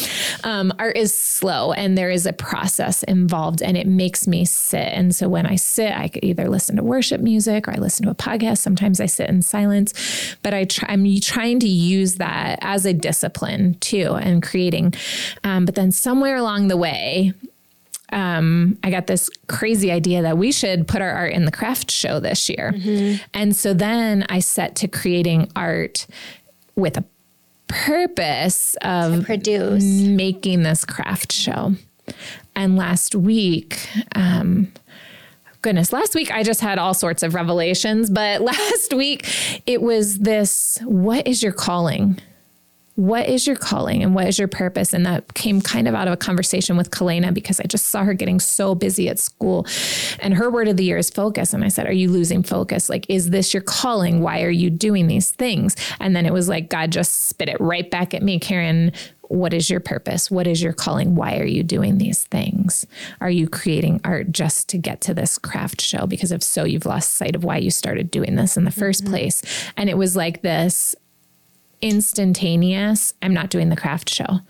um, 0.45 0.73
art 0.79 0.97
is 0.97 1.17
slow 1.17 1.73
and 1.73 1.97
there 1.97 2.11
is 2.11 2.27
a 2.27 2.33
process 2.33 3.03
involved 3.05 3.63
and 3.63 3.77
it 3.77 3.87
makes 3.87 4.27
me 4.27 4.45
sit. 4.45 4.89
And 4.89 5.15
so 5.15 5.29
when 5.29 5.47
I 5.47 5.57
sit, 5.57 5.93
I 5.93 6.09
could 6.09 6.25
either 6.25 6.49
listen 6.49 6.77
to 6.77 6.83
worship 6.83 7.21
music 7.21 7.69
or 7.69 7.73
I 7.73 7.77
listen 7.77 8.07
to 8.07 8.13
a 8.13 8.15
podcast. 8.15 8.59
Sometimes 8.59 9.01
I 9.01 9.07
sit 9.07 9.29
in 9.29 9.43
silence, 9.43 10.37
but 10.43 10.53
I 10.53 10.65
try, 10.65 10.89
I'm 10.93 11.07
trying 11.21 11.61
to 11.61 11.69
use 11.69 12.17
that 12.17 12.59
as 12.61 12.85
a 12.85 12.93
discipline 12.93 13.75
too 13.75 14.15
and 14.15 14.43
creating. 14.43 14.95
Um, 15.45 15.65
but 15.65 15.75
then 15.75 15.93
somewhere 15.93 16.37
along 16.37 16.69
the 16.69 16.77
way, 16.77 17.35
um, 18.13 18.79
I 18.83 18.91
got 18.91 19.07
this 19.07 19.31
crazy 19.49 19.91
idea 19.91 20.23
that 20.23 20.37
we 20.39 20.53
should 20.53 20.89
put 20.89 21.01
our 21.03 21.11
art 21.11 21.33
in 21.33 21.45
the 21.45 21.53
craft 21.53 21.91
show 21.91 22.21
this 22.21 22.49
year. 22.49 22.75
And 23.35 23.55
so 23.55 23.73
then 23.75 24.25
I 24.29 24.41
set 24.41 24.77
to 24.77 24.89
creating 24.89 25.51
art 25.55 26.07
with 26.75 26.97
a 26.97 27.05
purpose 27.69 28.77
of 28.83 29.25
Produce. 29.25 29.85
making 29.85 30.63
this 30.63 30.85
craft 30.85 31.33
show. 31.33 31.75
And 32.57 32.77
last 32.77 33.15
week, 33.15 33.89
um, 34.15 34.73
goodness, 35.63 35.93
last 35.93 36.15
week 36.15 36.33
I 36.33 36.43
just 36.43 36.61
had 36.61 36.79
all 36.79 36.95
sorts 36.95 37.23
of 37.23 37.35
revelations, 37.35 38.11
but 38.11 38.41
last 38.41 38.93
week 38.93 39.27
it 39.67 39.83
was 39.83 40.19
this 40.19 40.79
what 40.85 41.27
is 41.27 41.43
your 41.43 41.53
calling? 41.53 42.19
What 43.01 43.31
is 43.31 43.47
your 43.47 43.57
calling 43.57 44.03
and 44.03 44.15
what 44.15 44.27
is 44.27 44.39
your 44.39 44.47
purpose? 44.47 44.93
And 44.93 45.07
that 45.07 45.33
came 45.33 45.63
kind 45.63 45.89
of 45.89 45.95
out 45.95 46.07
of 46.07 46.13
a 46.13 46.19
conversation 46.19 46.77
with 46.77 46.91
Kalena 46.91 47.33
because 47.33 47.59
I 47.59 47.65
just 47.65 47.87
saw 47.87 48.05
her 48.05 48.13
getting 48.13 48.39
so 48.39 48.75
busy 48.75 49.09
at 49.09 49.19
school. 49.19 49.67
And 50.19 50.35
her 50.35 50.51
word 50.51 50.69
of 50.69 50.77
the 50.77 50.85
year 50.85 50.99
is 50.99 51.09
focus. 51.09 51.55
And 51.55 51.65
I 51.65 51.69
said, 51.69 51.87
Are 51.87 51.93
you 51.93 52.11
losing 52.11 52.43
focus? 52.43 52.91
Like, 52.91 53.07
is 53.09 53.31
this 53.31 53.55
your 53.55 53.63
calling? 53.63 54.21
Why 54.21 54.43
are 54.43 54.51
you 54.51 54.69
doing 54.69 55.07
these 55.07 55.31
things? 55.31 55.77
And 55.99 56.15
then 56.15 56.27
it 56.27 56.33
was 56.35 56.47
like 56.47 56.69
God 56.69 56.93
just 56.93 57.29
spit 57.29 57.49
it 57.49 57.59
right 57.59 57.91
back 57.91 58.13
at 58.13 58.23
me, 58.23 58.39
Karen 58.39 58.93
what 59.31 59.55
is 59.55 59.71
your 59.71 59.79
purpose? 59.79 60.29
What 60.29 60.49
is 60.49 60.61
your 60.61 60.73
calling? 60.73 61.15
Why 61.15 61.39
are 61.39 61.47
you 61.47 61.63
doing 61.63 61.99
these 61.99 62.25
things? 62.25 62.85
Are 63.21 63.31
you 63.31 63.49
creating 63.49 64.01
art 64.03 64.33
just 64.33 64.69
to 64.71 64.79
get 64.79 65.01
to 65.03 65.15
this 65.15 65.39
craft 65.39 65.81
show? 65.81 66.09
Because 66.09 66.33
if 66.33 66.43
so, 66.43 66.65
you've 66.65 66.85
lost 66.85 67.15
sight 67.15 67.37
of 67.37 67.45
why 67.45 67.59
you 67.59 67.71
started 67.71 68.11
doing 68.11 68.35
this 68.35 68.57
in 68.57 68.65
the 68.65 68.73
1st 68.73 69.03
mm-hmm. 69.03 69.11
place. 69.11 69.43
And 69.77 69.89
it 69.89 69.97
was 69.97 70.17
like 70.17 70.43
this 70.43 70.97
instantaneous 71.83 73.15
I'm 73.23 73.35
not 73.35 73.51
doing 73.51 73.69
the 73.69 73.77
craft 73.77 74.11
show. 74.11 74.41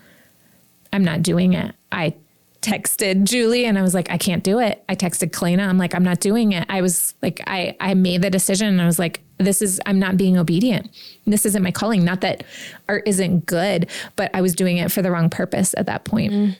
I'm 0.93 1.03
not 1.03 1.21
doing 1.21 1.53
it. 1.53 1.73
I 1.91 2.15
texted 2.61 3.23
Julie 3.23 3.65
and 3.65 3.77
I 3.77 3.81
was 3.81 3.93
like, 3.93 4.11
I 4.11 4.17
can't 4.17 4.43
do 4.43 4.59
it. 4.59 4.83
I 4.87 4.95
texted 4.95 5.31
Kalena. 5.31 5.67
I'm 5.67 5.77
like, 5.77 5.95
I'm 5.95 6.03
not 6.03 6.19
doing 6.19 6.51
it. 6.51 6.65
I 6.69 6.81
was 6.81 7.15
like, 7.21 7.41
I, 7.47 7.75
I 7.79 7.95
made 7.95 8.21
the 8.21 8.29
decision 8.29 8.67
and 8.67 8.81
I 8.81 8.85
was 8.85 8.99
like, 8.99 9.21
this 9.39 9.61
is, 9.61 9.81
I'm 9.87 9.97
not 9.97 10.15
being 10.15 10.37
obedient. 10.37 10.91
This 11.25 11.45
isn't 11.47 11.63
my 11.63 11.71
calling. 11.71 12.05
Not 12.05 12.21
that 12.21 12.43
art 12.87 13.07
isn't 13.07 13.47
good, 13.47 13.89
but 14.15 14.29
I 14.35 14.41
was 14.41 14.53
doing 14.53 14.77
it 14.77 14.91
for 14.91 15.01
the 15.01 15.09
wrong 15.09 15.29
purpose 15.29 15.73
at 15.75 15.87
that 15.87 16.03
point. 16.03 16.31
Mm. 16.31 16.57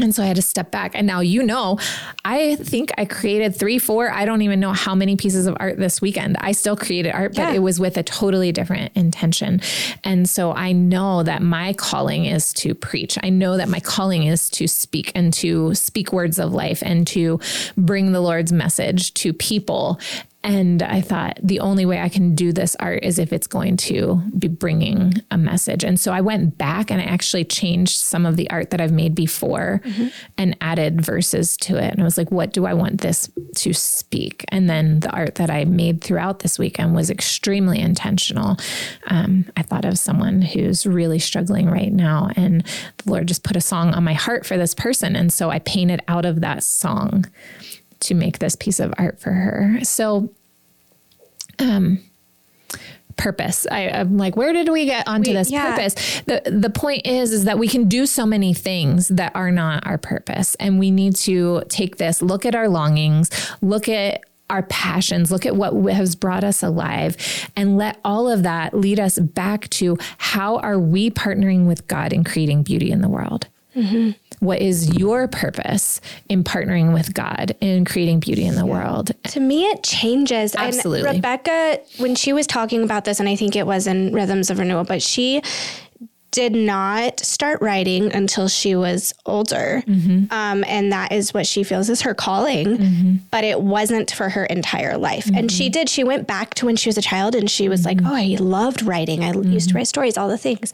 And 0.00 0.12
so 0.14 0.22
I 0.22 0.26
had 0.26 0.36
to 0.36 0.42
step 0.42 0.72
back. 0.72 0.92
And 0.94 1.06
now, 1.06 1.20
you 1.20 1.42
know, 1.42 1.78
I 2.24 2.56
think 2.56 2.90
I 2.98 3.04
created 3.04 3.54
three, 3.54 3.78
four, 3.78 4.10
I 4.10 4.24
don't 4.24 4.42
even 4.42 4.58
know 4.58 4.72
how 4.72 4.94
many 4.94 5.14
pieces 5.16 5.46
of 5.46 5.56
art 5.60 5.76
this 5.78 6.00
weekend. 6.00 6.36
I 6.40 6.50
still 6.52 6.76
created 6.76 7.12
art, 7.12 7.36
Yeah. 7.36 7.46
but 7.46 7.54
it 7.54 7.60
was 7.60 7.78
with 7.78 7.96
a 7.96 8.02
totally 8.02 8.50
different 8.50 8.90
intention. 8.96 9.60
And 10.02 10.28
so 10.28 10.52
I 10.52 10.72
know 10.72 11.22
that 11.22 11.42
my 11.42 11.74
calling 11.74 12.24
is 12.24 12.52
to 12.54 12.74
preach. 12.74 13.16
I 13.22 13.28
know 13.30 13.56
that 13.56 13.68
my 13.68 13.78
calling 13.80 14.24
is 14.24 14.50
to 14.50 14.66
speak 14.66 15.12
and 15.14 15.32
to 15.34 15.74
speak 15.74 16.12
words 16.12 16.38
of 16.40 16.52
life 16.52 16.82
and 16.84 17.06
to 17.08 17.38
bring 17.76 18.10
the 18.12 18.20
Lord's 18.20 18.52
message 18.52 19.14
to 19.14 19.32
people. 19.32 20.00
And 20.44 20.82
I 20.82 21.00
thought 21.00 21.40
the 21.42 21.60
only 21.60 21.86
way 21.86 22.00
I 22.00 22.10
can 22.10 22.34
do 22.34 22.52
this 22.52 22.76
art 22.78 23.02
is 23.02 23.18
if 23.18 23.32
it's 23.32 23.46
going 23.46 23.78
to 23.78 24.16
be 24.38 24.46
bringing 24.46 25.14
a 25.30 25.38
message. 25.38 25.82
And 25.84 25.98
so 25.98 26.12
I 26.12 26.20
went 26.20 26.58
back 26.58 26.90
and 26.90 27.00
I 27.00 27.04
actually 27.04 27.46
changed 27.46 27.96
some 27.96 28.26
of 28.26 28.36
the 28.36 28.48
art 28.50 28.68
that 28.70 28.80
I've 28.80 28.92
made 28.92 29.14
before 29.14 29.80
and 30.36 30.54
added 30.60 31.00
verses 31.00 31.56
to 31.58 31.82
it. 31.82 31.92
And 31.92 32.00
I 32.00 32.04
was 32.04 32.18
like, 32.18 32.30
what 32.30 32.52
do 32.52 32.66
I 32.66 32.74
want 32.74 33.00
this 33.00 33.30
to 33.56 33.72
speak? 33.72 34.44
And 34.48 34.68
then 34.68 35.00
the 35.00 35.10
art 35.10 35.36
that 35.36 35.48
I 35.48 35.64
made 35.64 36.02
throughout 36.02 36.40
this 36.40 36.58
weekend 36.58 36.94
was 36.94 37.08
extremely 37.08 37.80
intentional. 37.80 38.58
Um, 39.06 39.46
I 39.56 39.62
thought 39.62 39.86
of 39.86 39.98
someone 39.98 40.42
who's 40.42 40.84
really 40.84 41.18
struggling 41.18 41.70
right 41.70 41.92
now, 41.92 42.28
and 42.36 42.66
the 42.98 43.10
Lord 43.10 43.28
just 43.28 43.44
put 43.44 43.56
a 43.56 43.62
song 43.62 43.94
on 43.94 44.04
my 44.04 44.14
heart 44.14 44.44
for 44.44 44.58
this 44.58 44.74
person. 44.74 45.16
And 45.16 45.32
so 45.32 45.48
I 45.48 45.60
painted 45.60 46.02
out 46.06 46.26
of 46.26 46.42
that 46.42 46.62
song 46.62 47.24
to 48.04 48.14
make 48.14 48.38
this 48.38 48.56
piece 48.56 48.80
of 48.80 48.92
art 48.98 49.20
for 49.20 49.32
her. 49.32 49.78
So, 49.82 50.30
um, 51.58 51.98
purpose. 53.16 53.66
I, 53.70 53.88
I'm 53.90 54.18
like, 54.18 54.36
where 54.36 54.52
did 54.52 54.68
we 54.68 54.86
get 54.86 55.06
onto 55.06 55.30
We- 55.30 55.36
this 55.36 55.50
yeah. 55.50 55.70
purpose? 55.76 55.94
The 56.26 56.42
the 56.50 56.70
point 56.70 57.06
is, 57.06 57.32
is 57.32 57.44
that 57.44 57.58
we 57.58 57.68
can 57.68 57.88
do 57.88 58.06
so 58.06 58.26
many 58.26 58.52
things 58.54 59.08
that 59.08 59.32
are 59.34 59.50
not 59.52 59.86
our 59.86 59.98
purpose, 59.98 60.54
and 60.56 60.78
we 60.78 60.90
need 60.90 61.14
to 61.16 61.62
take 61.68 61.96
this, 61.96 62.20
look 62.22 62.44
at 62.44 62.54
our 62.54 62.68
longings, 62.68 63.30
look 63.62 63.88
at 63.88 64.22
our 64.50 64.62
passions, 64.64 65.30
look 65.32 65.46
at 65.46 65.56
what 65.56 65.72
has 65.94 66.14
brought 66.16 66.44
us 66.44 66.62
alive, 66.62 67.16
and 67.56 67.78
let 67.78 67.98
all 68.04 68.28
of 68.28 68.42
that 68.42 68.74
lead 68.74 69.00
us 69.00 69.18
back 69.18 69.70
to 69.70 69.96
how 70.18 70.56
are 70.58 70.78
we 70.78 71.10
partnering 71.10 71.66
with 71.66 71.86
God 71.88 72.12
in 72.12 72.24
creating 72.24 72.62
beauty 72.62 72.90
in 72.90 73.00
the 73.00 73.08
world. 73.08 73.46
What 74.44 74.60
is 74.60 74.96
your 74.98 75.26
purpose 75.26 76.00
in 76.28 76.44
partnering 76.44 76.92
with 76.92 77.14
God 77.14 77.56
in 77.60 77.84
creating 77.84 78.20
beauty 78.20 78.44
in 78.44 78.56
the 78.56 78.66
world? 78.66 79.12
To 79.28 79.40
me, 79.40 79.64
it 79.64 79.82
changes. 79.82 80.54
Absolutely. 80.54 81.08
And 81.08 81.16
Rebekah, 81.16 81.80
when 81.98 82.14
she 82.14 82.32
was 82.32 82.46
talking 82.46 82.82
about 82.82 83.04
this, 83.04 83.20
and 83.20 83.28
I 83.28 83.36
think 83.36 83.56
it 83.56 83.66
was 83.66 83.86
in 83.86 84.12
Rhythms 84.12 84.50
of 84.50 84.58
Renewal, 84.58 84.84
but 84.84 85.02
she 85.02 85.42
did 86.34 86.52
not 86.52 87.20
start 87.20 87.62
writing 87.62 88.12
until 88.12 88.48
she 88.48 88.74
was 88.74 89.14
older. 89.24 89.84
Mm-hmm. 89.86 90.32
Um, 90.32 90.64
and 90.66 90.90
that 90.90 91.12
is 91.12 91.32
what 91.32 91.46
she 91.46 91.62
feels 91.62 91.88
is 91.88 92.02
her 92.02 92.12
calling, 92.12 92.66
mm-hmm. 92.66 93.14
but 93.30 93.44
it 93.44 93.60
wasn't 93.60 94.10
for 94.10 94.28
her 94.30 94.44
entire 94.46 94.98
life. 94.98 95.26
Mm-hmm. 95.26 95.36
And 95.36 95.52
she 95.52 95.68
did, 95.68 95.88
she 95.88 96.02
went 96.02 96.26
back 96.26 96.54
to 96.54 96.66
when 96.66 96.74
she 96.74 96.88
was 96.88 96.98
a 96.98 97.02
child 97.02 97.36
and 97.36 97.48
she 97.48 97.68
was 97.68 97.84
like, 97.84 97.98
mm-hmm. 97.98 98.08
oh, 98.08 98.16
I 98.16 98.36
loved 98.40 98.82
writing. 98.82 99.22
I 99.22 99.28
used 99.28 99.44
to 99.44 99.44
mm-hmm. 99.44 99.76
write 99.76 99.86
stories, 99.86 100.18
all 100.18 100.26
the 100.26 100.36
things. 100.36 100.72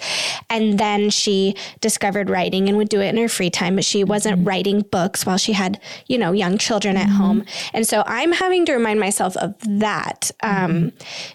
And 0.49 0.79
then 0.79 1.11
she 1.11 1.55
discovered 1.83 2.31
writing 2.31 2.67
and 2.71 2.79
would 2.79 2.89
do 2.89 3.03
it 3.03 3.11
in 3.11 3.19
her 3.19 3.29
free 3.29 3.51
time, 3.51 3.75
but 3.75 3.85
she 3.85 4.03
wasn't 4.03 4.39
mm-hmm. 4.39 4.49
writing 4.49 4.81
books 4.81 5.27
while 5.27 5.37
she 5.37 5.53
had, 5.53 5.79
you 6.07 6.17
know, 6.17 6.33
young 6.33 6.57
children 6.57 6.97
at 6.97 7.11
home. 7.11 7.45
And 7.75 7.87
so 7.87 8.03
I'm 8.07 8.33
having 8.33 8.65
to 8.65 8.73
remind 8.73 8.99
myself 8.99 9.37
of 9.37 9.57
that 9.79 10.31
um, 10.43 10.93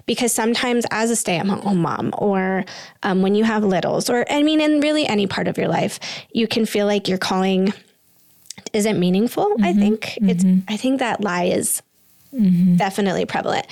because 0.07 0.33
sometimes 0.33 0.83
as 0.89 1.11
a 1.11 1.15
stay 1.15 1.37
at 1.37 1.45
home 1.45 1.83
mom 1.83 2.11
or 2.17 2.65
um, 3.03 3.21
when 3.21 3.35
you 3.35 3.43
have 3.43 3.63
littles 3.63 4.09
or 4.15 4.25
I 4.31 4.43
mean, 4.43 4.61
in 4.61 4.79
really 4.79 5.05
any 5.05 5.27
part 5.27 5.47
of 5.47 5.57
your 5.57 5.67
life, 5.67 5.99
you 6.31 6.47
can 6.47 6.65
feel 6.65 6.85
like 6.85 7.07
your 7.07 7.17
calling 7.17 7.73
isn't 8.73 8.99
meaningful. 8.99 9.45
Mm-hmm. 9.45 9.63
I 9.63 9.73
think 9.73 10.01
mm-hmm. 10.01 10.29
it's, 10.29 10.45
I 10.67 10.77
think 10.77 10.99
that 10.99 11.21
lie 11.21 11.45
is 11.45 11.81
mm-hmm. 12.33 12.75
definitely 12.75 13.25
prevalent. 13.25 13.67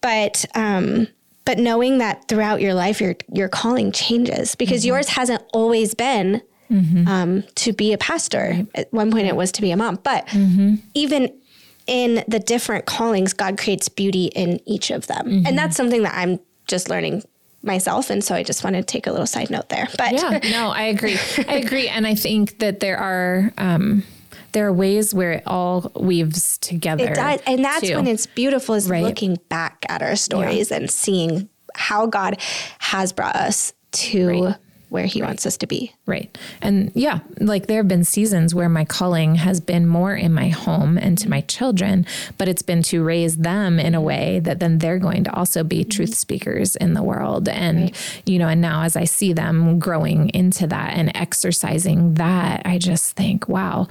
But, 0.00 0.44
um, 0.54 1.08
but 1.44 1.58
knowing 1.58 1.98
that 1.98 2.28
throughout 2.28 2.60
your 2.60 2.74
life, 2.74 3.00
your, 3.00 3.16
your 3.32 3.48
calling 3.48 3.92
changes 3.92 4.54
because 4.54 4.80
mm-hmm. 4.80 4.88
yours 4.88 5.08
hasn't 5.08 5.42
always 5.52 5.94
been 5.94 6.40
mm-hmm. 6.70 7.06
um, 7.06 7.44
to 7.56 7.72
be 7.72 7.92
a 7.92 7.98
pastor. 7.98 8.66
At 8.74 8.92
one 8.92 9.10
point, 9.10 9.26
it 9.26 9.36
was 9.36 9.52
to 9.52 9.62
be 9.62 9.70
a 9.70 9.76
mom. 9.76 9.98
But 10.02 10.26
mm-hmm. 10.28 10.76
even 10.94 11.38
in 11.86 12.24
the 12.26 12.38
different 12.38 12.86
callings, 12.86 13.34
God 13.34 13.58
creates 13.58 13.88
beauty 13.88 14.26
in 14.26 14.60
each 14.66 14.90
of 14.90 15.06
them. 15.06 15.44
And 15.46 15.58
that's 15.58 15.76
something 15.76 16.02
that 16.02 16.14
I'm 16.16 16.40
just 16.66 16.88
learning 16.88 17.24
myself. 17.64 18.10
And 18.10 18.22
so 18.22 18.34
I 18.34 18.42
just 18.42 18.64
wanted 18.64 18.86
to 18.86 18.92
take 18.92 19.06
a 19.06 19.10
little 19.10 19.26
side 19.26 19.50
note 19.50 19.68
there. 19.68 19.88
But 19.96 20.12
yeah, 20.12 20.38
no, 20.50 20.70
I 20.70 20.84
agree. 20.84 21.16
I 21.48 21.56
agree. 21.56 21.88
And 21.88 22.06
I 22.06 22.14
think 22.14 22.58
that 22.58 22.80
there 22.80 22.98
are, 22.98 23.52
um, 23.58 24.04
there 24.52 24.66
are 24.66 24.72
ways 24.72 25.14
where 25.14 25.32
it 25.32 25.42
all 25.46 25.90
weaves 25.96 26.58
together. 26.58 27.04
It 27.04 27.14
does. 27.14 27.40
And 27.46 27.64
that's 27.64 27.88
too. 27.88 27.96
when 27.96 28.06
it's 28.06 28.26
beautiful 28.26 28.74
is 28.74 28.88
right. 28.88 29.02
looking 29.02 29.38
back 29.48 29.84
at 29.88 30.02
our 30.02 30.16
stories 30.16 30.70
yeah. 30.70 30.78
and 30.78 30.90
seeing 30.90 31.48
how 31.74 32.06
God 32.06 32.40
has 32.78 33.12
brought 33.12 33.36
us 33.36 33.72
to 33.92 34.28
right 34.28 34.56
where 34.88 35.06
he 35.06 35.20
right. 35.20 35.28
wants 35.28 35.46
us 35.46 35.56
to 35.58 35.66
be. 35.66 35.92
Right. 36.06 36.36
And 36.62 36.92
yeah, 36.94 37.20
like 37.40 37.66
there 37.66 37.78
have 37.78 37.88
been 37.88 38.04
seasons 38.04 38.54
where 38.54 38.68
my 38.68 38.84
calling 38.84 39.36
has 39.36 39.60
been 39.60 39.86
more 39.86 40.14
in 40.14 40.32
my 40.32 40.48
home 40.48 40.98
and 40.98 41.18
to 41.18 41.28
my 41.28 41.40
children, 41.42 42.06
but 42.38 42.48
it's 42.48 42.62
been 42.62 42.82
to 42.84 43.02
raise 43.02 43.36
them 43.36 43.78
in 43.78 43.94
a 43.94 44.00
way 44.00 44.40
that 44.40 44.60
then 44.60 44.78
they're 44.78 44.98
going 44.98 45.24
to 45.24 45.34
also 45.34 45.64
be 45.64 45.80
mm-hmm. 45.80 45.90
truth 45.90 46.14
speakers 46.14 46.76
in 46.76 46.94
the 46.94 47.02
world. 47.02 47.48
And, 47.48 47.82
right. 47.82 48.22
you 48.26 48.38
know, 48.38 48.48
and 48.48 48.60
now 48.60 48.82
as 48.82 48.96
I 48.96 49.04
see 49.04 49.32
them 49.32 49.78
growing 49.78 50.30
into 50.30 50.66
that 50.66 50.94
and 50.94 51.10
exercising 51.14 52.14
that, 52.14 52.62
I 52.64 52.78
just 52.78 53.16
think, 53.16 53.48
wow, 53.48 53.88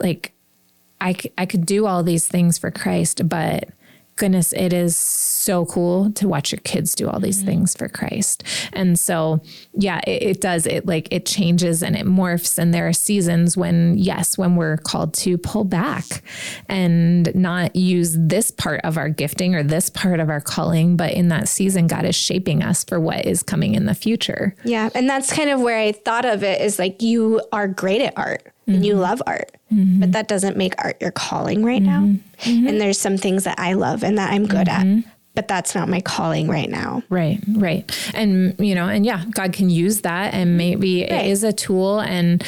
like 0.00 0.32
I, 1.00 1.16
I 1.36 1.46
could 1.46 1.66
do 1.66 1.86
all 1.86 2.02
these 2.02 2.26
things 2.26 2.58
for 2.58 2.70
Christ, 2.70 3.28
but 3.28 3.68
goodness, 4.18 4.52
it 4.52 4.72
is 4.72 4.96
so 4.96 5.64
cool 5.66 6.10
to 6.12 6.28
watch 6.28 6.52
your 6.52 6.60
kids 6.60 6.94
do 6.94 7.08
all 7.08 7.20
these 7.20 7.38
mm-hmm. 7.38 7.46
things 7.46 7.74
for 7.74 7.88
Christ. 7.88 8.42
And 8.72 8.98
so, 8.98 9.40
yeah, 9.72 10.00
it, 10.06 10.22
it, 10.22 10.40
does. 10.40 10.66
It 10.66 10.86
like 10.86 11.08
it 11.10 11.24
changes 11.24 11.82
and 11.82 11.96
it 11.96 12.04
morphs. 12.04 12.58
And 12.58 12.74
there 12.74 12.86
are 12.86 12.92
seasons 12.92 13.56
when, 13.56 13.96
yes, 13.96 14.36
when 14.36 14.56
we're 14.56 14.76
called 14.76 15.14
to 15.14 15.38
pull 15.38 15.64
back 15.64 16.04
and 16.68 17.34
not 17.34 17.74
use 17.74 18.16
this 18.18 18.50
part 18.50 18.80
of 18.84 18.98
our 18.98 19.08
gifting 19.08 19.54
or 19.54 19.62
this 19.62 19.88
part 19.88 20.20
of 20.20 20.28
our 20.28 20.40
calling, 20.40 20.96
but 20.96 21.12
in 21.12 21.28
that 21.28 21.48
season, 21.48 21.86
God 21.86 22.04
is 22.04 22.16
shaping 22.16 22.62
us 22.62 22.84
for 22.84 23.00
what 23.00 23.24
is 23.24 23.42
coming 23.42 23.74
in 23.74 23.86
the 23.86 23.94
future. 23.94 24.54
Yeah. 24.64 24.90
And 24.94 25.08
that's 25.08 25.32
kind 25.32 25.50
of 25.50 25.60
where 25.60 25.78
I 25.78 25.92
thought 25.92 26.26
of 26.26 26.42
it 26.42 26.60
is 26.60 26.78
like 26.78 27.00
you 27.00 27.40
are 27.52 27.68
great 27.68 28.02
at 28.02 28.12
art 28.16 28.52
mm-hmm. 28.68 28.74
and 28.74 28.86
you 28.86 28.92
mm-hmm. 28.92 29.02
love 29.02 29.22
art, 29.26 29.56
mm-hmm. 29.72 30.00
but 30.00 30.12
that 30.12 30.28
doesn't 30.28 30.56
make 30.56 30.74
art 30.78 31.00
your 31.00 31.10
calling 31.10 31.64
right 31.64 31.82
now. 31.82 32.00
Mm-hmm. 32.00 32.50
Mm-hmm. 32.50 32.66
And 32.68 32.80
there's 32.80 33.00
some 33.00 33.16
things 33.16 33.44
that 33.44 33.58
I 33.58 33.72
love 33.72 34.04
and 34.04 34.18
that 34.18 34.30
I'm 34.32 34.46
good 34.46 34.68
at 34.68 34.86
but 35.38 35.46
that's 35.46 35.72
not 35.72 35.88
my 35.88 36.00
calling 36.00 36.48
right 36.48 36.68
now. 36.68 37.00
Right, 37.10 37.38
right. 37.54 38.10
And, 38.12 38.58
you 38.58 38.74
know, 38.74 38.88
and 38.88 39.06
yeah, 39.06 39.24
God 39.30 39.52
can 39.52 39.70
use 39.70 40.00
that 40.00 40.34
and 40.34 40.56
maybe 40.56 41.02
right. 41.02 41.12
it 41.12 41.26
is 41.26 41.44
a 41.44 41.52
tool. 41.52 42.00
And 42.00 42.42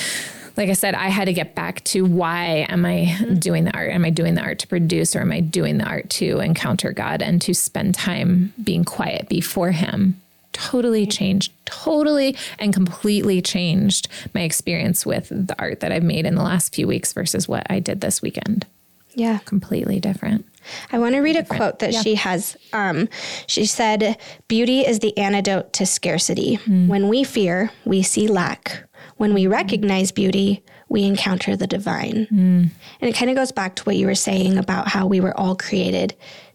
like 0.57 0.69
I 0.69 0.73
said, 0.73 0.97
I 0.97 1.07
had 1.07 1.27
to 1.27 1.33
get 1.33 1.55
back 1.55 1.85
to 1.85 2.05
why 2.05 2.67
am 2.69 2.85
I 2.85 3.07
mm-hmm. 3.17 3.35
doing 3.37 3.63
the 3.63 3.73
art? 3.77 3.93
Am 3.93 4.05
I 4.05 4.11
doing 4.11 4.35
the 4.35 4.43
art 4.43 4.59
to 4.59 4.67
produce 4.67 5.15
or 5.15 5.21
am 5.21 5.31
I 5.31 5.39
doing 5.39 5.79
the 5.79 5.85
art 5.85 6.11
to 6.11 6.41
encounter 6.41 6.91
God 6.91 7.23
and 7.23 7.41
to 7.43 7.55
spend 7.55 7.95
time 7.95 8.53
being 8.61 8.85
quiet 8.85 9.29
before 9.29 9.71
Him? 9.71 10.21
Totally 10.61 11.07
changed, 11.07 11.53
totally 11.65 12.37
and 12.59 12.73
completely 12.75 13.41
changed 13.41 14.09
my 14.35 14.43
experience 14.43 15.07
with 15.07 15.29
the 15.31 15.57
art 15.59 15.81
that 15.81 15.93
I've 15.93 16.03
made 16.03 16.27
in 16.27 16.35
the 16.35 16.43
last 16.43 16.75
few 16.75 16.87
weeks 16.87 17.13
versus 17.13 17.49
what 17.49 17.67
I 17.71 17.81
did 17.81 18.01
this 18.01 18.21
weekend. 18.21 18.67
Yeah. 19.15 19.39
Completely 19.45 19.99
different. 19.99 20.47
I 20.93 20.99
want 20.99 21.15
to 21.15 21.21
read 21.21 21.37
a 21.37 21.45
quote 21.45 21.81
that 21.81 21.93
yeah. 21.93 22.03
she 22.03 22.15
has. 22.15 22.57
Um, 22.73 23.09
she 23.47 23.65
said, 23.65 24.19
Beauty 24.47 24.81
is 24.87 25.01
the 25.01 25.17
antidote 25.17 25.73
to 25.75 25.87
scarcity. 25.87 26.59
Mm. 26.59 26.87
When 26.89 27.09
we 27.09 27.25
fear, 27.25 27.71
we 27.85 28.03
see 28.03 28.29
lack. 28.29 28.85
When 29.17 29.35
we 29.35 29.47
recognize 29.47 30.13
beauty, 30.13 30.63
we 30.89 31.05
encounter 31.05 31.57
the 31.57 31.67
divine. 31.67 32.27
Mm. 32.31 32.71
And 33.01 33.11
it 33.11 33.15
kind 33.15 33.31
of 33.31 33.37
goes 33.37 33.53
back 33.53 33.77
to 33.77 33.85
what 33.85 33.97
you 33.97 34.07
were 34.07 34.15
saying 34.15 34.59
about 34.59 34.89
how 34.89 35.07
we 35.07 35.21
were 35.21 35.37
all 35.39 35.57
created 35.57 36.15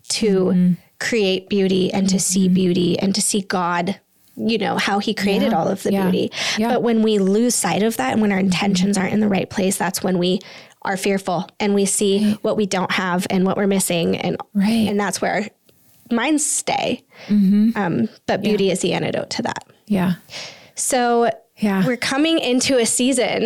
to 0.10 0.45
mm 0.45 0.78
create 0.99 1.49
beauty 1.49 1.91
and 1.91 2.09
to 2.09 2.19
see 2.19 2.45
mm-hmm. 2.45 2.53
beauty 2.53 2.99
and 2.99 3.13
to 3.15 3.21
see 3.21 3.41
God 3.41 3.99
you 4.37 4.57
know 4.57 4.77
how 4.77 4.99
he 4.99 5.13
created 5.13 5.51
yeah, 5.51 5.57
all 5.57 5.67
of 5.67 5.81
the 5.83 5.93
yeah, 5.93 6.03
beauty 6.03 6.31
yeah. 6.57 6.69
but 6.69 6.83
when 6.83 7.01
we 7.01 7.19
lose 7.19 7.55
sight 7.55 7.83
of 7.83 7.95
that 7.97 8.13
and 8.13 8.21
when 8.21 8.31
our 8.31 8.39
intentions 8.39 8.97
aren't 8.97 9.13
in 9.13 9.21
the 9.21 9.27
right 9.27 9.49
place 9.49 9.77
that's 9.77 10.03
when 10.03 10.17
we 10.17 10.39
are 10.81 10.97
fearful 10.97 11.47
and 11.59 11.73
we 11.73 11.85
see 11.85 12.25
right. 12.25 12.43
what 12.43 12.57
we 12.57 12.65
don't 12.65 12.91
have 12.91 13.25
and 13.29 13.45
what 13.45 13.57
we're 13.57 13.65
missing 13.65 14.17
and 14.17 14.37
right. 14.53 14.87
and 14.89 14.99
that's 14.99 15.21
where 15.21 15.47
minds 16.11 16.45
stay 16.45 17.03
mm-hmm. 17.27 17.71
um, 17.75 18.09
but 18.27 18.41
beauty 18.41 18.69
is 18.69 18.81
the 18.81 18.93
antidote 18.93 19.29
to 19.29 19.41
that 19.41 19.65
yeah 19.87 20.15
so 20.75 21.29
yeah 21.57 21.85
we're 21.85 21.97
coming 21.97 22.37
into 22.37 22.77
a 22.77 22.85
season 22.85 23.41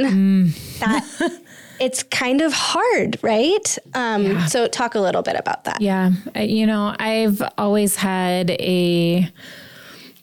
mm. 0.52 0.80
that 0.80 1.42
it's 1.80 2.04
kind 2.04 2.42
of 2.42 2.54
hard, 2.54 3.18
right? 3.22 3.78
Um, 3.94 4.26
yeah. 4.26 4.46
So, 4.46 4.68
talk 4.68 4.96
a 4.96 5.00
little 5.00 5.22
bit 5.22 5.36
about 5.36 5.64
that. 5.66 5.82
Yeah. 5.82 6.12
You 6.36 6.66
know, 6.66 6.96
I've 7.00 7.42
always 7.58 7.96
had 7.96 8.52
a 8.52 9.32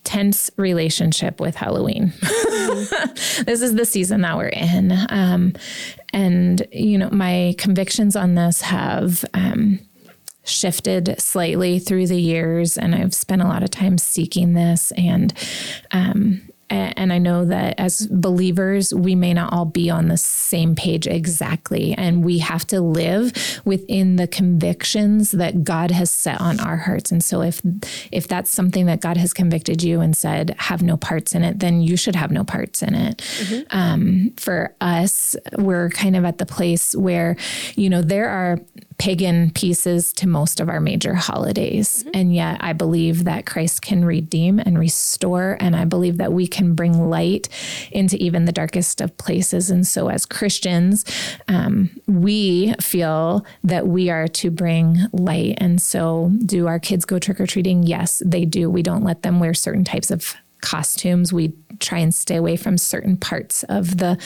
tense 0.04 0.50
relationship 0.56 1.40
with 1.40 1.56
Halloween. 1.56 2.12
this 2.20 3.60
is 3.60 3.74
the 3.74 3.84
season 3.84 4.20
that 4.22 4.36
we're 4.36 4.48
in. 4.48 4.92
Um, 5.08 5.54
and, 6.12 6.66
you 6.72 6.96
know, 6.96 7.10
my 7.10 7.54
convictions 7.58 8.16
on 8.16 8.34
this 8.34 8.62
have. 8.62 9.24
Um, 9.34 9.80
shifted 10.48 11.20
slightly 11.20 11.80
through 11.80 12.06
the 12.06 12.20
years 12.20 12.78
and 12.78 12.94
I've 12.94 13.12
spent 13.12 13.42
a 13.42 13.46
lot 13.46 13.64
of 13.64 13.70
time 13.72 13.98
seeking 13.98 14.52
this 14.52 14.92
and 14.92 15.34
um, 15.90 16.40
and 16.68 17.12
I 17.12 17.18
know 17.18 17.44
that 17.44 17.74
as 17.78 18.06
believers, 18.08 18.92
we 18.92 19.14
may 19.14 19.32
not 19.32 19.52
all 19.52 19.64
be 19.64 19.88
on 19.88 20.08
the 20.08 20.16
same 20.16 20.74
page 20.74 21.06
exactly. 21.06 21.92
And 21.92 22.24
we 22.24 22.38
have 22.38 22.66
to 22.68 22.80
live 22.80 23.32
within 23.64 24.16
the 24.16 24.26
convictions 24.26 25.30
that 25.30 25.62
God 25.62 25.90
has 25.92 26.10
set 26.10 26.40
on 26.40 26.58
our 26.60 26.76
hearts. 26.76 27.12
And 27.12 27.22
so 27.22 27.42
if 27.42 27.60
if 28.10 28.26
that's 28.26 28.50
something 28.50 28.86
that 28.86 29.00
God 29.00 29.16
has 29.16 29.32
convicted 29.32 29.82
you 29.82 30.00
and 30.00 30.16
said, 30.16 30.56
have 30.58 30.82
no 30.82 30.96
parts 30.96 31.34
in 31.34 31.44
it, 31.44 31.60
then 31.60 31.80
you 31.80 31.96
should 31.96 32.16
have 32.16 32.30
no 32.30 32.42
parts 32.42 32.82
in 32.82 32.94
it. 32.94 33.18
Mm-hmm. 33.18 33.76
Um, 33.76 34.32
for 34.36 34.74
us, 34.80 35.36
we're 35.56 35.90
kind 35.90 36.16
of 36.16 36.24
at 36.24 36.38
the 36.38 36.46
place 36.46 36.94
where, 36.94 37.36
you 37.76 37.88
know, 37.88 38.02
there 38.02 38.28
are 38.28 38.58
pagan 38.98 39.50
pieces 39.50 40.12
to 40.14 40.26
most 40.26 40.60
of 40.60 40.68
our 40.68 40.80
major 40.80 41.14
holidays. 41.14 42.02
Mm-hmm. 42.02 42.10
And 42.14 42.34
yet 42.34 42.58
I 42.60 42.72
believe 42.72 43.24
that 43.24 43.46
Christ 43.46 43.82
can 43.82 44.04
redeem 44.04 44.58
and 44.58 44.78
restore. 44.78 45.56
And 45.60 45.76
I 45.76 45.84
believe 45.84 46.16
that 46.18 46.32
we 46.32 46.46
can 46.46 46.74
bring 46.74 47.10
light 47.10 47.48
into 47.92 48.16
even 48.16 48.46
the 48.46 48.52
darkest 48.52 49.00
of 49.00 49.16
places. 49.18 49.70
And 49.70 49.86
so 49.86 50.08
as 50.08 50.24
Christians, 50.24 51.04
um, 51.48 51.90
we 52.06 52.74
feel 52.80 53.44
that 53.64 53.86
we 53.86 54.08
are 54.10 54.28
to 54.28 54.50
bring 54.50 54.98
light. 55.12 55.58
And 55.58 55.80
so 55.80 56.32
do 56.44 56.66
our 56.66 56.78
kids 56.78 57.04
go 57.04 57.18
trick 57.18 57.40
or 57.40 57.46
treating? 57.46 57.82
Yes, 57.82 58.22
they 58.24 58.44
do. 58.44 58.70
We 58.70 58.82
don't 58.82 59.04
let 59.04 59.22
them 59.22 59.40
wear 59.40 59.54
certain 59.54 59.84
types 59.84 60.10
of 60.10 60.34
costumes. 60.62 61.32
We 61.32 61.52
try 61.80 61.98
and 61.98 62.14
stay 62.14 62.36
away 62.36 62.56
from 62.56 62.78
certain 62.78 63.16
parts 63.16 63.62
of 63.64 63.98
the 63.98 64.18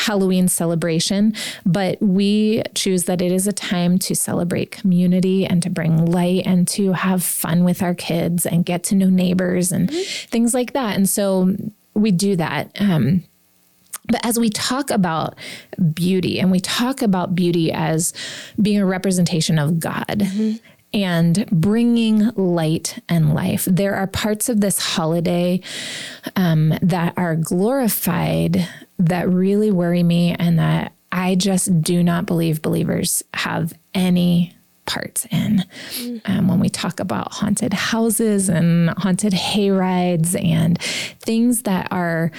Halloween 0.00 0.48
celebration, 0.48 1.34
but 1.66 2.00
we 2.00 2.62
choose 2.74 3.04
that 3.04 3.20
it 3.20 3.30
is 3.30 3.46
a 3.46 3.52
time 3.52 3.98
to 4.00 4.14
celebrate 4.14 4.70
community 4.70 5.44
and 5.44 5.62
to 5.62 5.68
bring 5.68 6.06
light 6.06 6.46
and 6.46 6.66
to 6.68 6.92
have 6.92 7.22
fun 7.22 7.64
with 7.64 7.82
our 7.82 7.94
kids 7.94 8.46
and 8.46 8.64
get 8.64 8.82
to 8.84 8.94
know 8.94 9.10
neighbors 9.10 9.70
and 9.72 9.90
mm-hmm. 9.90 10.26
things 10.28 10.54
like 10.54 10.72
that. 10.72 10.96
And 10.96 11.08
so 11.08 11.54
we 11.94 12.10
do 12.12 12.34
that. 12.36 12.70
Um, 12.80 13.24
but 14.08 14.24
as 14.24 14.38
we 14.38 14.48
talk 14.48 14.90
about 14.90 15.36
beauty 15.92 16.40
and 16.40 16.50
we 16.50 16.60
talk 16.60 17.02
about 17.02 17.34
beauty 17.34 17.70
as 17.70 18.14
being 18.60 18.80
a 18.80 18.86
representation 18.86 19.58
of 19.58 19.80
God, 19.80 20.06
mm-hmm 20.08 20.56
and 20.92 21.46
bringing 21.50 22.30
light 22.34 23.00
and 23.08 23.32
life. 23.34 23.64
There 23.64 23.94
are 23.94 24.06
parts 24.06 24.48
of 24.48 24.60
this 24.60 24.78
holiday 24.78 25.60
um, 26.36 26.74
that 26.82 27.14
are 27.16 27.36
glorified 27.36 28.68
that 29.06 29.28
really 29.28 29.70
worry 29.70 30.02
me 30.02 30.34
and 30.38 30.58
that 30.58 30.92
I 31.12 31.34
just 31.34 31.82
do 31.82 32.02
not 32.02 32.26
believe 32.26 32.62
believers 32.62 33.22
have 33.34 33.72
any 33.94 34.54
parts 34.86 35.26
in. 35.30 35.64
Um, 36.24 36.48
when 36.48 36.60
we 36.60 36.68
talk 36.68 37.00
about 37.00 37.32
haunted 37.32 37.72
houses 37.72 38.48
and 38.48 38.90
haunted 38.90 39.32
hayrides 39.32 40.42
and 40.42 40.80
things 40.82 41.62
that 41.62 41.88
are 41.90 42.32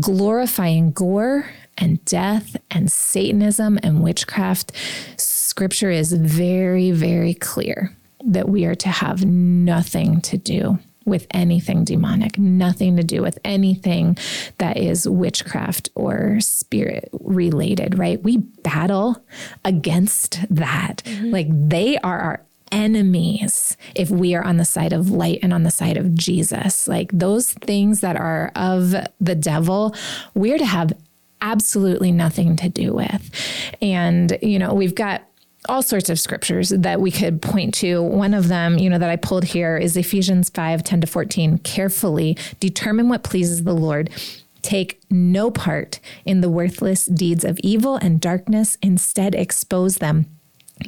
glorifying 0.00 0.92
gore 0.92 1.46
and 1.78 2.04
death 2.04 2.56
and 2.70 2.90
Satanism 2.90 3.78
and 3.82 4.02
witchcraft, 4.02 4.72
scripture 5.16 5.90
is 5.90 6.12
very, 6.12 6.90
very 6.90 7.34
clear 7.34 7.96
that 8.24 8.48
we 8.48 8.64
are 8.64 8.74
to 8.74 8.88
have 8.88 9.24
nothing 9.24 10.20
to 10.22 10.36
do 10.36 10.78
with 11.04 11.26
anything 11.30 11.84
demonic, 11.84 12.38
nothing 12.38 12.96
to 12.96 13.02
do 13.02 13.22
with 13.22 13.38
anything 13.44 14.16
that 14.58 14.76
is 14.76 15.08
witchcraft 15.08 15.90
or 15.94 16.40
spirit 16.40 17.08
related, 17.12 17.98
right? 17.98 18.22
We 18.22 18.38
battle 18.38 19.24
against 19.64 20.44
that. 20.54 21.02
Mm-hmm. 21.04 21.30
Like 21.30 21.46
they 21.50 21.98
are 21.98 22.18
our 22.18 22.44
enemies 22.70 23.76
if 23.94 24.10
we 24.10 24.34
are 24.34 24.44
on 24.44 24.56
the 24.56 24.64
side 24.64 24.92
of 24.92 25.10
light 25.10 25.38
and 25.42 25.52
on 25.52 25.62
the 25.62 25.70
side 25.70 25.96
of 25.96 26.14
Jesus. 26.14 26.88
Like 26.88 27.10
those 27.12 27.52
things 27.52 28.00
that 28.00 28.16
are 28.16 28.50
of 28.56 28.94
the 29.20 29.34
devil, 29.34 29.94
we're 30.34 30.58
to 30.58 30.66
have 30.66 30.92
absolutely 31.42 32.12
nothing 32.12 32.56
to 32.56 32.68
do 32.68 32.94
with. 32.94 33.30
And, 33.82 34.38
you 34.40 34.58
know, 34.58 34.72
we've 34.72 34.94
got 34.94 35.22
all 35.68 35.82
sorts 35.82 36.10
of 36.10 36.18
scriptures 36.18 36.70
that 36.70 37.00
we 37.00 37.10
could 37.10 37.40
point 37.40 37.74
to. 37.74 38.02
One 38.02 38.34
of 38.34 38.48
them, 38.48 38.78
you 38.78 38.90
know, 38.90 38.98
that 38.98 39.10
I 39.10 39.16
pulled 39.16 39.44
here 39.44 39.76
is 39.76 39.96
Ephesians 39.96 40.50
5 40.50 40.82
10 40.82 41.00
to 41.02 41.06
14. 41.06 41.58
Carefully 41.58 42.36
determine 42.60 43.08
what 43.08 43.22
pleases 43.22 43.64
the 43.64 43.74
Lord. 43.74 44.10
Take 44.62 45.00
no 45.10 45.50
part 45.50 45.98
in 46.24 46.40
the 46.40 46.50
worthless 46.50 47.06
deeds 47.06 47.44
of 47.44 47.58
evil 47.60 47.96
and 47.96 48.20
darkness, 48.20 48.78
instead, 48.80 49.34
expose 49.34 49.96
them. 49.96 50.26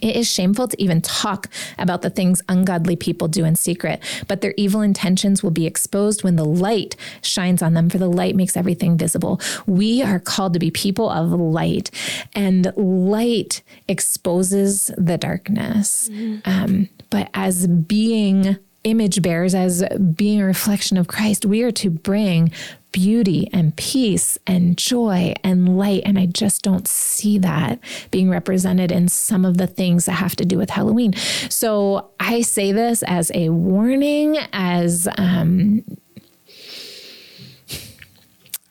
It 0.03 0.17
is 0.17 0.31
shameful 0.31 0.69
to 0.69 0.83
even 0.83 1.01
talk 1.01 1.49
about 1.79 2.03
the 2.03 2.11
things 2.11 2.43
ungodly 2.49 2.97
people 2.97 3.29
do 3.29 3.45
in 3.45 3.57
secret, 3.57 4.01
but 4.29 4.41
their 4.41 4.55
evil 4.57 4.81
intentions 4.81 5.43
will 5.43 5.51
be 5.51 5.67
exposed 5.67 6.25
when 6.25 6.37
the 6.37 6.45
light 6.45 6.97
shines 7.23 7.63
on 7.63 7.75
them, 7.75 7.91
for 7.91 7.99
the 7.99 8.09
light 8.09 8.37
makes 8.37 8.57
everything 8.57 8.97
visible. 8.97 9.41
We 9.67 10.03
are 10.03 10.19
called 10.19 10.53
to 10.55 10.59
be 10.59 10.71
people 10.71 11.09
of 11.09 11.31
light, 11.31 11.91
and 12.35 12.73
light 12.77 13.63
exposes 13.89 14.91
the 14.97 15.19
darkness. 15.19 16.09
Mm-hmm. 16.09 16.49
Um, 16.51 16.89
but 17.11 17.31
as 17.35 17.67
being 17.67 18.59
image 18.85 19.23
bearers, 19.23 19.55
as 19.55 19.83
being 20.15 20.41
a 20.41 20.45
reflection 20.45 20.97
of 20.97 21.09
Christ, 21.09 21.45
we 21.45 21.63
are 21.63 21.73
to 21.73 21.91
bring 21.91 22.53
beauty 22.93 23.51
and 23.53 23.75
peace 23.77 24.39
and 24.47 24.79
joy 24.79 25.35
and 25.43 25.77
light. 25.77 26.03
And 26.05 26.17
I 26.17 26.27
just 26.27 26.63
don't 26.63 26.87
see 26.87 27.39
that 27.39 27.81
being 28.13 28.31
represented 28.31 28.93
in 28.93 29.09
some 29.09 29.45
of 29.45 29.57
the 29.57 29.67
things 29.67 30.07
that 30.07 30.13
have 30.13 30.37
to 30.37 30.45
do 30.45 30.57
with 30.57 30.71
Halloween. 30.71 31.13
So 31.15 32.11
I 32.21 32.43
say 32.43 32.71
this 32.71 33.03
as 33.03 33.33
a 33.35 33.49
warning, 33.49 34.39
as 34.53 35.09
um, 35.19 35.85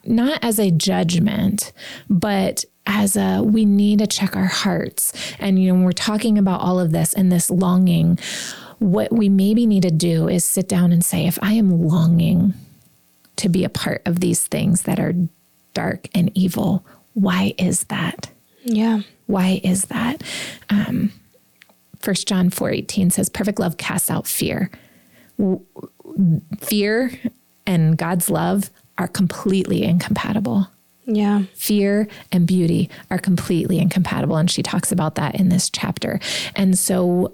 not 0.05 0.39
as 0.41 0.57
a 0.57 0.71
judgment, 0.71 1.73
but 2.09 2.63
as 2.85 3.15
a 3.15 3.41
we 3.41 3.65
need 3.65 3.99
to 3.99 4.07
check 4.07 4.35
our 4.35 4.45
hearts. 4.45 5.13
And 5.39 5.61
you 5.61 5.67
know, 5.67 5.73
when 5.75 5.83
we're 5.83 5.91
talking 5.91 6.37
about 6.37 6.61
all 6.61 6.79
of 6.79 6.91
this 6.91 7.13
and 7.13 7.31
this 7.31 7.49
longing, 7.49 8.19
what 8.79 9.11
we 9.11 9.29
maybe 9.29 9.65
need 9.65 9.83
to 9.83 9.91
do 9.91 10.27
is 10.27 10.45
sit 10.45 10.67
down 10.67 10.91
and 10.91 11.03
say, 11.03 11.25
if 11.27 11.39
I 11.41 11.53
am 11.53 11.87
longing 11.87 12.53
to 13.37 13.49
be 13.49 13.63
a 13.63 13.69
part 13.69 14.01
of 14.05 14.19
these 14.19 14.43
things 14.47 14.83
that 14.83 14.99
are 14.99 15.13
dark 15.73 16.07
and 16.13 16.31
evil. 16.35 16.85
Why 17.13 17.53
is 17.57 17.85
that? 17.85 18.29
Yeah. 18.63 19.01
Why 19.27 19.61
is 19.63 19.85
that? 19.85 20.23
Um, 20.69 21.11
1 22.03 22.15
John 22.25 22.49
4 22.49 22.71
18 22.71 23.09
says, 23.09 23.29
Perfect 23.29 23.59
love 23.59 23.77
casts 23.77 24.09
out 24.09 24.27
fear. 24.27 24.71
Fear 26.59 27.11
and 27.65 27.97
God's 27.97 28.29
love 28.29 28.69
are 28.97 29.07
completely 29.07 29.83
incompatible. 29.83 30.67
Yeah. 31.05 31.43
Fear 31.53 32.07
and 32.31 32.47
beauty 32.47 32.89
are 33.09 33.17
completely 33.17 33.79
incompatible. 33.79 34.37
And 34.37 34.49
she 34.49 34.63
talks 34.63 34.91
about 34.91 35.15
that 35.15 35.35
in 35.35 35.49
this 35.49 35.69
chapter. 35.69 36.19
And 36.55 36.77
so 36.77 37.33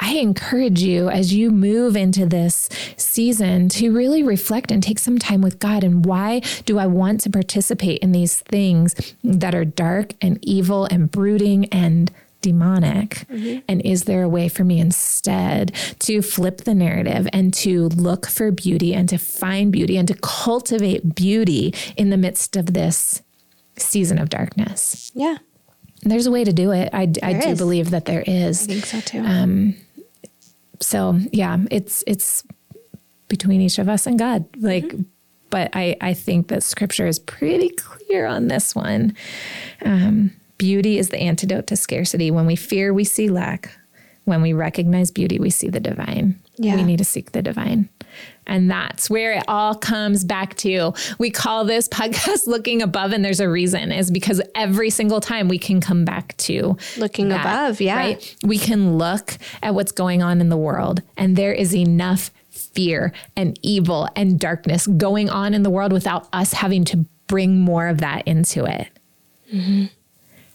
I 0.00 0.14
encourage 0.14 0.82
you 0.82 1.10
as 1.10 1.34
you 1.34 1.50
move 1.50 1.94
into 1.94 2.24
this 2.24 2.68
season 2.96 3.68
to 3.70 3.92
really 3.92 4.22
reflect 4.22 4.70
and 4.70 4.82
take 4.82 4.98
some 4.98 5.18
time 5.18 5.42
with 5.42 5.58
God. 5.58 5.84
And 5.84 6.04
why 6.04 6.40
do 6.64 6.78
I 6.78 6.86
want 6.86 7.20
to 7.22 7.30
participate 7.30 8.00
in 8.00 8.12
these 8.12 8.40
things 8.40 8.94
that 9.22 9.54
are 9.54 9.64
dark 9.64 10.14
and 10.22 10.38
evil 10.42 10.86
and 10.86 11.10
brooding 11.10 11.66
and 11.66 12.10
demonic? 12.40 13.26
Mm-hmm. 13.30 13.60
And 13.68 13.82
is 13.82 14.04
there 14.04 14.22
a 14.22 14.28
way 14.28 14.48
for 14.48 14.64
me 14.64 14.80
instead 14.80 15.74
to 16.00 16.22
flip 16.22 16.62
the 16.62 16.74
narrative 16.74 17.28
and 17.32 17.52
to 17.54 17.88
look 17.88 18.26
for 18.26 18.50
beauty 18.50 18.94
and 18.94 19.08
to 19.10 19.18
find 19.18 19.70
beauty 19.70 19.98
and 19.98 20.08
to 20.08 20.14
cultivate 20.22 21.14
beauty 21.14 21.74
in 21.96 22.08
the 22.08 22.16
midst 22.16 22.56
of 22.56 22.72
this 22.72 23.22
season 23.76 24.18
of 24.18 24.30
darkness? 24.30 25.12
Yeah. 25.14 25.38
There's 26.02 26.26
a 26.26 26.30
way 26.30 26.44
to 26.44 26.52
do 26.52 26.70
it. 26.72 26.88
I, 26.94 27.12
I 27.22 27.34
do 27.34 27.54
believe 27.56 27.90
that 27.90 28.06
there 28.06 28.24
is. 28.26 28.64
I 28.64 28.66
think 28.66 28.86
so 28.86 29.00
too. 29.00 29.20
Um, 29.20 29.74
so 30.80 31.18
yeah, 31.32 31.58
it's 31.70 32.02
it's 32.06 32.42
between 33.28 33.60
each 33.60 33.78
of 33.78 33.88
us 33.88 34.06
and 34.06 34.18
God. 34.18 34.44
Like, 34.58 34.84
mm-hmm. 34.84 35.02
but 35.50 35.70
I 35.74 35.96
I 36.00 36.14
think 36.14 36.48
that 36.48 36.62
Scripture 36.62 37.06
is 37.06 37.18
pretty 37.18 37.70
clear 37.70 38.26
on 38.26 38.48
this 38.48 38.74
one. 38.74 39.16
Um, 39.84 40.32
beauty 40.58 40.98
is 40.98 41.08
the 41.10 41.18
antidote 41.18 41.66
to 41.68 41.76
scarcity. 41.76 42.30
When 42.30 42.46
we 42.46 42.56
fear, 42.56 42.92
we 42.92 43.04
see 43.04 43.28
lack. 43.28 43.70
When 44.24 44.42
we 44.42 44.52
recognize 44.52 45.10
beauty, 45.10 45.38
we 45.38 45.50
see 45.50 45.68
the 45.68 45.80
divine. 45.80 46.38
Yeah. 46.60 46.76
We 46.76 46.82
need 46.82 46.98
to 46.98 47.04
seek 47.04 47.32
the 47.32 47.40
divine. 47.40 47.88
And 48.46 48.70
that's 48.70 49.08
where 49.08 49.32
it 49.32 49.44
all 49.48 49.74
comes 49.74 50.24
back 50.24 50.56
to. 50.58 50.92
We 51.18 51.30
call 51.30 51.64
this 51.64 51.88
podcast 52.00 52.46
Looking 52.46 52.82
Above, 52.82 53.12
and 53.12 53.24
there's 53.24 53.40
a 53.40 53.48
reason, 53.48 53.92
is 53.92 54.10
because 54.10 54.42
every 54.54 54.90
single 54.90 55.20
time 55.20 55.48
we 55.48 55.58
can 55.58 55.80
come 55.80 56.04
back 56.04 56.36
to 56.38 56.76
looking 56.98 57.30
that, 57.30 57.40
above. 57.40 57.80
Yeah. 57.80 57.96
Right? 57.96 58.36
We 58.42 58.58
can 58.58 58.98
look 58.98 59.38
at 59.62 59.74
what's 59.74 59.92
going 59.92 60.22
on 60.22 60.40
in 60.40 60.50
the 60.50 60.56
world, 60.56 61.02
and 61.16 61.34
there 61.36 61.52
is 61.52 61.74
enough 61.74 62.30
fear 62.50 63.12
and 63.36 63.58
evil 63.62 64.08
and 64.16 64.38
darkness 64.38 64.86
going 64.86 65.30
on 65.30 65.54
in 65.54 65.62
the 65.62 65.70
world 65.70 65.92
without 65.92 66.28
us 66.32 66.52
having 66.52 66.84
to 66.84 66.98
bring 67.26 67.60
more 67.60 67.88
of 67.88 67.98
that 67.98 68.26
into 68.26 68.64
it. 68.64 68.88
Mm-hmm 69.52 69.86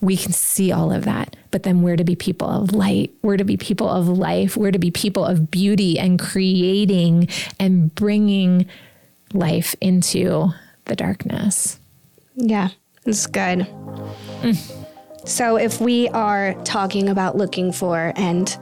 we 0.05 0.15
can 0.17 0.31
see 0.31 0.71
all 0.71 0.91
of 0.91 1.05
that. 1.05 1.35
But 1.51 1.63
then 1.63 1.81
we're 1.81 1.95
to 1.95 2.03
be 2.03 2.15
people 2.15 2.47
of 2.47 2.73
light. 2.73 3.13
We're 3.21 3.37
to 3.37 3.43
be 3.43 3.57
people 3.57 3.89
of 3.89 4.07
life. 4.07 4.55
We're 4.55 4.71
to 4.71 4.79
be 4.79 4.91
people 4.91 5.25
of 5.25 5.49
beauty 5.49 5.97
and 5.97 6.19
creating 6.19 7.29
and 7.59 7.93
bringing 7.95 8.67
life 9.33 9.75
into 9.81 10.49
the 10.85 10.95
darkness. 10.95 11.79
Yeah, 12.35 12.69
it's 13.05 13.25
good. 13.27 13.59
Mm. 14.41 14.85
So 15.27 15.55
if 15.55 15.81
we 15.81 16.07
are 16.09 16.53
talking 16.63 17.09
about 17.09 17.35
looking 17.35 17.71
for 17.71 18.13
and 18.15 18.55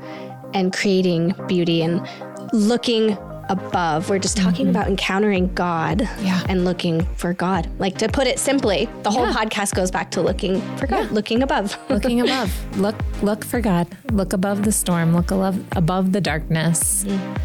and 0.53 0.71
creating 0.71 1.33
beauty 1.47 1.81
and 1.81 2.07
looking 2.53 3.17
above. 3.49 4.09
We're 4.09 4.19
just 4.19 4.37
talking 4.37 4.67
mm-hmm. 4.67 4.75
about 4.75 4.87
encountering 4.87 5.53
God 5.53 6.01
yeah. 6.21 6.43
and 6.49 6.65
looking 6.65 7.05
for 7.15 7.33
God. 7.33 7.69
Like 7.79 7.97
to 7.99 8.07
put 8.07 8.27
it 8.27 8.39
simply, 8.39 8.89
the 9.03 9.11
whole 9.11 9.27
yeah. 9.27 9.33
podcast 9.33 9.75
goes 9.75 9.91
back 9.91 10.11
to 10.11 10.21
looking 10.21 10.61
for 10.77 10.87
God, 10.87 11.05
yeah. 11.05 11.11
looking 11.11 11.43
above. 11.43 11.77
looking 11.89 12.21
above. 12.21 12.77
Look 12.77 12.95
look 13.21 13.43
for 13.45 13.61
God. 13.61 13.87
Look 14.11 14.33
above 14.33 14.63
the 14.63 14.71
storm. 14.71 15.15
Look 15.15 15.31
above 15.31 15.63
above 15.75 16.11
the 16.11 16.21
darkness. 16.21 17.03
Mm. 17.03 17.39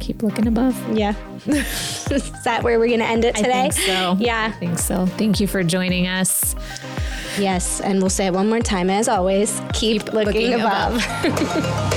Keep 0.00 0.22
looking 0.22 0.46
above. 0.46 0.76
Yeah. 0.96 1.14
Is 1.46 2.44
that 2.44 2.62
where 2.62 2.78
we're 2.78 2.88
going 2.88 3.00
to 3.00 3.06
end 3.06 3.24
it 3.24 3.34
today? 3.34 3.66
I 3.66 3.70
think 3.70 3.86
so. 3.86 4.16
Yeah. 4.20 4.52
I 4.54 4.58
think 4.58 4.78
so. 4.78 5.06
Thank 5.06 5.40
you 5.40 5.46
for 5.46 5.62
joining 5.64 6.06
us. 6.06 6.54
Yes. 7.38 7.80
And 7.80 8.00
we'll 8.00 8.10
say 8.10 8.26
it 8.26 8.32
one 8.32 8.48
more 8.48 8.60
time. 8.60 8.90
As 8.90 9.08
always, 9.08 9.60
keep, 9.72 10.02
keep 10.02 10.12
looking, 10.12 10.50
looking, 10.50 10.54
above. 10.54 11.04
above. 11.24 11.92